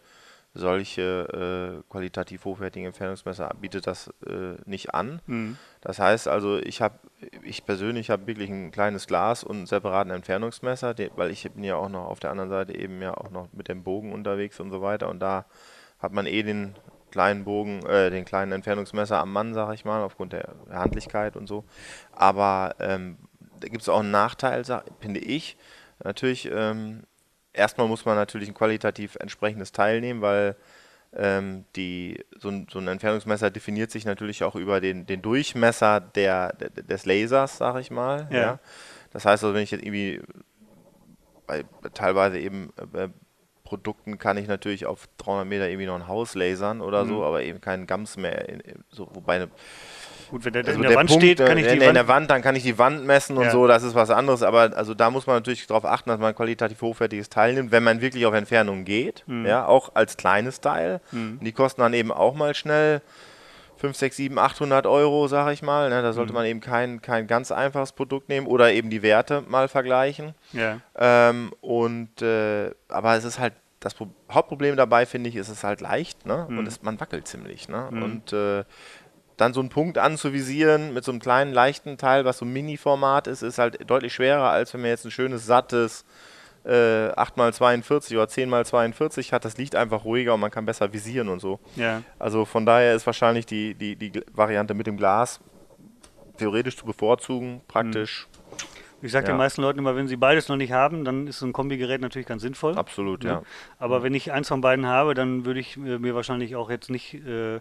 solche 0.56 1.82
äh, 1.82 1.92
qualitativ 1.92 2.46
hochwertigen 2.46 2.88
Entfernungsmesser 2.88 3.52
bietet 3.60 3.88
das 3.88 4.14
äh, 4.28 4.56
nicht 4.66 4.94
an. 4.94 5.20
Mhm. 5.26 5.58
Das 5.82 5.98
heißt 5.98 6.28
also, 6.28 6.58
ich 6.60 6.82
habe, 6.82 7.00
ich 7.42 7.66
persönlich 7.66 8.12
habe 8.12 8.28
wirklich 8.28 8.50
ein 8.50 8.72
kleines 8.72 9.08
Glas 9.08 9.44
und 9.44 9.58
einen 9.58 9.66
separaten 9.66 10.12
Entfernungsmesser, 10.12 10.94
den, 10.94 11.10
weil 11.16 11.32
ich 11.32 11.50
bin 11.52 11.64
ja 11.64 11.76
auch 11.76 11.90
noch 11.90 12.06
auf 12.06 12.20
der 12.20 12.30
anderen 12.30 12.52
Seite 12.52 12.78
eben 12.78 13.02
ja 13.02 13.16
auch 13.16 13.32
noch 13.32 13.48
mit 13.52 13.68
dem 13.68 13.84
Bogen 13.84 14.14
unterwegs 14.14 14.60
und 14.60 14.70
so 14.70 14.82
weiter 14.82 15.10
und 15.10 15.20
da 15.20 15.46
hat 15.98 16.14
man 16.14 16.28
eh 16.28 16.44
den 16.44 16.76
kleinen 17.14 17.44
Bogen, 17.44 17.86
äh, 17.86 18.10
den 18.10 18.26
kleinen 18.26 18.52
Entfernungsmesser 18.52 19.20
am 19.20 19.32
Mann, 19.32 19.54
sag 19.54 19.72
ich 19.76 19.86
mal, 19.86 20.02
aufgrund 20.02 20.34
der 20.34 20.56
Handlichkeit 20.72 21.38
und 21.38 21.46
so. 21.46 21.64
Aber 22.12 22.76
ähm, 22.80 23.18
da 23.60 23.68
gibt 23.68 23.84
es 23.84 23.90
auch 23.90 24.00
einen 24.00 24.10
Nachteil, 24.10 24.64
finde 25.00 25.20
ich. 25.20 25.56
Natürlich 26.04 26.50
ähm, 26.52 27.04
erstmal 27.54 27.88
muss 27.88 28.04
man 28.06 28.16
natürlich 28.16 28.50
ein 28.50 28.56
qualitativ 28.56 29.16
entsprechendes 29.18 29.72
Teil 29.72 30.02
nehmen, 30.02 30.22
weil 30.22 30.56
ähm, 31.16 31.66
die, 31.76 32.26
so, 32.40 32.50
ein, 32.50 32.66
so 32.72 32.80
ein 32.80 32.88
Entfernungsmesser 32.88 33.52
definiert 33.52 33.92
sich 33.92 34.06
natürlich 34.06 34.44
auch 34.44 34.56
über 34.56 34.82
den, 34.82 35.06
den 35.06 35.22
Durchmesser 35.22 36.00
der, 36.02 36.54
der 36.54 36.70
des 36.72 37.06
Lasers, 37.06 37.60
sag 37.60 37.80
ich 37.80 37.92
mal. 37.92 38.28
Ja. 38.32 38.40
ja. 38.40 38.60
Das 39.12 39.26
heißt 39.26 39.44
also, 39.44 39.54
wenn 39.54 39.62
ich 39.62 39.70
jetzt 39.70 39.84
irgendwie 39.84 40.20
bei, 41.46 41.64
teilweise 41.94 42.40
eben 42.40 42.74
äh, 42.94 43.10
Produkten 43.64 44.18
kann 44.20 44.38
ich 44.38 44.48
natürlich 44.48 44.86
auf 44.86 45.08
300 45.18 45.48
Meter 45.48 45.68
irgendwie 45.70 45.86
noch 45.88 45.96
ein 45.96 46.08
Haus 46.08 46.36
lasern 46.36 46.82
oder 46.82 47.06
so, 47.06 47.24
aber 47.24 47.44
eben 47.44 47.62
keinen 47.62 47.88
Gams 47.88 48.18
mehr. 48.18 48.48
In, 48.50 48.62
so, 48.90 49.08
wobei 49.14 49.36
eine, 49.36 49.48
Gut, 50.30 50.46
wenn 50.46 50.54
der 50.54 50.66
also 50.66 50.82
in 50.82 50.88
der, 50.88 50.96
Wand 50.98 51.10
Punkt, 51.10 51.24
steht, 51.24 51.38
kann 51.40 51.58
ich 51.58 51.66
äh, 51.66 51.70
die 51.74 51.76
in, 51.78 51.86
Wand... 51.86 51.96
der 51.96 52.08
Wand, 52.08 52.30
dann 52.32 52.42
kann 52.42 52.56
ich 52.56 52.64
die 52.64 52.78
Wand 52.78 53.06
messen 53.06 53.38
und 53.38 53.46
Ja. 53.46 53.52
so, 53.52 53.68
das 53.68 53.84
ist 53.84 53.94
was 53.96 54.10
anderes, 54.10 54.42
aber 54.44 54.76
also 54.76 54.94
da 54.94 55.10
muss 55.12 55.28
man 55.28 55.36
natürlich 55.38 55.68
darauf 55.68 55.86
achten, 55.86 56.10
dass 56.10 56.20
man 56.20 56.30
ein 56.30 56.36
qualitativ 56.36 56.82
hochwertiges 56.82 57.30
Teil 57.30 57.54
nimmt, 57.54 57.72
wenn 57.72 57.84
man 57.84 58.02
wirklich 58.02 58.26
auf 58.26 58.34
Entfernung 58.34 58.84
geht, 58.84 59.24
Mhm. 59.28 59.46
ja, 59.46 59.66
auch 59.66 59.92
als 59.94 60.18
kleines 60.18 60.60
Teil. 60.60 61.02
Die 61.12 61.52
kosten 61.52 61.82
dann 61.82 61.94
eben 61.94 62.12
auch 62.12 62.34
mal 62.36 62.56
schnell 62.56 63.02
5, 63.84 63.98
6, 63.98 64.16
7, 64.16 64.40
800 64.40 64.88
Euro, 64.88 65.28
sag 65.28 65.52
ich 65.52 65.62
mal. 65.62 65.90
Ne? 65.90 66.02
Da 66.02 66.14
sollte 66.14 66.32
Mhm. 66.32 66.36
man 66.38 66.46
eben 66.46 66.62
kein, 66.62 67.02
kein 67.02 67.28
ganz 67.28 67.52
einfaches 67.52 67.92
Produkt 67.92 68.30
nehmen 68.30 68.48
oder 68.48 68.72
eben 68.72 68.90
die 68.90 69.02
Werte 69.02 69.42
mal 69.48 69.68
vergleichen. 69.68 70.36
ja. 70.54 70.80
Ähm, 70.96 71.52
und 71.60 72.22
äh, 72.22 72.72
aber 72.88 73.16
es 73.18 73.26
ist 73.26 73.40
halt 73.40 73.54
das 73.82 73.94
Pro 73.94 74.08
Hauptproblem 74.32 74.78
dabei 74.78 75.06
finde 75.06 75.30
ich, 75.30 75.36
ist 75.36 75.50
es 75.50 75.66
halt 75.66 75.82
leicht, 75.82 76.26
ne? 76.26 76.46
Mhm. 76.50 76.60
Und 76.60 76.68
es, 76.70 76.82
man 76.82 76.98
wackelt 77.02 77.28
ziemlich, 77.28 77.68
ne? 77.68 77.90
Und 77.90 78.32
äh, 78.32 78.64
dann 79.36 79.54
so 79.54 79.60
einen 79.60 79.68
Punkt 79.70 79.98
anzuvisieren 79.98 80.94
mit 80.94 81.04
so 81.04 81.12
einem 81.12 81.20
kleinen 81.20 81.52
leichten 81.52 81.98
Teil, 81.98 82.24
was 82.24 82.38
so 82.38 82.46
ein 82.46 82.54
Mini-Format 82.54 83.28
ist, 83.28 83.42
ist 83.42 83.58
halt 83.58 83.90
deutlich 83.90 84.14
schwerer, 84.14 84.50
als 84.52 84.74
wenn 84.74 84.80
man 84.82 84.92
jetzt 84.92 85.04
ein 85.04 85.12
schönes 85.12 85.46
sattes 85.46 86.06
äh, 86.66 87.10
8x42 87.12 88.14
oder 88.16 88.26
10x42 88.26 89.32
hat. 89.32 89.46
Das 89.46 89.58
liegt 89.58 89.76
einfach 89.76 90.06
ruhiger 90.06 90.34
und 90.34 90.40
man 90.40 90.52
kann 90.52 90.66
besser 90.66 90.92
visieren 90.94 91.30
und 91.30 91.40
so. 91.40 91.60
ja. 91.76 92.02
Also 92.20 92.46
von 92.46 92.66
daher 92.66 92.94
ist 92.96 93.06
wahrscheinlich 93.06 93.46
die, 93.46 93.74
die, 93.76 93.96
die 93.96 94.22
Variante 94.34 94.74
mit 94.74 94.88
dem 94.88 94.98
Glas 94.98 95.40
theoretisch 96.38 96.78
zu 96.78 96.86
bevorzugen, 96.86 97.62
praktisch. 97.68 98.28
Ich 99.06 99.12
sage 99.12 99.26
Ja. 99.28 99.34
den 99.34 99.38
meisten 99.38 99.62
Leuten 99.62 99.80
immer, 99.80 99.98
wenn 99.98 100.08
sie 100.08 100.16
beides 100.16 100.48
noch 100.48 100.56
nicht 100.56 100.72
haben, 100.72 101.04
dann 101.04 101.28
ist 101.28 101.40
so 101.40 101.46
ein 101.46 101.52
Kombigerät 101.52 102.00
natürlich 102.00 102.26
ganz 102.26 102.42
sinnvoll. 102.42 102.78
Absolut, 102.78 103.24
Ne? 103.24 103.30
ja. 103.30 103.42
Aber 103.78 104.02
wenn 104.02 104.14
ich 104.14 104.32
eins 104.32 104.48
von 104.48 104.62
beiden 104.62 104.86
habe, 104.88 105.14
dann 105.14 105.44
würde 105.46 105.60
ich 105.60 105.76
äh, 105.76 105.98
mir 106.00 106.16
wahrscheinlich 106.16 106.56
auch 106.56 106.70
jetzt 106.70 106.90
nicht, 106.90 107.14
äh, 107.16 107.56
äh, 107.58 107.60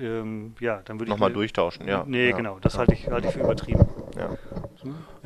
ähm, 0.00 0.56
ja, 0.58 0.80
dann 0.84 0.96
würde 0.98 1.04
ich 1.04 1.10
Nochmal 1.10 1.32
durchtauschen, 1.32 1.86
ja. 1.86 2.02
Nee, 2.04 2.30
ja. 2.30 2.36
genau, 2.36 2.58
das 2.60 2.76
halte 2.78 2.94
ich, 2.94 3.08
halte 3.08 3.28
ich 3.28 3.34
für 3.34 3.40
übertrieben. 3.40 3.86
Ja. 4.18 4.30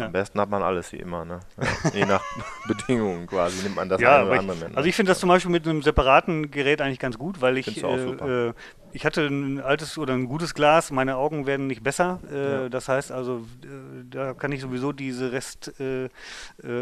Ja. 0.01 0.07
Am 0.07 0.13
besten 0.13 0.41
hat 0.41 0.51
man 0.51 0.63
alles 0.63 0.93
wie 0.93 0.97
immer, 0.97 1.25
ne? 1.25 1.41
Ja. 1.85 1.91
Je 1.95 2.05
nach 2.07 2.23
Bedingungen 2.69 3.27
quasi 3.27 3.63
nimmt 3.63 3.77
man 3.77 3.89
das 3.89 4.01
Ja, 4.01 4.17
eine 4.17 4.25
oder 4.27 4.35
ich, 4.35 4.41
andere 4.41 4.59
ne? 4.71 4.77
also 4.77 4.89
ich 4.89 4.95
finde 4.97 5.11
das 5.11 5.21
zum 5.21 5.29
Beispiel 5.29 5.51
mit 5.53 5.67
einem 5.67 5.83
separaten 5.83 6.51
Gerät 6.51 6.81
eigentlich 6.81 6.99
ganz 6.99 7.19
gut, 7.19 7.41
weil 7.41 7.59
ich, 7.59 7.83
äh, 7.83 7.89
äh, 8.49 8.53
ich 8.93 9.05
hatte 9.07 9.27
ein 9.27 9.61
altes 9.61 9.99
oder 9.99 10.15
ein 10.15 10.27
gutes 10.27 10.55
Glas, 10.55 10.91
meine 10.91 11.17
Augen 11.17 11.47
werden 11.47 11.67
nicht 11.69 11.83
besser. 11.83 12.19
Äh, 12.31 12.51
Ja. 12.65 12.69
Das 12.69 12.89
heißt 12.89 13.13
also, 13.13 13.47
äh, 13.63 14.05
da 14.11 14.35
kann 14.35 14.51
ich 14.53 14.61
sowieso 14.61 14.93
diese 14.93 15.33
Rest, 15.33 15.73
äh, 15.81 16.05
äh, 16.05 16.09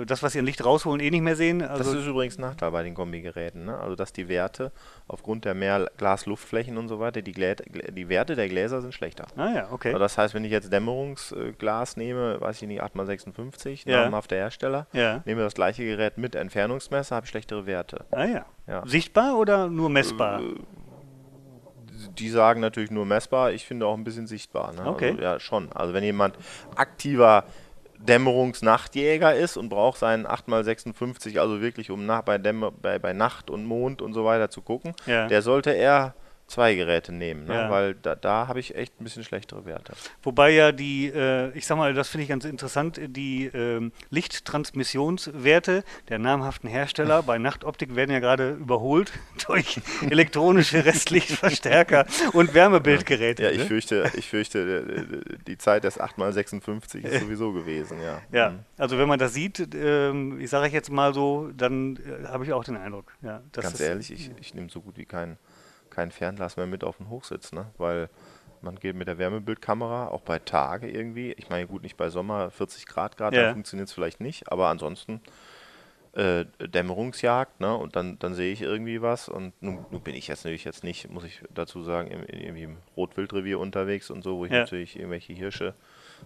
das, 0.06 0.22
was 0.22 0.36
an 0.36 0.44
Licht 0.46 0.64
rausholen, 0.64 1.00
eh 1.00 1.10
nicht 1.10 1.22
mehr 1.22 1.36
sehen. 1.36 1.58
das 1.58 1.70
Also, 1.70 1.98
ist 1.98 2.06
übrigens 2.06 2.38
ein 2.38 2.42
Nachteil 2.42 2.70
bei 2.70 2.82
den 2.82 2.94
Kombigeräten, 2.94 3.64
ne? 3.64 3.78
Also 3.78 3.94
dass 3.96 4.12
die 4.12 4.28
Werte 4.28 4.72
aufgrund 5.08 5.44
der 5.44 5.54
mehr 5.54 5.90
Glas-Luftflächen 5.98 6.76
und 6.78 6.88
so 6.88 7.00
weiter, 7.00 7.22
die, 7.22 7.32
Glä 7.32 7.56
die 7.90 8.08
Werte 8.08 8.36
der 8.36 8.48
Gläser 8.48 8.80
sind 8.80 8.94
schlechter. 8.94 9.26
ah 9.36 9.50
ja, 9.54 9.68
okay. 9.70 9.88
Also 9.88 9.98
das 9.98 10.16
heißt, 10.18 10.34
wenn 10.34 10.44
ich 10.44 10.52
jetzt 10.52 10.72
Dämmerungsglas 10.72 11.96
nehme, 11.96 12.40
weiß 12.40 12.62
ich 12.62 12.68
nicht, 12.68 12.82
8x56, 13.08 13.88
Ja. 13.88 14.04
namhafter 14.04 14.36
Hersteller, 14.36 14.86
Ja. 14.92 15.22
nehme 15.24 15.42
das 15.42 15.54
gleiche 15.54 15.84
Gerät 15.84 16.18
mit 16.18 16.34
Entfernungsmesser, 16.34 17.16
habe 17.16 17.24
ich 17.24 17.30
schlechtere 17.30 17.66
Werte. 17.66 18.04
Ah 18.10 18.24
ja. 18.24 18.46
Ja. 18.66 18.82
Sichtbar 18.86 19.36
oder 19.38 19.68
nur 19.68 19.88
messbar? 19.90 20.40
Äh, 20.40 20.54
Die 22.16 22.28
sagen 22.28 22.60
natürlich 22.60 22.90
nur 22.92 23.06
messbar, 23.06 23.50
ich 23.52 23.64
finde 23.66 23.86
auch 23.86 23.94
ein 23.96 24.04
bisschen 24.04 24.26
sichtbar. 24.28 24.72
Ne? 24.72 24.86
Okay. 24.86 25.10
Also, 25.10 25.22
ja, 25.22 25.40
schon. 25.40 25.72
Also 25.72 25.94
wenn 25.94 26.04
jemand 26.04 26.36
aktiver 26.76 27.44
Dämmerungsnachtjäger 27.98 29.34
ist 29.34 29.56
und 29.56 29.68
braucht 29.68 29.98
seinen 29.98 30.26
8x56, 30.26 31.38
also 31.40 31.60
wirklich 31.60 31.90
um 31.90 32.06
nach, 32.06 32.22
bei, 32.22 32.38
Dämmer, 32.38 32.70
bei, 32.70 32.98
bei 32.98 33.12
Nacht 33.12 33.50
und 33.50 33.64
Mond 33.64 34.02
und 34.02 34.12
so 34.14 34.24
weiter 34.24 34.50
zu 34.50 34.62
gucken, 34.62 34.94
Ja. 35.06 35.26
der 35.26 35.42
sollte 35.42 35.70
eher 35.70 36.14
zwei 36.48 36.74
Geräte 36.74 37.12
nehmen, 37.12 37.44
ne? 37.44 37.54
Ja. 37.54 37.70
weil 37.70 37.94
da, 37.94 38.14
da 38.14 38.48
habe 38.48 38.58
ich 38.58 38.74
echt 38.74 39.00
ein 39.00 39.04
bisschen 39.04 39.22
schlechtere 39.22 39.64
Werte. 39.66 39.92
Wobei 40.22 40.50
ja 40.50 40.72
die, 40.72 41.06
äh, 41.06 41.50
ich 41.56 41.66
sag 41.66 41.76
mal, 41.78 41.94
das 41.94 42.08
finde 42.08 42.22
ich 42.24 42.28
ganz 42.28 42.44
interessant, 42.44 42.98
die 43.06 43.46
ähm, 43.54 43.92
Lichttransmissionswerte 44.10 45.84
der 46.08 46.18
namhaften 46.18 46.68
Hersteller 46.68 47.22
bei 47.26 47.38
Nachtoptik 47.38 47.94
werden 47.94 48.10
ja 48.10 48.18
gerade 48.20 48.52
überholt 48.52 49.12
durch 49.46 49.80
elektronische 50.10 50.84
Restlichtverstärker 50.84 52.06
und 52.32 52.54
Wärmebildgeräte. 52.54 53.42
Ja, 53.42 53.50
ich 53.50 53.58
ne? 53.58 53.64
fürchte, 53.66 54.10
ich 54.14 54.28
fürchte, 54.28 54.58
äh, 55.28 55.36
die 55.46 55.58
Zeit 55.58 55.84
des 55.84 56.00
8x56 56.00 57.04
ist 57.04 57.20
sowieso 57.22 57.52
gewesen, 57.52 57.98
ja. 58.02 58.20
Ja, 58.32 58.48
Mhm. 58.50 58.60
also 58.78 58.96
wenn 58.98 59.08
man 59.08 59.18
das 59.18 59.34
sieht, 59.34 59.74
ähm, 59.74 60.40
ich 60.40 60.48
sage 60.50 60.68
jetzt 60.72 60.90
mal 60.90 61.12
so, 61.12 61.50
dann 61.56 61.96
äh, 61.96 62.26
habe 62.28 62.44
ich 62.44 62.52
auch 62.52 62.64
den 62.64 62.76
Eindruck. 62.76 63.12
Ja, 63.20 63.42
Ganz 63.52 63.78
ehrlich, 63.80 64.10
ich, 64.10 64.30
ich 64.40 64.54
nehme 64.54 64.68
so 64.70 64.80
gut 64.80 64.96
wie 64.96 65.04
kein, 65.04 65.36
kein 65.98 66.12
Fernglas 66.12 66.56
mehr 66.56 66.66
mit 66.68 66.84
auf 66.84 66.98
den 66.98 67.08
Hochsitz, 67.08 67.50
ne? 67.50 67.72
Weil 67.76 68.08
man 68.62 68.76
geht 68.76 68.94
mit 68.94 69.08
der 69.08 69.18
Wärmebildkamera, 69.18 70.08
auch 70.08 70.20
bei 70.20 70.38
Tage 70.38 70.88
irgendwie, 70.88 71.32
ich 71.32 71.50
meine 71.50 71.66
gut, 71.66 71.82
nicht 71.82 71.96
bei 71.96 72.08
Sommer, 72.08 72.52
40 72.52 72.86
Grad 72.86 73.16
gerade, 73.16 73.36
Ja. 73.36 73.46
da 73.46 73.52
funktioniert 73.52 73.88
es 73.88 73.94
vielleicht 73.94 74.20
nicht, 74.20 74.52
aber 74.52 74.68
ansonsten 74.68 75.20
äh, 76.12 76.44
Dämmerungsjagd, 76.60 77.58
ne? 77.60 77.76
Und 77.76 77.96
dann, 77.96 78.16
dann 78.20 78.34
sehe 78.34 78.52
ich 78.52 78.62
irgendwie 78.62 79.02
was 79.02 79.28
und 79.28 79.60
nun, 79.60 79.84
nun 79.90 80.00
bin 80.00 80.14
ich 80.14 80.28
jetzt 80.28 80.44
natürlich 80.44 80.62
jetzt 80.64 80.84
nicht, 80.84 81.10
muss 81.10 81.24
ich 81.24 81.42
dazu 81.52 81.82
sagen, 81.82 82.12
im, 82.12 82.22
irgendwie 82.22 82.62
im 82.62 82.76
Rotwildrevier 82.96 83.58
unterwegs 83.58 84.08
und 84.10 84.22
so, 84.22 84.38
wo 84.38 84.44
ich 84.44 84.52
Ja. 84.52 84.60
natürlich 84.60 84.96
irgendwelche 84.96 85.32
Hirsche 85.32 85.74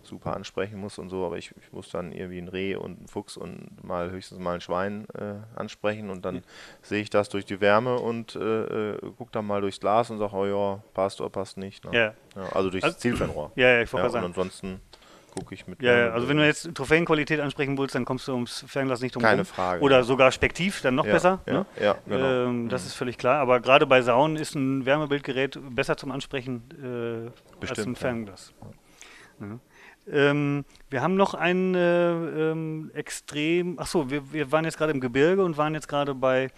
super 0.03 0.35
ansprechen 0.35 0.79
muss 0.79 0.99
und 0.99 1.09
so, 1.09 1.25
aber 1.27 1.39
ich, 1.39 1.53
ich 1.61 1.73
muss 1.73 1.91
dann 1.91 2.13
irgendwie 2.13 2.39
ein 2.39 2.49
Reh 2.49 2.75
und 2.75 2.99
einen 2.99 3.09
Fuchs 3.09 3.37
und 3.37 3.83
mal 3.85 4.11
höchstens 4.11 4.39
mal 4.41 4.55
ein 4.55 4.61
Schwein 4.61 5.07
äh, 5.15 5.35
ansprechen 5.59 6.11
und 6.11 6.25
dann 6.25 6.43
sehe 6.83 7.03
ich 7.03 7.11
das 7.11 7.29
durch 7.29 7.45
die 7.45 7.61
Wärme 7.61 7.97
und 7.99 8.35
äh, 8.37 8.93
äh, 8.93 8.99
guck 9.19 9.31
dann 9.33 9.47
mal 9.47 9.61
durchs 9.61 9.81
Glas 9.81 10.11
und 10.11 10.19
sage, 10.19 10.35
oh 10.35 10.47
ja, 10.47 10.83
passt 10.95 11.21
oder 11.21 11.31
passt 11.31 11.57
nicht. 11.57 11.85
Ne? 11.85 11.91
Ja. 11.93 12.15
Ja, 12.37 12.49
also 12.53 12.71
durchs 12.71 12.85
Also- 12.85 12.99
Zielfernrohr. 12.99 13.53
Ja, 13.55 13.69
ja, 13.69 13.83
ich 13.83 13.89
Ja, 13.89 13.93
wollte 13.93 14.07
und 14.07 14.13
gerade 14.13 14.13
sagen. 14.13 14.27
ansonsten 14.27 14.81
gucke 15.35 15.55
ich 15.55 15.67
mit 15.67 15.81
Ja, 15.81 15.97
ja, 15.97 16.11
also 16.11 16.29
wenn 16.29 16.37
du 16.37 16.45
jetzt 16.45 16.75
Trophäenqualität 16.75 17.41
ansprechen 17.41 17.79
willst, 17.79 17.95
dann 17.95 18.05
kommst 18.05 18.29
du 18.29 18.33
ums 18.35 18.65
Fernglas 18.69 19.01
nicht 19.01 19.15
drum 19.15 19.23
Keine. 19.23 19.47
Frage. 19.47 19.83
Oder 19.83 20.05
sogar 20.05 20.31
Spektiv, 20.31 20.83
dann 20.83 20.95
noch 20.95 21.07
ja, 21.07 21.13
besser. 21.15 21.41
Ja, 21.47 21.53
ne? 21.53 21.67
ja 21.81 21.97
genau. 22.07 22.49
Ähm, 22.49 22.69
das 22.69 22.85
ist 22.85 22.93
völlig 22.95 23.17
klar. 23.17 23.41
Aber 23.41 23.61
gerade 23.61 23.87
bei 23.87 24.03
Saunen 24.03 24.37
ist 24.37 24.55
ein 24.55 24.85
Wärmebildgerät 24.85 25.59
besser 25.75 25.97
zum 25.97 26.11
Ansprechen 26.11 26.63
äh, 26.73 26.87
als 26.87 27.33
ein 27.33 27.61
Bestimmt, 27.61 27.97
ja. 27.97 28.01
Fernglas. 28.01 28.53
Ähm, 30.11 30.65
wir 30.91 31.03
haben 31.03 31.15
noch 31.15 31.35
ein 31.35 31.75
äh, 31.75 32.13
ähm, 32.51 32.91
extrem. 32.95 33.79
Achso, 33.79 34.11
wir, 34.11 34.33
wir 34.33 34.51
waren 34.53 34.65
jetzt 34.65 34.79
gerade 34.79 34.93
im 34.93 35.01
Gebirge 35.01 35.45
und 35.45 35.57
waren 35.57 35.75
jetzt 35.75 35.89
gerade 35.89 36.15
bei 36.15 36.49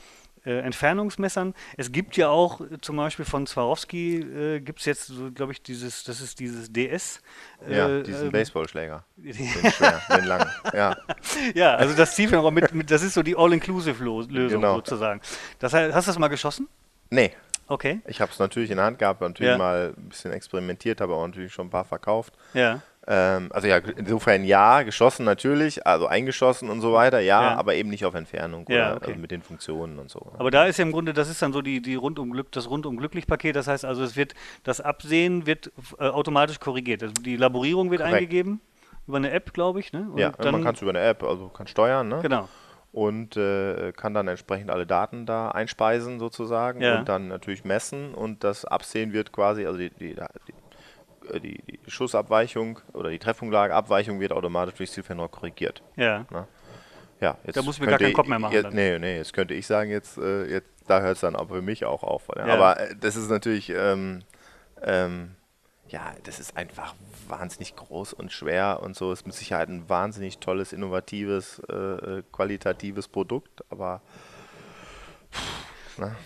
äh, 0.46 0.58
Entfernungsmessern. 0.60 1.54
Es 1.76 1.90
gibt 1.92 2.16
ja 2.16 2.28
auch 2.28 2.60
äh, 2.60 2.78
zum 2.80 2.96
Beispiel 2.96 3.24
von 3.24 3.46
Swarovski 3.46 4.16
äh, 4.20 4.60
gibt 4.60 4.80
es 4.80 4.86
jetzt 4.86 5.06
so, 5.06 5.30
glaube 5.32 5.52
ich, 5.52 5.62
dieses, 5.62 6.04
das 6.04 6.20
ist 6.20 6.38
dieses 6.38 6.70
DS. 6.72 7.20
ja, 7.68 7.88
äh, 7.88 8.02
diesen 8.02 8.26
ähm, 8.26 8.32
Baseballschläger. 8.32 9.04
Den 9.16 9.34
schwer, 9.72 10.02
den 10.14 10.24
langen. 10.26 10.50
Ja, 10.74 10.96
Ja, 11.54 11.74
also 11.76 11.94
das 11.94 12.14
Zielfernrohr 12.14 12.50
mit, 12.50 12.74
mit, 12.74 12.90
das 12.90 13.02
ist 13.02 13.14
so 13.14 13.22
die 13.22 13.36
All-Inclusive-Lösung 13.36 14.48
Genau. 14.60 14.74
sozusagen. 14.76 15.20
Das 15.58 15.72
heißt, 15.72 15.94
hast 15.94 16.06
du 16.06 16.10
das 16.10 16.18
mal 16.18 16.28
geschossen? 16.28 16.68
nee, 17.10 17.32
Okay. 17.66 18.02
ich 18.06 18.20
habe 18.20 18.30
es 18.30 18.38
natürlich 18.38 18.70
in 18.70 18.76
der 18.76 18.84
Hand 18.84 18.98
gehabt, 18.98 19.22
natürlich 19.22 19.52
Ja. 19.52 19.56
mal 19.56 19.94
ein 19.96 20.08
bisschen 20.10 20.32
experimentiert, 20.32 21.00
habe 21.00 21.14
auch 21.14 21.26
natürlich 21.26 21.50
schon 21.54 21.68
ein 21.68 21.70
paar 21.70 21.86
verkauft. 21.86 22.34
Ja. 22.52 22.82
Ähm, 23.06 23.50
also 23.52 23.68
ja, 23.68 23.76
insofern 23.78 24.44
ja, 24.44 24.82
geschossen 24.82 25.24
natürlich, 25.24 25.86
also 25.86 26.06
eingeschossen 26.06 26.70
und 26.70 26.80
so 26.80 26.92
weiter, 26.92 27.20
ja, 27.20 27.42
Ja. 27.42 27.56
aber 27.56 27.74
eben 27.74 27.90
nicht 27.90 28.04
auf 28.06 28.14
Entfernung 28.14 28.64
Ja, 28.68 28.88
oder 28.92 28.96
okay. 28.96 29.06
also 29.08 29.20
mit 29.20 29.30
den 29.30 29.42
Funktionen 29.42 29.98
und 29.98 30.10
so. 30.10 30.32
Aber 30.38 30.50
da 30.50 30.64
ist 30.64 30.78
ja 30.78 30.84
im 30.84 30.92
Grunde, 30.92 31.12
das 31.12 31.28
ist 31.28 31.42
dann 31.42 31.52
so 31.52 31.60
die, 31.60 31.82
die 31.82 31.96
rundum 31.96 32.30
Glück, 32.30 32.50
das 32.52 32.70
rundum 32.70 32.96
glücklich 32.96 33.26
Paket. 33.26 33.56
Das 33.56 33.66
heißt 33.68 33.84
also, 33.84 34.02
es 34.02 34.16
wird 34.16 34.34
das 34.62 34.80
Absehen 34.80 35.46
wird 35.46 35.70
äh, 35.98 36.04
automatisch 36.08 36.60
korrigiert. 36.60 37.02
Also 37.02 37.14
die 37.22 37.36
Laborierung 37.36 37.90
wird 37.90 38.00
Korrekt. 38.00 38.16
eingegeben 38.16 38.60
über 39.06 39.18
eine 39.18 39.30
App, 39.32 39.52
glaube 39.52 39.80
ich. 39.80 39.92
Ne? 39.92 40.08
Und 40.10 40.18
ja, 40.18 40.30
dann, 40.30 40.52
man 40.52 40.64
kann 40.64 40.74
es 40.74 40.80
über 40.82 40.90
eine 40.92 41.00
App, 41.00 41.22
also 41.22 41.48
kann 41.48 41.66
steuern, 41.66 42.08
ne? 42.08 42.20
genau. 42.22 42.48
und 42.92 43.36
äh, 43.36 43.92
kann 43.92 44.14
dann 44.14 44.28
entsprechend 44.28 44.70
alle 44.70 44.86
Daten 44.86 45.26
da 45.26 45.50
einspeisen 45.50 46.18
sozusagen 46.18 46.80
Ja. 46.80 47.00
und 47.00 47.08
dann 47.08 47.28
natürlich 47.28 47.64
messen 47.64 48.14
und 48.14 48.44
das 48.44 48.64
Absehen 48.64 49.12
wird 49.12 49.30
quasi, 49.32 49.66
also 49.66 49.78
die, 49.78 49.90
die, 49.90 50.16
die, 51.34 51.58
die, 51.58 51.78
die 51.78 51.90
Schussabweichung 51.90 52.80
oder 52.92 53.10
die 53.10 53.18
Treffunglageabweichung 53.18 54.20
wird 54.20 54.32
automatisch 54.32 54.74
durch 54.74 54.90
Zielfernrohr 54.90 55.30
korrigiert. 55.30 55.82
Ja. 55.96 56.26
Ja, 57.20 57.38
jetzt 57.44 57.56
Da 57.56 57.62
muss 57.62 57.78
mir 57.80 57.86
gar 57.86 57.98
keinen 57.98 58.12
Kopf 58.12 58.28
mehr 58.28 58.38
machen 58.38 58.52
Jetzt, 58.52 58.64
dann. 58.64 58.74
nee, 58.74 58.98
nee, 58.98 59.16
jetzt 59.16 59.32
könnte 59.32 59.54
ich 59.54 59.66
sagen, 59.66 59.90
jetzt, 59.90 60.18
äh, 60.18 60.44
jetzt 60.46 60.68
da 60.86 61.00
hört 61.00 61.14
es 61.14 61.20
dann 61.20 61.36
aber 61.36 61.56
für 61.56 61.62
mich 61.62 61.84
auch 61.84 62.02
auf. 62.02 62.28
Ja. 62.36 62.44
Aber 62.46 62.78
äh, 62.78 62.94
das 63.00 63.16
ist 63.16 63.30
natürlich, 63.30 63.70
ähm, 63.70 64.22
ähm, 64.82 65.34
ja, 65.88 66.12
das 66.24 66.40
ist 66.40 66.56
einfach 66.56 66.94
wahnsinnig 67.28 67.76
groß 67.76 68.12
und 68.12 68.32
schwer 68.32 68.80
und 68.82 68.96
so. 68.96 69.12
Ist 69.12 69.26
mit 69.26 69.34
Sicherheit 69.34 69.68
ein 69.68 69.88
wahnsinnig 69.88 70.38
tolles, 70.38 70.72
innovatives, 70.72 71.62
äh, 71.68 71.72
äh, 71.74 72.22
qualitatives 72.32 73.08
Produkt, 73.08 73.64
aber 73.70 74.02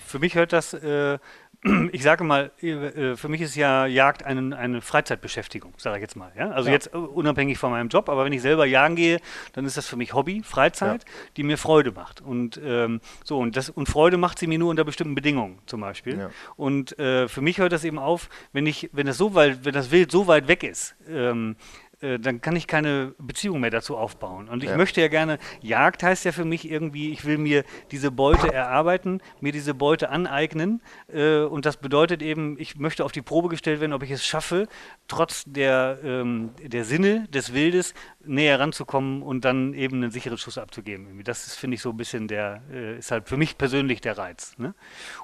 Für 0.06 0.18
mich 0.18 0.34
hört 0.34 0.52
das 0.52 0.72
äh, 0.72 1.18
ich 1.92 2.02
sage 2.02 2.22
mal, 2.22 2.52
äh, 2.62 3.16
für 3.16 3.28
mich 3.28 3.40
ist 3.40 3.56
ja 3.56 3.86
Jagd 3.86 4.22
eine, 4.24 4.56
eine 4.56 4.80
Freizeitbeschäftigung, 4.80 5.74
sage 5.76 5.96
ich 5.96 6.02
jetzt 6.02 6.16
mal. 6.16 6.30
Ja? 6.36 6.50
Also 6.50 6.68
ja. 6.68 6.74
jetzt 6.74 6.94
äh, 6.94 6.96
unabhängig 6.96 7.58
von 7.58 7.70
meinem 7.70 7.88
Job, 7.88 8.08
aber 8.08 8.24
wenn 8.24 8.32
ich 8.32 8.42
selber 8.42 8.64
jagen 8.64 8.94
gehe, 8.94 9.20
dann 9.54 9.64
ist 9.64 9.76
das 9.76 9.86
für 9.86 9.96
mich 9.96 10.14
Hobby, 10.14 10.42
Freizeit, 10.44 11.04
ja. 11.04 11.10
die 11.36 11.42
mir 11.42 11.58
Freude 11.58 11.90
macht. 11.90 12.20
Und 12.20 12.60
ähm, 12.64 13.00
so 13.24 13.38
und 13.38 13.56
das 13.56 13.70
und 13.70 13.88
Freude 13.88 14.18
macht 14.18 14.38
sie 14.38 14.46
mir 14.46 14.58
nur 14.58 14.70
unter 14.70 14.84
bestimmten 14.84 15.14
Bedingungen, 15.14 15.58
zum 15.66 15.80
Beispiel. 15.80 16.30
Und 16.56 16.98
äh, 16.98 17.26
für 17.26 17.40
mich 17.40 17.58
hört 17.58 17.72
das 17.72 17.84
eben 17.84 17.98
auf, 17.98 18.28
wenn 18.52 18.66
ich, 18.66 18.90
wenn 18.92 19.06
das 19.06 19.18
so 19.18 19.34
weit, 19.34 19.64
wenn 19.64 19.74
das 19.74 19.90
Wild 19.90 20.12
so 20.12 20.26
weit 20.26 20.46
weg 20.46 20.62
ist. 20.62 20.94
Ähm, 21.08 21.56
äh, 21.56 21.87
dann 22.00 22.40
kann 22.40 22.54
ich 22.54 22.66
keine 22.66 23.14
Beziehung 23.18 23.60
mehr 23.60 23.70
dazu 23.70 23.96
aufbauen. 23.96 24.48
Und 24.48 24.62
ich 24.62 24.70
ja. 24.70 24.76
möchte 24.76 25.00
ja 25.00 25.08
gerne, 25.08 25.38
Jagd 25.60 26.02
heißt 26.02 26.24
ja 26.24 26.32
für 26.32 26.44
mich 26.44 26.70
irgendwie, 26.70 27.12
ich 27.12 27.24
will 27.24 27.38
mir 27.38 27.64
diese 27.90 28.10
Beute 28.10 28.52
erarbeiten, 28.52 29.20
mir 29.40 29.52
diese 29.52 29.74
Beute 29.74 30.10
aneignen. 30.10 30.80
Äh, 31.12 31.40
und 31.40 31.66
das 31.66 31.76
bedeutet 31.76 32.22
eben, 32.22 32.58
ich 32.58 32.76
möchte 32.76 33.04
auf 33.04 33.12
die 33.12 33.22
Probe 33.22 33.48
gestellt 33.48 33.80
werden, 33.80 33.92
ob 33.92 34.02
ich 34.02 34.10
es 34.10 34.24
schaffe, 34.24 34.68
trotz 35.08 35.44
der, 35.46 35.98
ähm, 36.04 36.50
der 36.62 36.84
Sinne 36.84 37.26
des 37.28 37.54
Wildes 37.54 37.94
näher 38.24 38.60
ranzukommen 38.60 39.22
und 39.22 39.44
dann 39.44 39.74
eben 39.74 39.96
einen 39.96 40.10
sicheren 40.10 40.38
Schuss 40.38 40.58
abzugeben. 40.58 41.06
Irgendwie. 41.06 41.24
Das 41.24 41.46
ist, 41.46 41.56
finde 41.56 41.76
ich, 41.76 41.82
so 41.82 41.90
ein 41.90 41.96
bisschen 41.96 42.28
der, 42.28 42.62
äh, 42.72 42.98
ist 42.98 43.10
halt 43.10 43.28
für 43.28 43.36
mich 43.36 43.58
persönlich 43.58 44.00
der 44.00 44.18
Reiz. 44.18 44.56
Ne? 44.58 44.74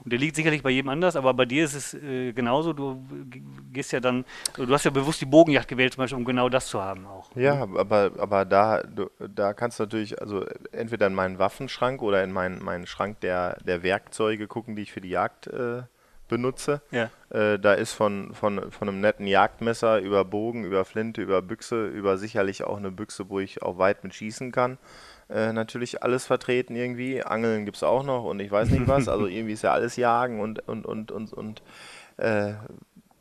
Und 0.02 0.12
der 0.12 0.18
liegt 0.18 0.36
sicherlich 0.36 0.62
bei 0.62 0.70
jedem 0.70 0.88
anders, 0.88 1.16
aber 1.16 1.34
bei 1.34 1.44
dir 1.44 1.64
ist 1.64 1.74
es 1.74 1.94
äh, 1.94 2.32
genauso. 2.32 2.72
Du 2.72 3.06
gehst 3.72 3.92
ja 3.92 4.00
dann, 4.00 4.24
du 4.56 4.72
hast 4.72 4.84
ja 4.84 4.90
bewusst 4.90 5.20
die 5.20 5.26
Bogenjagd 5.26 5.68
gewählt, 5.68 5.94
zum 5.94 6.02
Beispiel, 6.02 6.18
um 6.18 6.24
genau 6.24 6.48
das 6.48 6.63
zu 6.68 6.82
haben 6.82 7.06
auch. 7.06 7.34
Ja, 7.36 7.66
ne? 7.66 7.78
aber, 7.78 8.12
aber 8.18 8.44
da, 8.44 8.82
da 9.18 9.54
kannst 9.54 9.78
du 9.78 9.84
natürlich, 9.84 10.20
also 10.20 10.44
entweder 10.72 11.06
in 11.06 11.14
meinen 11.14 11.38
Waffenschrank 11.38 12.02
oder 12.02 12.22
in 12.22 12.32
meinen, 12.32 12.62
meinen 12.62 12.86
Schrank 12.86 13.20
der, 13.20 13.56
der 13.64 13.82
Werkzeuge 13.82 14.46
gucken, 14.46 14.76
die 14.76 14.82
ich 14.82 14.92
für 14.92 15.00
die 15.00 15.10
Jagd 15.10 15.46
äh, 15.48 15.82
benutze. 16.28 16.80
Ja. 16.90 17.10
Äh, 17.30 17.58
da 17.58 17.74
ist 17.74 17.92
von, 17.92 18.34
von, 18.34 18.70
von 18.70 18.88
einem 18.88 19.00
netten 19.00 19.26
Jagdmesser 19.26 20.00
über 20.00 20.24
Bogen, 20.24 20.64
über 20.64 20.84
Flinte, 20.84 21.22
über 21.22 21.42
Büchse, 21.42 21.86
über 21.86 22.16
sicherlich 22.18 22.64
auch 22.64 22.76
eine 22.76 22.90
Büchse, 22.90 23.28
wo 23.28 23.40
ich 23.40 23.62
auch 23.62 23.78
weit 23.78 24.04
mit 24.04 24.14
schießen 24.14 24.52
kann. 24.52 24.78
Äh, 25.28 25.52
natürlich 25.52 26.02
alles 26.02 26.26
vertreten 26.26 26.76
irgendwie. 26.76 27.22
Angeln 27.22 27.64
gibt 27.64 27.76
es 27.76 27.82
auch 27.82 28.02
noch 28.02 28.24
und 28.24 28.40
ich 28.40 28.50
weiß 28.50 28.70
nicht 28.70 28.88
was. 28.88 29.08
Also 29.08 29.26
irgendwie 29.28 29.54
ist 29.54 29.62
ja 29.62 29.72
alles 29.72 29.96
Jagen 29.96 30.40
und, 30.40 30.66
und, 30.68 30.86
und, 30.86 31.10
und, 31.12 31.32
und 31.32 31.62
äh, 32.16 32.54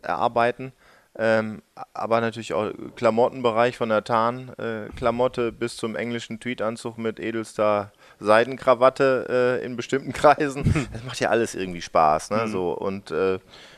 Erarbeiten. 0.02 0.74
Ähm, 1.16 1.62
aber 1.94 2.22
natürlich 2.22 2.54
auch 2.54 2.72
Klamottenbereich 2.96 3.78
von 3.78 3.90
der 3.90 4.04
Tarn-Klamotte 4.04 5.48
äh, 5.48 5.52
bis 5.52 5.78
zum 5.78 5.96
englischen 5.96 6.40
Tweetanzug 6.40 6.98
mit 6.98 7.20
edelster 7.20 7.92
Seidenkrawatte 8.20 9.60
äh, 9.62 9.66
in 9.66 9.76
bestimmten 9.76 10.12
Kreisen. 10.14 10.88
Das 10.92 11.04
macht 11.04 11.20
ja 11.20 11.30
alles 11.30 11.54
irgendwie 11.54 11.82
Spaß. 11.82 12.32
Ne? 12.32 12.46
Mhm. 12.46 12.52
So, 12.52 12.72
und 12.72 13.12
äh, 13.12 13.38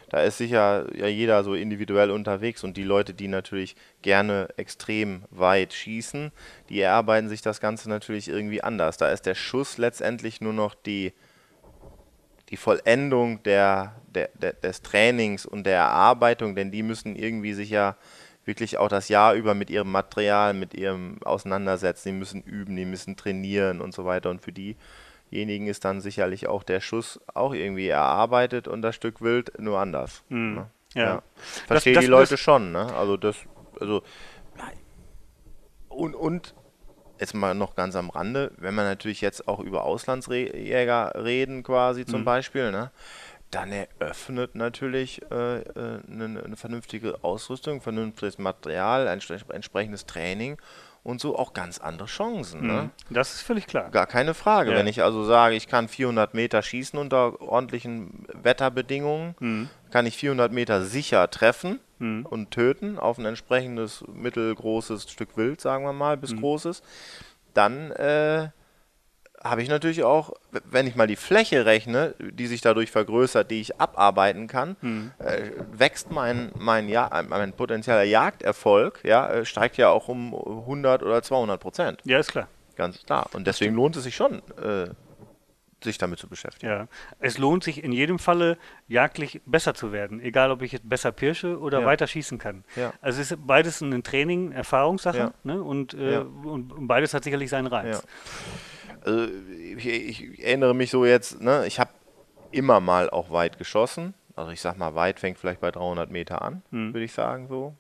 da 0.10 0.22
ist 0.22 0.38
sicher 0.38 0.86
ja 0.96 1.08
jeder 1.08 1.44
so 1.44 1.56
individuell 1.56 2.10
unterwegs 2.10 2.64
und 2.64 2.78
die 2.78 2.84
Leute, 2.84 3.14
die 3.14 3.28
natürlich 3.28 3.76
gerne 4.02 4.48
extrem 4.56 5.24
weit 5.30 5.74
schießen, 5.74 6.32
die 6.70 6.80
erarbeiten 6.80 7.28
sich 7.28 7.42
das 7.42 7.60
Ganze 7.60 7.90
natürlich 7.90 8.30
irgendwie 8.30 8.62
anders. 8.62 8.96
Da 8.96 9.10
ist 9.10 9.26
der 9.26 9.36
Schuss 9.36 9.78
letztendlich 9.78 10.40
nur 10.40 10.54
noch 10.54 10.74
die, 10.74 11.12
die 12.50 12.58
Vollendung 12.58 13.42
der, 13.44 13.96
der, 14.08 14.30
der, 14.36 14.54
des 14.54 14.82
Trainings 14.82 15.46
und 15.46 15.66
der 15.66 15.78
Erarbeitung, 15.78 16.56
denn 16.56 16.72
die 16.72 16.84
müssen 16.84 17.16
irgendwie 17.16 17.54
sich 17.54 17.70
ja 17.70 17.96
wirklich 18.46 18.78
auch 18.78 18.88
das 18.88 19.10
Jahr 19.10 19.34
über 19.34 19.56
mit 19.56 19.70
ihrem 19.70 19.92
Material, 19.92 20.54
mit 20.54 20.74
ihrem 20.74 21.18
auseinandersetzen, 21.24 22.10
die 22.10 22.20
müssen 22.20 22.42
üben, 22.44 22.76
die 22.76 22.86
müssen 22.86 23.16
trainieren 23.16 23.82
und 23.82 23.94
so 23.94 24.06
weiter. 24.06 24.30
Und 24.30 24.42
für 24.42 24.52
diejenigen 24.52 25.68
ist 25.68 25.84
dann 25.84 26.02
sicherlich 26.02 26.48
auch 26.48 26.64
der 26.64 26.82
Schuss 26.82 27.20
auch 27.34 27.54
irgendwie 27.54 27.88
erarbeitet 27.88 28.68
und 28.68 28.84
das 28.84 28.96
Stück 28.96 29.22
Wild 29.22 29.60
nur 29.60 29.80
anders. 29.80 30.24
Ne? 30.30 30.70
Ja. 30.94 31.04
ja. 31.04 31.24
Verstehe 31.66 32.00
die 32.00 32.06
Leute 32.06 32.38
schon, 32.38 32.72
ne? 32.72 32.94
Also 32.94 33.18
das, 33.18 33.38
also 33.80 34.04
und, 35.90 36.14
und 36.14 36.54
jetzt 37.20 37.34
mal 37.34 37.56
noch 37.56 37.76
ganz 37.76 37.96
am 37.96 38.10
Rande, 38.10 38.52
wenn 38.58 38.76
wir 38.76 38.84
natürlich 38.84 39.22
jetzt 39.22 39.48
auch 39.48 39.60
über 39.60 39.84
Auslandsjäger 39.84 41.14
reden, 41.16 41.64
quasi 41.64 42.06
zum 42.06 42.22
mhm. 42.22 42.26
Beispiel, 42.26 42.72
ne? 42.72 42.92
dann 43.52 43.72
eröffnet 43.72 44.56
natürlich 44.56 45.22
äh, 45.32 45.60
äh, 45.60 46.00
eine, 46.12 46.44
eine, 46.44 46.56
vernünftige 46.56 47.24
Ausrüstung, 47.24 47.82
vernünftiges 47.82 48.38
Material, 48.38 49.08
ein 49.08 49.22
entsprechendes 49.50 50.06
Training 50.06 50.58
und 51.04 51.22
so 51.22 51.38
auch 51.38 51.54
ganz 51.54 51.78
andere 51.78 52.08
Chancen. 52.08 52.66
Ne? 52.66 52.90
Mhm. 53.10 53.14
Das 53.14 53.36
ist 53.36 53.42
völlig 53.44 53.68
klar. 53.68 53.92
Gar 53.92 54.08
keine 54.08 54.34
Frage. 54.34 54.72
Ja. 54.72 54.78
Wenn 54.78 54.88
ich 54.88 55.04
also 55.04 55.24
sage, 55.24 55.56
ich 55.56 55.68
kann 55.68 55.88
400 55.88 56.34
Meter 56.34 56.62
schießen 56.62 56.98
unter 57.00 57.40
ordentlichen 57.42 58.26
Wetterbedingungen, 58.34 59.36
mhm. 59.40 59.70
kann 59.92 60.06
ich 60.06 60.18
400 60.18 60.52
Meter 60.52 60.84
sicher 60.84 61.30
treffen 61.30 61.80
mhm. 62.00 62.26
und 62.26 62.52
töten 62.52 63.00
auf 63.00 63.18
ein 63.18 63.26
entsprechendes 63.26 64.04
mittelgroßes 64.14 65.10
Stück 65.10 65.38
Wild, 65.38 65.62
sagen 65.62 65.86
wir 65.86 65.94
mal, 65.94 66.18
bis 66.18 66.34
mhm. 66.34 66.42
großes, 66.42 66.84
dann 67.54 67.92
äh, 67.92 68.50
habe 69.46 69.62
ich 69.62 69.70
natürlich 69.70 70.04
auch, 70.04 70.34
wenn 70.52 70.88
ich 70.88 70.96
mal 70.96 71.06
die 71.06 71.16
Fläche 71.16 71.68
rechne, 71.68 72.16
die 72.20 72.48
sich 72.48 72.62
dadurch 72.62 72.90
vergrößert, 72.90 73.52
die 73.52 73.62
ich 73.62 73.80
abarbeiten 73.80 74.48
kann, 74.48 74.76
hm. 74.80 75.12
äh, 75.20 75.52
wächst 75.72 76.10
mein, 76.10 76.52
mein, 76.58 76.90
ja 76.90 77.10
mein 77.30 77.54
potenzieller 77.54 78.04
Jagderfolg, 78.04 79.02
ja, 79.04 79.30
äh, 79.30 79.46
steigt 79.46 79.78
ja 79.78 79.90
auch 79.90 80.08
um 80.08 80.34
100 80.34 81.04
oder 81.04 81.22
200 81.22 81.60
Prozent. 81.62 82.02
Ja, 82.06 82.18
ist 82.18 82.32
klar. 82.32 82.48
Ganz 82.76 83.04
klar. 83.06 83.30
Und 83.34 83.46
deswegen 83.46 83.76
lohnt 83.76 83.96
es 83.96 84.04
sich 84.04 84.16
schon, 84.16 84.42
äh, 84.62 84.90
sich 85.84 85.98
damit 85.98 86.20
zu 86.20 86.28
beschäftigen. 86.28 86.72
Ja, 86.72 86.88
es 87.20 87.38
lohnt 87.38 87.64
sich 87.64 87.84
in 87.84 87.92
jedem 87.92 88.20
Falle 88.20 88.58
jagdlich 88.88 89.42
besser 89.46 89.74
zu 89.74 89.92
werden, 89.92 90.20
egal 90.20 90.52
ob 90.52 90.62
ich 90.62 90.72
jetzt 90.72 90.90
besser 90.90 91.12
pirsche 91.12 91.60
oder 91.60 91.82
ja. 91.82 91.86
weiter 91.86 92.08
schießen 92.08 92.38
kann. 92.38 92.64
Ja. 92.76 92.94
Also 93.02 93.22
es 93.22 93.32
ist 93.32 93.46
beides 93.46 93.82
ein 93.82 94.04
Training, 94.04 94.52
Erfahrungssache 94.52 95.18
ja. 95.18 95.34
ne? 95.44 95.62
und, 95.62 95.94
äh, 95.94 96.18
und, 96.18 96.88
beides 96.88 97.14
hat 97.14 97.24
sicherlich 97.24 97.50
seinen 97.50 97.68
Reiz. 97.68 98.04
Also 99.04 99.28
ich, 99.78 99.86
ich, 99.86 100.44
erinnere 100.44 100.74
mich 100.74 100.90
so 100.90 101.06
jetzt, 101.06 101.42
ne, 101.42 101.66
ich 101.68 101.80
habe 101.80 101.92
immer 102.52 102.80
mal 102.80 103.10
auch 103.10 103.32
weit 103.32 103.58
geschossen. 103.58 104.14
Also 104.36 104.52
ich 104.52 104.62
sag 104.62 104.78
mal, 104.78 104.96
weit 104.96 105.20
fängt 105.20 105.38
vielleicht 105.38 105.62
bei 105.62 105.72
300 105.72 106.10
Meter 106.10 106.42
an, 106.42 106.64
mhm. 106.72 106.94
würde 106.94 107.06
ich 107.06 107.14
sagen 107.14 107.48
so. 107.48 107.76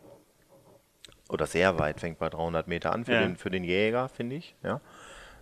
Oder 1.27 1.47
sehr 1.47 1.79
weit 1.79 1.99
fängt 1.99 2.19
bei 2.19 2.29
300 2.29 2.67
Meter 2.67 2.93
an 2.93 3.03
für, 3.03 3.19
den, 3.19 3.35
für 3.35 3.49
den 3.49 3.63
Jäger, 3.63 4.09
finde 4.09 4.35
ich. 4.35 4.55
Ja. 4.61 4.79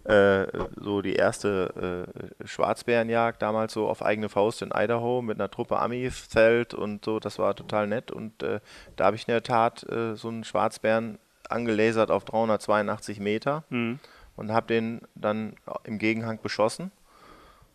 Äh, 0.06 0.47
so 0.76 1.01
die 1.01 1.14
erste 1.14 2.06
äh, 2.41 2.47
Schwarzbärenjagd 2.47 3.41
damals 3.41 3.74
so 3.74 3.88
auf 3.88 4.04
eigene 4.04 4.30
Faust 4.30 4.62
in 4.62 4.72
Idaho 4.76 5.22
mit 5.22 5.39
einer 5.39 5.49
Truppe 5.49 5.80
Amis, 5.80 6.28
Zelt 6.30 6.74
und 6.74 7.06
so, 7.06 7.20
das 7.20 7.39
war 7.39 7.56
total 7.56 7.88
nett. 7.88 8.12
Und 8.12 8.43
äh, 8.43 8.60
da 8.95 9.06
habe 9.06 9.16
ich 9.16 9.28
in 9.28 9.32
der 9.32 9.43
Tat 9.43 9.84
äh, 9.89 10.16
so 10.16 10.28
einen 10.28 10.43
Schwarzbären 10.43 11.20
angelasert 11.49 12.12
auf 12.12 12.26
382 12.26 13.20
Meter. 13.20 13.64
Mhm 13.70 13.99
und 14.36 14.51
habe 14.51 14.68
den 14.68 15.01
dann 15.16 15.56
im 15.84 15.99
Gegenhang 15.99 16.39
beschossen 16.41 16.91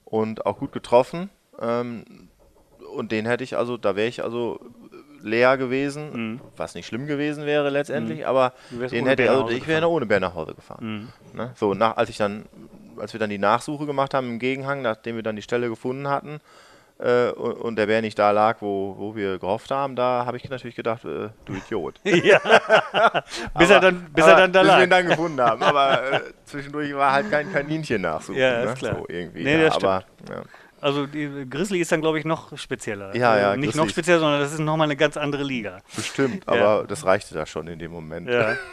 und 0.04 0.46
auch 0.46 0.58
gut 0.58 0.72
getroffen. 0.72 1.30
Ähm, 1.60 2.28
und 2.94 3.12
den 3.12 3.26
hätte 3.26 3.44
ich 3.44 3.56
also, 3.56 3.76
da 3.76 3.96
wäre 3.96 4.08
ich 4.08 4.22
also 4.22 4.60
leer 5.22 5.56
gewesen, 5.56 6.10
mhm. 6.12 6.40
was 6.56 6.74
nicht 6.74 6.86
schlimm 6.86 7.06
gewesen 7.06 7.46
wäre 7.46 7.70
letztendlich, 7.70 8.20
mhm. 8.20 8.24
aber 8.24 8.52
den 8.70 9.06
hätte 9.06 9.24
ich, 9.24 9.30
also, 9.30 9.48
ich 9.48 9.66
wäre 9.66 9.88
ohne 9.88 10.06
Bär 10.06 10.20
nach 10.20 10.34
Hause 10.34 10.54
gefahren. 10.54 11.10
Mhm. 11.32 11.38
Ne? 11.38 11.52
So, 11.56 11.74
nach, 11.74 11.96
als 11.96 12.10
ich 12.10 12.16
dann, 12.16 12.46
als 12.98 13.12
wir 13.12 13.20
dann 13.20 13.30
die 13.30 13.38
Nachsuche 13.38 13.86
gemacht 13.86 14.14
haben 14.14 14.28
im 14.28 14.38
Gegenhang, 14.38 14.82
nachdem 14.82 15.16
wir 15.16 15.22
dann 15.22 15.36
die 15.36 15.42
Stelle 15.42 15.68
gefunden 15.68 16.08
hatten, 16.08 16.40
äh, 16.98 17.30
und, 17.30 17.52
und, 17.52 17.76
der 17.76 17.86
Bär 17.86 18.02
nicht 18.02 18.18
da 18.18 18.32
lag, 18.32 18.56
wo, 18.60 18.96
wo 18.98 19.14
wir 19.14 19.38
gehofft 19.38 19.70
haben, 19.70 19.94
da 19.94 20.24
habe 20.26 20.36
ich 20.36 20.50
natürlich 20.50 20.74
gedacht, 20.74 21.04
äh, 21.04 21.28
du 21.44 21.54
Idiot. 21.54 22.00
ja. 22.04 22.40
bis, 23.56 23.70
aber, 23.70 23.74
er 23.74 23.80
dann, 23.80 24.06
bis 24.12 24.26
er 24.26 24.36
dann 24.36 24.52
da 24.52 24.60
bis 24.60 24.68
lag. 24.68 24.74
Bis 24.74 24.78
wir 24.78 24.82
ihn 24.82 24.90
dann 24.90 25.06
gefunden 25.06 25.40
haben. 25.40 25.62
Aber 25.62 26.12
äh, 26.12 26.20
zwischendurch 26.44 26.92
war 26.96 27.12
halt 27.12 27.30
kein 27.30 27.52
Kaninchen 27.52 28.02
nachsuchen. 28.02 28.40
Ja, 28.40 28.62
ist 28.62 28.68
ne? 28.68 28.74
klar. 28.74 28.96
So 28.96 29.06
irgendwie. 29.08 29.44
Nee, 29.44 29.62
ja, 29.62 29.72
aber, 29.72 30.04
ja. 30.28 30.42
Also 30.80 31.06
die 31.06 31.46
Grizzly 31.48 31.80
ist 31.80 31.90
dann, 31.90 32.00
glaube 32.00 32.18
ich, 32.18 32.24
noch 32.24 32.56
spezieller. 32.56 33.14
Ja, 33.16 33.38
ja. 33.38 33.48
Also 33.50 33.60
nicht 33.60 33.74
noch 33.74 33.88
spezieller, 33.88 34.20
sondern 34.20 34.40
das 34.40 34.52
ist 34.52 34.60
nochmal 34.60 34.86
eine 34.86 34.96
ganz 34.96 35.16
andere 35.16 35.42
Liga. 35.42 35.80
Bestimmt, 35.94 36.46
aber 36.46 36.84
das 36.86 37.04
reichte 37.04 37.34
da 37.34 37.46
schon 37.46 37.66
in 37.68 37.78
dem 37.78 37.90
Moment. 37.90 38.28
Ja. 38.28 38.56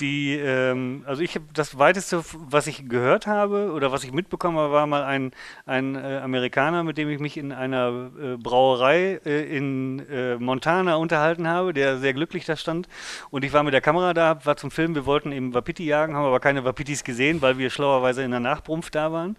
die, 0.00 0.36
ähm, 0.36 1.02
also 1.06 1.22
ich 1.22 1.34
habe 1.34 1.46
das 1.52 1.78
weiteste, 1.78 2.22
was 2.32 2.66
ich 2.66 2.88
gehört 2.88 3.26
habe 3.26 3.72
oder 3.72 3.92
was 3.92 4.04
ich 4.04 4.12
mitbekommen 4.12 4.58
habe, 4.58 4.72
war 4.72 4.86
mal 4.86 5.04
ein, 5.04 5.32
ein 5.66 5.94
äh, 5.94 6.20
Amerikaner, 6.22 6.84
mit 6.84 6.98
dem 6.98 7.08
ich 7.08 7.18
mich 7.18 7.36
in 7.36 7.52
einer 7.52 8.10
äh, 8.20 8.36
Brauerei 8.36 9.20
äh, 9.24 9.56
in 9.56 10.06
äh, 10.10 10.36
Montana 10.36 10.96
unterhalten 10.96 11.48
habe, 11.48 11.72
der 11.72 11.98
sehr 11.98 12.14
glücklich 12.14 12.44
da 12.44 12.56
stand. 12.56 12.88
Und 13.30 13.44
ich 13.44 13.52
war 13.52 13.62
mit 13.62 13.74
der 13.74 13.80
Kamera 13.80 14.14
da, 14.14 14.44
war 14.44 14.56
zum 14.56 14.70
Film, 14.70 14.94
wir 14.94 15.06
wollten 15.06 15.32
eben 15.32 15.54
Wapiti 15.54 15.84
jagen, 15.84 16.14
haben 16.14 16.24
aber 16.24 16.40
keine 16.40 16.64
Wapitis 16.64 17.04
gesehen, 17.04 17.42
weil 17.42 17.58
wir 17.58 17.70
schlauerweise 17.70 18.22
in 18.22 18.30
der 18.30 18.40
Nachbrumpf 18.40 18.90
da 18.90 19.12
waren. 19.12 19.36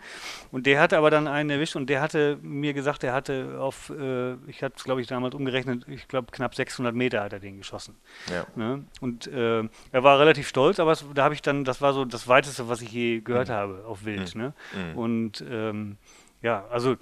Und 0.51 0.65
der 0.65 0.79
hatte 0.79 0.97
aber 0.97 1.11
dann 1.11 1.27
einen 1.27 1.49
erwischt 1.49 1.75
und 1.75 1.89
der 1.89 2.01
hatte 2.01 2.37
mir 2.41 2.73
gesagt, 2.73 3.03
er 3.03 3.13
hatte 3.13 3.57
auf, 3.59 3.89
äh, 3.89 4.33
ich 4.47 4.63
hatte 4.63 4.75
es 4.77 4.83
glaube 4.83 5.01
ich 5.01 5.07
damals 5.07 5.35
umgerechnet, 5.35 5.85
ich 5.87 6.07
glaube 6.07 6.31
knapp 6.31 6.55
600 6.55 6.95
Meter 6.95 7.23
hat 7.23 7.33
er 7.33 7.39
den 7.39 7.57
geschossen. 7.57 7.95
Ja. 8.29 8.45
Ne? 8.55 8.85
Und 8.99 9.27
äh, 9.27 9.63
er 9.91 10.03
war 10.03 10.19
relativ 10.21 10.47
stolz, 10.47 10.79
aber 10.79 10.91
es, 10.91 11.05
da 11.13 11.23
habe 11.23 11.33
ich 11.33 11.41
dann, 11.41 11.63
das 11.63 11.81
war 11.81 11.93
so 11.93 12.05
das 12.05 12.27
Weiteste, 12.27 12.69
was 12.69 12.81
ich 12.81 12.91
je 12.91 13.19
gehört 13.19 13.49
mhm. 13.49 13.53
habe 13.53 13.85
auf 13.85 14.05
Wild. 14.05 14.33
Mhm. 14.35 14.41
Ne? 14.41 14.53
Mhm. 14.73 14.97
Und 14.97 15.45
ähm, 15.49 15.97
ja, 16.41 16.65
also 16.69 16.95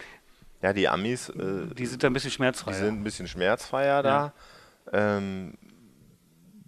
Ja, 0.61 0.73
die 0.73 0.87
Amis. 0.87 1.29
Äh, 1.29 1.73
die 1.75 1.85
sind 1.85 2.03
da 2.03 2.07
ein 2.07 2.13
bisschen 2.13 2.31
schmerzfreier. 2.31 2.75
Die 2.75 2.85
sind 2.85 2.99
ein 2.99 3.03
bisschen 3.03 3.27
schmerzfreier 3.27 4.03
da. 4.03 4.33
Ähm, 4.91 5.53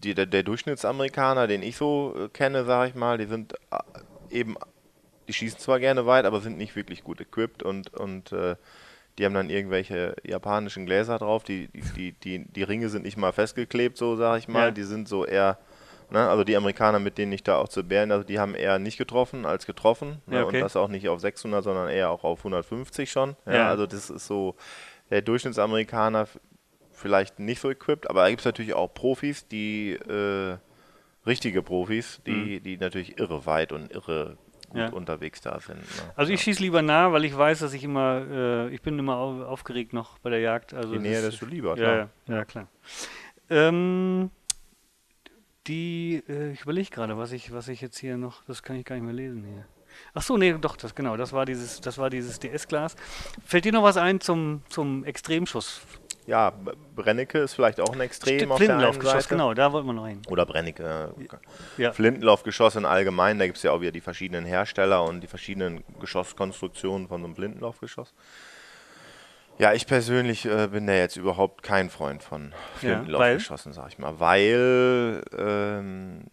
die, 0.03 0.13
der, 0.13 0.25
der, 0.25 0.43
Durchschnittsamerikaner, 0.43 1.47
den 1.47 1.63
ich 1.63 1.77
so 1.77 2.15
äh, 2.17 2.29
kenne, 2.29 2.65
sage 2.65 2.89
ich 2.89 2.95
mal, 2.95 3.17
die 3.17 3.25
sind 3.25 3.53
äh, 3.71 3.77
eben, 4.29 4.55
die 5.27 5.33
schießen 5.33 5.59
zwar 5.59 5.79
gerne 5.79 6.05
weit, 6.05 6.25
aber 6.25 6.41
sind 6.41 6.57
nicht 6.57 6.75
wirklich 6.75 7.03
gut 7.03 7.21
equipped 7.21 7.63
und, 7.63 7.93
und 7.93 8.31
äh, 8.31 8.55
die 9.17 9.25
haben 9.25 9.33
dann 9.33 9.49
irgendwelche 9.49 10.15
japanischen 10.23 10.85
Gläser 10.85 11.19
drauf, 11.19 11.43
die, 11.43 11.67
die, 11.95 12.13
die, 12.13 12.45
die, 12.45 12.63
Ringe 12.63 12.89
sind 12.89 13.03
nicht 13.03 13.17
mal 13.17 13.33
festgeklebt, 13.33 13.97
so 13.97 14.15
sage 14.15 14.39
ich 14.39 14.47
mal, 14.47 14.67
ja. 14.67 14.71
die 14.71 14.83
sind 14.83 15.07
so 15.07 15.25
eher, 15.25 15.57
ne, 16.11 16.29
also 16.29 16.43
die 16.43 16.55
Amerikaner, 16.55 16.99
mit 16.99 17.17
denen 17.17 17.31
ich 17.31 17.43
da 17.43 17.57
auch 17.57 17.69
zu 17.69 17.83
Bären, 17.83 18.11
also 18.11 18.23
die 18.23 18.39
haben 18.39 18.55
eher 18.55 18.79
nicht 18.79 18.97
getroffen 18.97 19.45
als 19.45 19.65
getroffen 19.65 20.21
ne, 20.25 20.37
ja, 20.37 20.43
okay. 20.43 20.57
und 20.57 20.61
das 20.61 20.75
auch 20.75 20.87
nicht 20.87 21.09
auf 21.09 21.19
600, 21.19 21.63
sondern 21.63 21.89
eher 21.89 22.09
auch 22.09 22.23
auf 22.23 22.39
150 22.39 23.11
schon, 23.11 23.35
ja, 23.45 23.53
ja. 23.53 23.69
also 23.69 23.87
das 23.87 24.09
ist 24.09 24.27
so, 24.27 24.55
der 25.09 25.21
Durchschnittsamerikaner 25.21 26.27
vielleicht 26.91 27.39
nicht 27.39 27.59
so 27.59 27.69
equipped, 27.69 28.09
aber 28.09 28.21
da 28.21 28.29
gibt 28.29 28.41
es 28.41 28.45
natürlich 28.45 28.73
auch 28.73 28.93
Profis, 28.93 29.47
die 29.47 29.93
äh, 29.93 30.57
richtige 31.25 31.61
Profis, 31.61 32.21
die, 32.25 32.59
mhm. 32.59 32.63
die 32.63 32.77
natürlich 32.77 33.17
irre 33.17 33.45
weit 33.45 33.71
und 33.71 33.91
irre 33.91 34.37
gut 34.71 34.79
ja. 34.79 34.89
unterwegs 34.89 35.41
da 35.41 35.59
sind. 35.59 35.79
Ne? 35.79 36.13
Also 36.15 36.31
ich 36.31 36.41
schieße 36.41 36.61
lieber 36.61 36.81
nah, 36.81 37.11
weil 37.11 37.25
ich 37.25 37.37
weiß, 37.37 37.59
dass 37.59 37.73
ich 37.73 37.83
immer, 37.83 38.25
äh, 38.31 38.69
ich 38.69 38.81
bin 38.81 38.97
immer 38.97 39.17
auf, 39.17 39.41
aufgeregt 39.41 39.93
noch 39.93 40.17
bei 40.19 40.29
der 40.29 40.39
Jagd. 40.39 40.73
Also 40.73 40.93
Je 40.93 40.99
näher, 40.99 41.21
desto 41.21 41.45
lieber. 41.45 41.75
Klar. 41.75 42.09
Ja, 42.27 42.35
ja, 42.35 42.45
klar. 42.45 42.67
Ähm, 43.49 44.31
die, 45.67 46.23
äh, 46.27 46.51
ich 46.51 46.61
überlege 46.61 46.89
gerade, 46.89 47.17
was 47.17 47.31
ich, 47.31 47.53
was 47.53 47.67
ich 47.67 47.81
jetzt 47.81 47.97
hier 47.97 48.17
noch, 48.17 48.43
das 48.45 48.63
kann 48.63 48.75
ich 48.75 48.85
gar 48.85 48.95
nicht 48.95 49.05
mehr 49.05 49.13
lesen 49.13 49.43
hier. 49.43 49.65
Ach 50.13 50.21
so, 50.21 50.37
nee, 50.37 50.53
doch, 50.53 50.77
das 50.77 50.95
genau, 50.95 51.17
das 51.17 51.33
war 51.33 51.45
dieses, 51.45 51.81
das 51.81 51.97
war 51.97 52.09
dieses 52.09 52.39
DS-Glas. 52.39 52.95
Fällt 53.45 53.65
dir 53.65 53.73
noch 53.73 53.83
was 53.83 53.97
ein 53.97 54.21
zum, 54.21 54.61
zum 54.69 55.03
Extremschuss? 55.03 55.81
ja, 56.27 56.53
Brennecke 56.95 57.39
ist 57.39 57.53
vielleicht 57.53 57.79
auch 57.79 57.93
ein 57.93 57.99
Extrem 57.99 58.39
St 58.39 58.51
auf 58.51 58.59
der 58.59 58.77
einen 58.77 59.01
Seite. 59.01 59.27
genau, 59.27 59.53
da 59.53 59.71
wollten 59.71 59.87
wir 59.87 59.93
noch 59.93 60.07
hin. 60.07 60.21
Oder 60.29 60.45
Brennecke. 60.45 61.13
Ja. 61.77 61.91
Flintenlaufgeschoss 61.91 62.75
in 62.75 62.85
allgemein, 62.85 63.39
da 63.39 63.45
gibt 63.45 63.57
es 63.57 63.63
ja 63.63 63.71
auch 63.71 63.81
wieder 63.81 63.91
die 63.91 64.01
verschiedenen 64.01 64.45
Hersteller 64.45 65.03
und 65.03 65.21
die 65.21 65.27
verschiedenen 65.27 65.83
Geschosskonstruktionen 65.99 67.07
von 67.07 67.21
so 67.21 67.25
einem 67.25 67.35
Flintenlaufgeschoss. 67.35 68.13
Ja, 69.61 69.73
ich 69.73 69.85
persönlich 69.85 70.47
äh, 70.47 70.69
bin 70.71 70.87
da 70.87 70.93
jetzt 70.93 71.17
überhaupt 71.17 71.61
kein 71.61 71.91
Freund 71.91 72.23
von 72.23 72.51
Flintenlaufgeschossen, 72.77 73.73
ja, 73.73 73.75
sag 73.75 73.89
ich 73.89 73.99
mal, 73.99 74.19
weil, 74.19 75.23
ähm, 75.37 76.23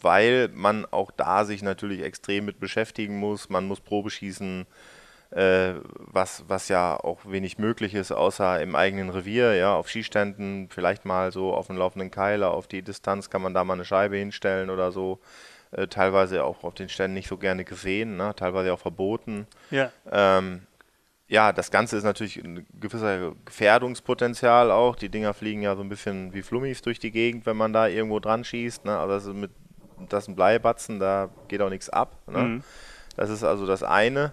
weil 0.00 0.48
man 0.54 0.86
auch 0.86 1.10
da 1.10 1.44
sich 1.44 1.60
natürlich 1.64 2.04
extrem 2.04 2.44
mit 2.44 2.60
beschäftigen 2.60 3.18
muss. 3.18 3.48
Man 3.48 3.66
muss 3.66 3.80
Probe 3.80 4.10
schießen, 4.10 4.64
äh, 5.30 5.72
was, 5.96 6.44
was 6.46 6.68
ja 6.68 6.96
auch 6.96 7.18
wenig 7.24 7.58
möglich 7.58 7.94
ist, 7.94 8.12
außer 8.12 8.62
im 8.62 8.76
eigenen 8.76 9.10
Revier, 9.10 9.56
ja, 9.56 9.74
auf 9.74 9.88
Skiständen, 9.88 10.68
vielleicht 10.70 11.04
mal 11.04 11.32
so 11.32 11.52
auf 11.52 11.68
einen 11.68 11.80
laufenden 11.80 12.12
Keiler, 12.12 12.52
auf 12.52 12.68
die 12.68 12.82
Distanz 12.82 13.28
kann 13.28 13.42
man 13.42 13.54
da 13.54 13.64
mal 13.64 13.74
eine 13.74 13.84
Scheibe 13.84 14.18
hinstellen 14.18 14.70
oder 14.70 14.92
so. 14.92 15.18
Äh, 15.72 15.88
teilweise 15.88 16.44
auch 16.44 16.62
auf 16.62 16.74
den 16.74 16.88
Ständen 16.88 17.14
nicht 17.14 17.26
so 17.26 17.38
gerne 17.38 17.64
gesehen, 17.64 18.16
ne? 18.16 18.32
teilweise 18.36 18.72
auch 18.72 18.78
verboten. 18.78 19.48
Ja. 19.72 19.90
Ähm, 20.12 20.68
ja, 21.34 21.52
das 21.52 21.72
Ganze 21.72 21.96
ist 21.96 22.04
natürlich 22.04 22.36
ein 22.36 22.64
gewisser 22.78 23.32
Gefährdungspotenzial 23.44 24.70
auch. 24.70 24.94
Die 24.94 25.08
Dinger 25.08 25.34
fliegen 25.34 25.62
ja 25.62 25.74
so 25.74 25.82
ein 25.82 25.88
bisschen 25.88 26.32
wie 26.32 26.42
Flummis 26.42 26.80
durch 26.80 27.00
die 27.00 27.10
Gegend, 27.10 27.44
wenn 27.44 27.56
man 27.56 27.72
da 27.72 27.88
irgendwo 27.88 28.20
dran 28.20 28.44
schießt. 28.44 28.84
Ne? 28.84 28.96
Also 28.96 29.14
das 29.14 29.26
ist, 29.26 29.34
mit, 29.34 29.50
das 30.08 30.24
ist 30.24 30.28
ein 30.28 30.36
Bleibatzen, 30.36 31.00
da 31.00 31.30
geht 31.48 31.60
auch 31.60 31.70
nichts 31.70 31.90
ab. 31.90 32.18
Ne? 32.28 32.38
Mhm. 32.38 32.64
Das 33.16 33.30
ist 33.30 33.42
also 33.42 33.66
das 33.66 33.82
eine. 33.82 34.32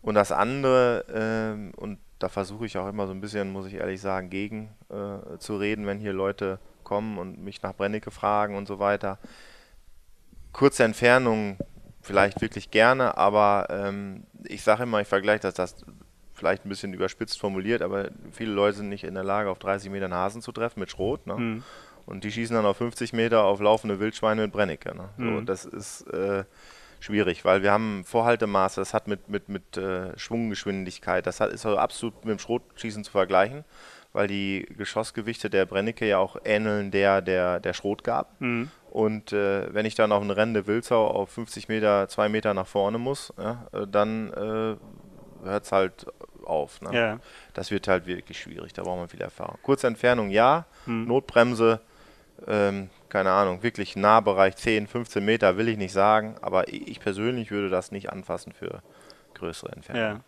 Und 0.00 0.14
das 0.14 0.30
andere, 0.30 1.04
ähm, 1.12 1.72
und 1.74 1.98
da 2.20 2.28
versuche 2.28 2.66
ich 2.66 2.78
auch 2.78 2.88
immer 2.88 3.08
so 3.08 3.12
ein 3.12 3.20
bisschen, 3.20 3.50
muss 3.50 3.66
ich 3.66 3.74
ehrlich 3.74 4.00
sagen, 4.00 4.30
gegen 4.30 4.70
äh, 4.90 5.38
zu 5.38 5.56
reden, 5.56 5.86
wenn 5.86 5.98
hier 5.98 6.12
Leute 6.12 6.60
kommen 6.84 7.18
und 7.18 7.42
mich 7.42 7.62
nach 7.62 7.74
Brennecke 7.74 8.12
fragen 8.12 8.54
und 8.54 8.68
so 8.68 8.78
weiter. 8.78 9.18
Kurze 10.52 10.84
Entfernung 10.84 11.58
vielleicht 12.00 12.40
wirklich 12.40 12.70
gerne, 12.70 13.16
aber 13.16 13.66
ähm, 13.70 14.22
ich 14.44 14.62
sage 14.62 14.84
immer, 14.84 15.00
ich 15.00 15.08
vergleiche 15.08 15.40
das, 15.40 15.54
das 15.54 15.84
vielleicht 16.38 16.64
ein 16.64 16.68
bisschen 16.68 16.94
überspitzt 16.94 17.38
formuliert, 17.38 17.82
aber 17.82 18.10
viele 18.32 18.52
Leute 18.52 18.78
sind 18.78 18.88
nicht 18.88 19.04
in 19.04 19.14
der 19.14 19.24
Lage, 19.24 19.50
auf 19.50 19.58
30 19.58 19.90
Metern 19.90 20.14
Hasen 20.14 20.42
zu 20.42 20.52
treffen 20.52 20.80
mit 20.80 20.90
Schrot. 20.90 21.26
Ne? 21.26 21.34
Mhm. 21.34 21.62
Und 22.06 22.24
die 22.24 22.32
schießen 22.32 22.56
dann 22.56 22.64
auf 22.64 22.78
50 22.78 23.12
Meter 23.12 23.44
auf 23.44 23.60
laufende 23.60 24.00
Wildschweine 24.00 24.42
mit 24.42 24.52
Brennecke. 24.52 24.94
Ne? 24.94 25.08
So, 25.18 25.24
mhm. 25.24 25.46
Das 25.46 25.66
ist 25.66 26.02
äh, 26.08 26.44
schwierig, 27.00 27.44
weil 27.44 27.62
wir 27.62 27.70
haben 27.70 28.04
Vorhaltemaße, 28.04 28.80
das 28.80 28.94
hat 28.94 29.08
mit, 29.08 29.28
mit, 29.28 29.48
mit 29.48 29.76
äh, 29.76 30.18
Schwunggeschwindigkeit, 30.18 31.26
das 31.26 31.40
hat, 31.40 31.50
ist 31.52 31.66
also 31.66 31.78
absolut 31.78 32.24
mit 32.24 32.32
dem 32.32 32.38
Schrotschießen 32.38 33.04
zu 33.04 33.10
vergleichen, 33.10 33.64
weil 34.12 34.26
die 34.26 34.66
Geschossgewichte 34.76 35.50
der 35.50 35.66
Brennecke 35.66 36.08
ja 36.08 36.18
auch 36.18 36.36
ähneln 36.44 36.90
der, 36.90 37.20
der, 37.20 37.60
der 37.60 37.74
Schrot 37.74 38.04
gab. 38.04 38.40
Mhm. 38.40 38.70
Und 38.90 39.32
äh, 39.32 39.72
wenn 39.72 39.84
ich 39.84 39.94
dann 39.94 40.12
auf 40.12 40.22
eine 40.22 40.36
rennende 40.36 40.66
Wildsau 40.66 41.08
auf 41.08 41.30
50 41.30 41.68
Meter, 41.68 42.08
zwei 42.08 42.28
Meter 42.28 42.54
nach 42.54 42.66
vorne 42.66 42.98
muss, 42.98 43.32
ja, 43.38 43.66
äh, 43.72 43.86
dann 43.86 44.32
äh, 44.32 44.76
hört 45.44 45.64
es 45.64 45.72
halt 45.72 46.06
auf. 46.44 46.80
Ne? 46.80 46.94
Ja. 46.94 47.18
Das 47.54 47.70
wird 47.70 47.88
halt 47.88 48.06
wirklich 48.06 48.40
schwierig, 48.40 48.72
da 48.72 48.82
braucht 48.82 48.98
man 48.98 49.08
viel 49.08 49.20
Erfahrung. 49.20 49.58
Kurze 49.62 49.86
Entfernung 49.86 50.30
ja, 50.30 50.66
mhm. 50.86 51.06
Notbremse 51.06 51.80
ähm, 52.46 52.90
keine 53.08 53.30
Ahnung, 53.30 53.62
wirklich 53.62 53.96
Nahbereich 53.96 54.56
10, 54.56 54.86
15 54.86 55.24
Meter 55.24 55.56
will 55.56 55.68
ich 55.68 55.78
nicht 55.78 55.92
sagen, 55.92 56.36
aber 56.40 56.68
ich 56.68 57.00
persönlich 57.00 57.50
würde 57.50 57.68
das 57.68 57.90
nicht 57.90 58.10
anfassen 58.12 58.52
für 58.52 58.82
größere 59.38 59.72
Entfernung. 59.72 60.02
Ja. 60.02 60.20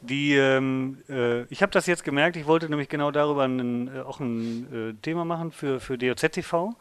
Die, 0.00 0.34
ähm, 0.34 0.98
äh, 1.08 1.42
ich 1.44 1.62
habe 1.62 1.72
das 1.72 1.86
jetzt 1.86 2.04
gemerkt, 2.04 2.36
ich 2.36 2.46
wollte 2.46 2.68
nämlich 2.68 2.88
genau 2.88 3.10
darüber 3.10 3.42
einen, 3.44 3.88
äh, 3.88 4.00
auch 4.00 4.20
ein 4.20 4.72
äh, 4.72 4.94
Thema 5.02 5.24
machen 5.24 5.52
für, 5.52 5.80
für 5.80 5.98
DOZ-TV. 5.98 6.68
Mhm. 6.68 6.74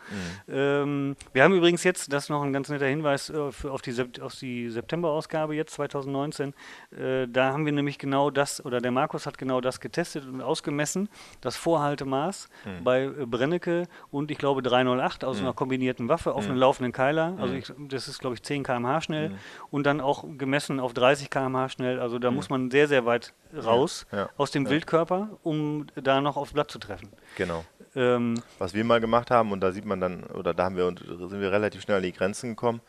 Ähm, 0.48 1.16
wir 1.34 1.44
haben 1.44 1.54
übrigens 1.54 1.84
jetzt, 1.84 2.12
das 2.14 2.24
ist 2.24 2.30
noch 2.30 2.44
ein 2.44 2.54
ganz 2.54 2.70
netter 2.70 2.86
Hinweis 2.88 3.30
äh, 3.30 3.52
für, 3.52 3.72
auf 3.72 3.82
die, 3.82 3.94
auf 4.22 4.36
die 4.36 4.70
September-Ausgabe 4.70 5.56
jetzt 5.56 5.74
2019, 5.74 6.54
äh, 6.92 7.28
da 7.28 7.54
haben 7.54 7.66
wir 7.66 7.74
nämlich 7.74 7.98
genau 7.98 8.30
das, 8.30 8.64
oder 8.64 8.80
der 8.80 8.92
Markus 8.92 9.26
hat 9.26 9.38
genau 9.38 9.62
das 9.62 9.80
getestet 9.80 10.26
und 10.26 10.42
ausgemessen, 10.42 11.10
das 11.42 11.58
Vorhaltemaß 11.58 12.50
mhm. 12.66 12.84
bei 12.84 13.04
äh, 13.04 13.26
Brennecke 13.26 13.88
und 14.12 14.32
ich 14.32 14.38
glaube 14.38 14.62
308 14.62 15.24
aus 15.24 15.38
mhm. 15.38 15.46
einer 15.46 15.54
kombinierten 15.54 16.10
Waffe 16.10 16.34
auf 16.34 16.46
mhm. 16.46 16.52
einem 16.52 16.60
laufenden 16.60 16.92
Keiler, 16.92 17.36
also 17.40 17.54
mhm. 17.54 17.60
ich, 17.60 17.74
das 17.90 18.08
ist 18.08 18.20
glaube 18.20 18.36
ich 18.36 18.44
10 18.44 18.64
km/h 18.64 19.02
schnell 19.02 19.32
und 19.70 19.86
dann 19.86 20.02
auch 20.02 20.26
gemessen 20.38 20.80
auf 20.80 20.94
30 20.94 21.30
km/h 21.30 21.70
schnell. 21.72 22.00
Also 22.00 22.20
da 22.20 22.30
mhm. 22.30 22.38
muss 22.38 22.50
man 22.50 22.72
sehr, 22.72 22.88
sehr 22.88 23.06
weit 23.06 23.34
raus 23.54 24.06
ja, 24.12 24.20
ja, 24.20 24.30
aus 24.38 24.52
dem 24.52 24.66
ja. 24.66 24.72
Wildkörper, 24.72 25.30
um 25.44 25.88
da 25.96 26.22
noch 26.22 26.38
aufs 26.38 26.54
Blatt 26.54 26.72
zu 26.72 26.80
treffen. 26.80 27.10
Genau. 27.38 27.64
Ähm, 27.96 28.42
Was 28.60 28.74
wir 28.74 28.84
mal 28.84 29.02
gemacht 29.02 29.32
haben, 29.32 29.52
und 29.52 29.62
da 29.62 29.72
sieht 29.72 29.86
man 29.86 30.00
dann, 30.00 30.24
oder 30.24 30.54
da 30.54 30.66
haben 30.66 30.78
wir, 30.78 30.86
sind 30.88 31.42
wir 31.42 31.52
relativ 31.52 31.82
schnell 31.82 31.98
an 31.98 32.04
die 32.04 32.14
Grenzen 32.14 32.52
gekommen. 32.52 32.82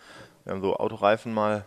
Wir 0.45 0.53
haben 0.53 0.61
so 0.61 0.77
Autoreifen 0.77 1.33
mal 1.33 1.65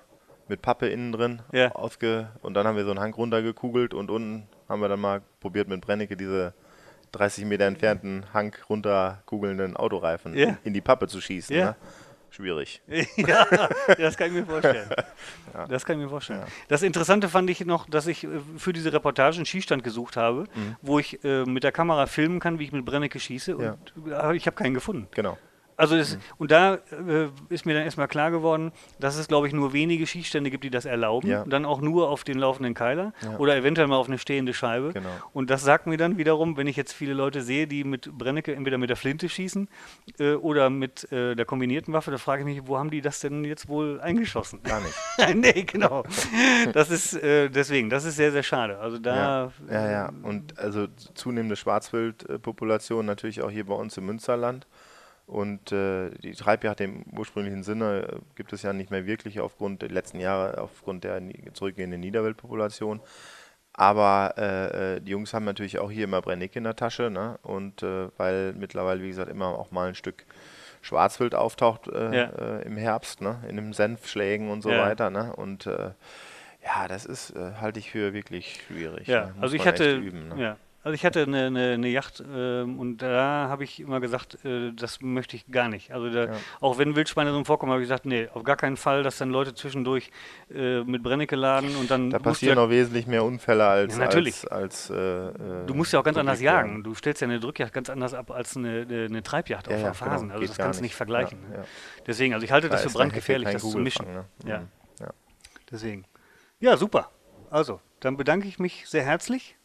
mit 0.48 0.62
Pappe 0.62 0.88
innen 0.88 1.12
drin 1.12 1.42
ausge 1.74 2.30
und 2.42 2.54
dann 2.54 2.68
haben 2.68 2.78
wir 2.78 2.84
so 2.84 2.92
einen 2.92 3.00
Hang 3.00 3.14
runtergekugelt 3.14 3.94
und 3.94 4.12
unten 4.12 4.48
haben 4.70 4.82
wir 4.82 4.90
dann 4.90 5.00
mal 5.00 5.22
probiert 5.40 5.68
mit 5.68 5.82
Brennecke 5.82 6.16
diese 6.16 6.54
30 7.14 7.46
Meter 7.46 7.66
entfernten 7.66 8.26
Hang 8.34 8.56
runterkugelnden 8.70 9.76
Autoreifen 9.76 10.34
in, 10.34 10.58
in 10.64 10.74
die 10.74 10.82
Pappe 10.82 11.08
zu 11.08 11.22
schießen. 11.22 11.56
Ne? 11.56 11.76
Schwierig. 12.30 12.82
ja, 13.18 13.46
das 13.98 14.18
kann 14.18 14.28
ich 14.28 14.34
mir 14.34 14.46
vorstellen. 14.46 14.90
Ja. 15.54 15.68
Das 15.68 15.86
kann 15.86 15.98
ich 15.98 16.04
mir 16.04 16.10
vorstellen. 16.10 16.42
Ja. 16.42 16.48
Das 16.68 16.84
Interessante 16.84 17.30
fand 17.30 17.50
ich 17.50 17.66
noch, 17.66 17.90
dass 17.90 18.08
ich 18.08 18.24
äh, 18.24 18.28
für 18.58 18.74
diese 18.74 18.92
Reportage 18.94 19.38
einen 19.38 19.46
Schießstand 19.46 19.84
gesucht 19.84 20.18
habe, 20.18 20.46
mhm. 20.54 20.76
wo 20.82 21.00
ich 21.00 21.24
äh, 21.24 21.46
mit 21.46 21.64
der 21.64 21.72
Kamera 21.72 22.06
filmen 22.08 22.40
kann, 22.40 22.60
wie 22.60 22.66
ich 22.66 22.72
mit 22.72 22.86
Brennecke 22.86 23.20
schieße. 23.20 23.56
Und 23.58 23.94
ja. 24.08 24.32
ich 24.34 24.48
habe 24.48 24.56
keinen 24.56 24.74
gefunden. 24.74 25.08
Genau. 25.12 25.38
Also 25.78 25.98
das, 25.98 26.16
mhm. 26.16 26.22
und 26.38 26.52
da 26.52 26.76
äh, 26.76 27.28
ist 27.50 27.66
mir 27.66 27.74
dann 27.74 27.84
erstmal 27.84 28.08
klar 28.08 28.32
geworden, 28.32 28.72
dass 29.00 29.18
es, 29.18 29.28
glaube 29.28 29.48
ich, 29.48 29.54
nur 29.54 29.74
wenige 29.74 30.08
Schießstände 30.08 30.50
gibt, 30.50 30.64
die 30.64 30.70
das 30.70 30.86
erlauben. 30.86 31.28
Ja. 31.28 31.42
Und 31.42 31.52
dann 31.52 31.66
auch 31.66 31.82
nur 31.82 32.10
auf 32.10 32.24
den 32.24 32.38
laufenden 32.38 32.74
Keiler 32.74 33.14
ja. 33.22 33.38
oder 33.38 33.56
eventuell 33.56 33.88
mal 33.88 33.98
auf 33.98 34.08
eine 34.08 34.18
stehende 34.18 34.54
Scheibe. 34.54 34.94
Genau. 34.94 35.10
Und 35.34 35.50
das 35.50 35.64
sagt 35.64 35.88
mir 35.88 35.98
dann 35.98 36.18
wiederum, 36.18 36.56
wenn 36.58 36.68
ich 36.68 36.78
jetzt 36.78 36.94
viele 36.94 37.14
Leute 37.14 37.42
sehe, 37.42 37.68
die 37.68 37.84
mit 37.84 38.12
Brennecke 38.18 38.56
entweder 38.56 38.78
mit 38.78 38.90
der 38.90 38.98
Flinte 38.98 39.28
schießen 39.28 39.68
äh, 40.20 40.34
oder 40.34 40.70
mit 40.70 41.12
äh, 41.12 41.36
der 41.36 41.46
kombinierten 41.46 41.94
Waffe, 41.94 42.12
da 42.12 42.18
frage 42.18 42.44
ich 42.44 42.46
mich, 42.46 42.68
wo 42.68 42.78
haben 42.78 42.90
die 42.90 43.02
das 43.02 43.20
denn 43.20 43.44
jetzt 43.44 43.68
wohl 43.68 44.00
eingeschossen? 44.00 44.64
Gar 44.64 44.82
nicht. 44.82 44.96
nee, 45.36 45.64
genau. 45.64 46.04
Das 46.72 46.90
ist 46.90 47.16
äh, 47.16 47.50
deswegen, 47.50 47.90
das 47.90 48.06
ist 48.06 48.16
sehr, 48.16 48.32
sehr 48.32 48.44
schade. 48.44 48.80
Also 48.80 48.98
da. 48.98 49.16
Ja, 49.16 49.52
ja. 49.72 49.92
ja. 49.92 50.14
Und 50.24 50.58
also 50.58 50.88
zunehmende 51.14 51.56
Schwarzwildpopulation 51.56 53.06
natürlich 53.06 53.42
auch 53.42 53.52
hier 53.52 53.66
bei 53.66 53.76
uns 53.76 53.98
im 53.98 54.06
Münsterland. 54.06 54.68
Und 55.28 55.72
äh, 55.72 56.12
die 56.20 56.34
Treibjagd 56.34 56.82
im 56.82 57.04
ursprünglichen 57.18 57.64
Sinne 57.64 58.08
äh, 58.08 58.20
gibt 58.36 58.54
es 58.54 58.62
ja 58.62 58.74
nicht 58.74 58.92
mehr 58.92 59.06
wirklich 59.06 59.40
aufgrund 59.40 59.82
der 59.82 59.90
letzten 59.90 60.20
Jahre, 60.20 60.62
aufgrund 60.62 61.04
der 61.04 61.22
zurückgehenden 61.54 62.00
Niederwildpopulation. 62.02 63.02
Aber 63.74 64.36
äh, 64.38 64.96
äh, 64.96 65.02
die 65.02 65.12
Jungs 65.12 65.34
haben 65.34 65.46
natürlich 65.46 65.80
auch 65.80 65.92
hier 65.92 66.06
immer 66.06 66.22
Brennick 66.22 66.56
in 66.56 66.64
der 66.64 66.76
Tasche. 66.76 67.10
Ne? 67.10 67.40
Und 67.42 67.82
äh, 67.82 68.08
weil 68.18 68.54
mittlerweile, 68.54 69.02
wie 69.02 69.10
gesagt, 69.10 69.30
immer 69.30 69.48
auch 69.48 69.72
mal 69.72 69.90
ein 69.90 69.96
Stück 69.96 70.26
Schwarzwild 70.82 71.34
auftaucht 71.34 71.88
äh, 71.88 72.16
ja. 72.16 72.60
im 72.60 72.78
Herbst, 72.78 73.20
ne? 73.20 73.44
in 73.50 73.56
den 73.56 73.74
Senfschlägen 73.74 74.52
und 74.52 74.62
so 74.62 74.70
ja. 74.70 74.86
weiter. 74.86 75.10
Ne? 75.10 75.36
Und 75.36 75.66
Ja, 75.66 76.88
das 76.88 77.06
ist, 77.06 77.34
halte 77.36 77.80
ich 77.80 77.92
für 77.92 78.14
wirklich 78.14 78.62
schwierig. 78.68 79.08
Ja, 79.08 79.28
ne? 79.28 79.36
Also 79.42 79.56
ich 79.56 79.66
hatte, 79.66 79.96
üben, 79.96 80.30
ne? 80.30 80.42
ja, 80.42 80.58
also 80.86 80.94
ich 80.94 81.04
hatte 81.04 81.24
eine, 81.24 81.48
eine, 81.48 81.74
eine 81.74 81.88
Yacht 81.88 82.24
ähm, 82.32 82.78
und 82.80 82.98
da 83.00 83.48
habe 83.50 83.64
ich 83.64 83.80
immer 83.80 84.00
gesagt, 84.00 84.46
äh, 84.46 84.72
das 84.72 85.02
möchte 85.02 85.36
ich 85.36 85.48
gar 85.48 85.68
nicht. 85.68 85.92
Also 85.92 86.12
da, 86.12 86.26
Ja. 86.26 86.32
auch 86.62 86.78
wenn 86.78 86.96
Wildschweine 86.96 87.32
so 87.32 87.44
vorkommen, 87.44 87.72
habe 87.72 87.82
ich 87.82 87.86
gesagt, 87.88 88.06
nee, 88.06 88.30
auf 88.32 88.44
gar 88.44 88.56
keinen 88.56 88.78
Fall, 88.78 89.02
dass 89.02 89.18
dann 89.18 89.32
Leute 89.32 89.56
zwischendurch 89.56 90.12
äh, 90.54 90.84
mit 90.84 91.02
Brennecke 91.02 91.36
laden 91.36 91.76
und 91.76 91.90
dann 91.90 92.12
Da 92.12 92.20
passieren 92.20 92.58
noch 92.58 92.70
wesentlich 92.70 93.08
mehr 93.08 93.24
Unfälle 93.24 93.66
als, 93.66 93.94
Ja, 93.98 94.04
natürlich. 94.04 94.44
als, 94.52 94.90
als 94.90 94.90
äh, 94.92 95.30
äh, 95.30 95.66
du 95.66 95.74
musst 95.74 95.92
ja 95.92 96.00
auch 96.00 96.04
ganz 96.04 96.18
anders 96.20 96.40
jagen. 96.40 96.84
Du 96.84 96.94
stellst 96.94 97.20
ja 97.22 97.28
eine 97.28 97.40
Drückjagd 97.40 97.74
ganz 97.74 97.90
anders 97.90 98.14
ab 98.14 98.30
als 98.30 98.56
eine, 98.56 98.86
eine, 98.88 99.24
Treibjagd 99.24 99.68
Ja, 99.68 99.76
auf 99.78 99.82
ja, 99.82 99.94
Phasen. 99.94 100.28
genau, 100.28 100.40
also 100.40 100.48
das 100.48 100.58
kannst 100.58 100.80
du 100.80 100.84
nicht 100.84 100.92
nicht. 100.92 100.96
vergleichen. 100.96 101.40
Ne? 101.50 101.66
Deswegen, 102.06 102.36
also 102.36 102.44
ich 102.44 102.52
halte 102.52 102.70
Da 102.70 102.76
das 102.76 102.84
für 102.84 102.92
brandgefährlich, 102.92 103.50
das 103.50 103.64
zu 103.64 103.80
mischen. 103.80 104.06
Kugelfang, 104.06 104.28
ne? 104.44 104.60
Mhm. 104.60 104.68
ja. 105.02 105.10
Deswegen. 105.72 106.06
Ja, 106.60 106.78
super. 106.78 107.10
Also, 107.50 107.82
dann 108.02 108.18
bedanke 108.18 108.48
ich 108.48 108.60
mich 108.60 108.88
sehr 108.88 109.04
herzlich 109.04 109.56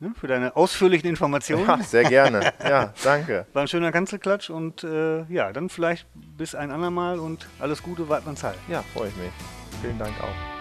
ne, 0.00 0.12
für 0.18 0.26
deine 0.26 0.56
ausführlichen 0.56 1.08
Informationen. 1.08 1.66
Ja, 1.66 1.78
sehr 1.82 2.04
gerne. 2.04 2.52
Ja, 2.68 2.92
danke. 3.02 3.46
War 3.52 3.62
ein 3.62 3.68
schöner 3.68 3.92
Kanzelklatsch 3.92 4.50
und 4.50 4.84
äh, 4.84 5.24
ja, 5.24 5.52
dann 5.52 5.68
vielleicht 5.68 6.06
bis 6.14 6.54
ein 6.54 6.70
andermal 6.70 7.18
und 7.18 7.46
alles 7.60 7.82
Gute, 7.82 8.08
Weidmanns 8.08 8.42
Heil. 8.42 8.56
Ja, 8.68 8.82
freue 8.94 9.08
ich 9.08 9.16
mich. 9.16 9.30
Vielen 9.80 9.98
Dank 9.98 10.12
auch. 10.20 10.57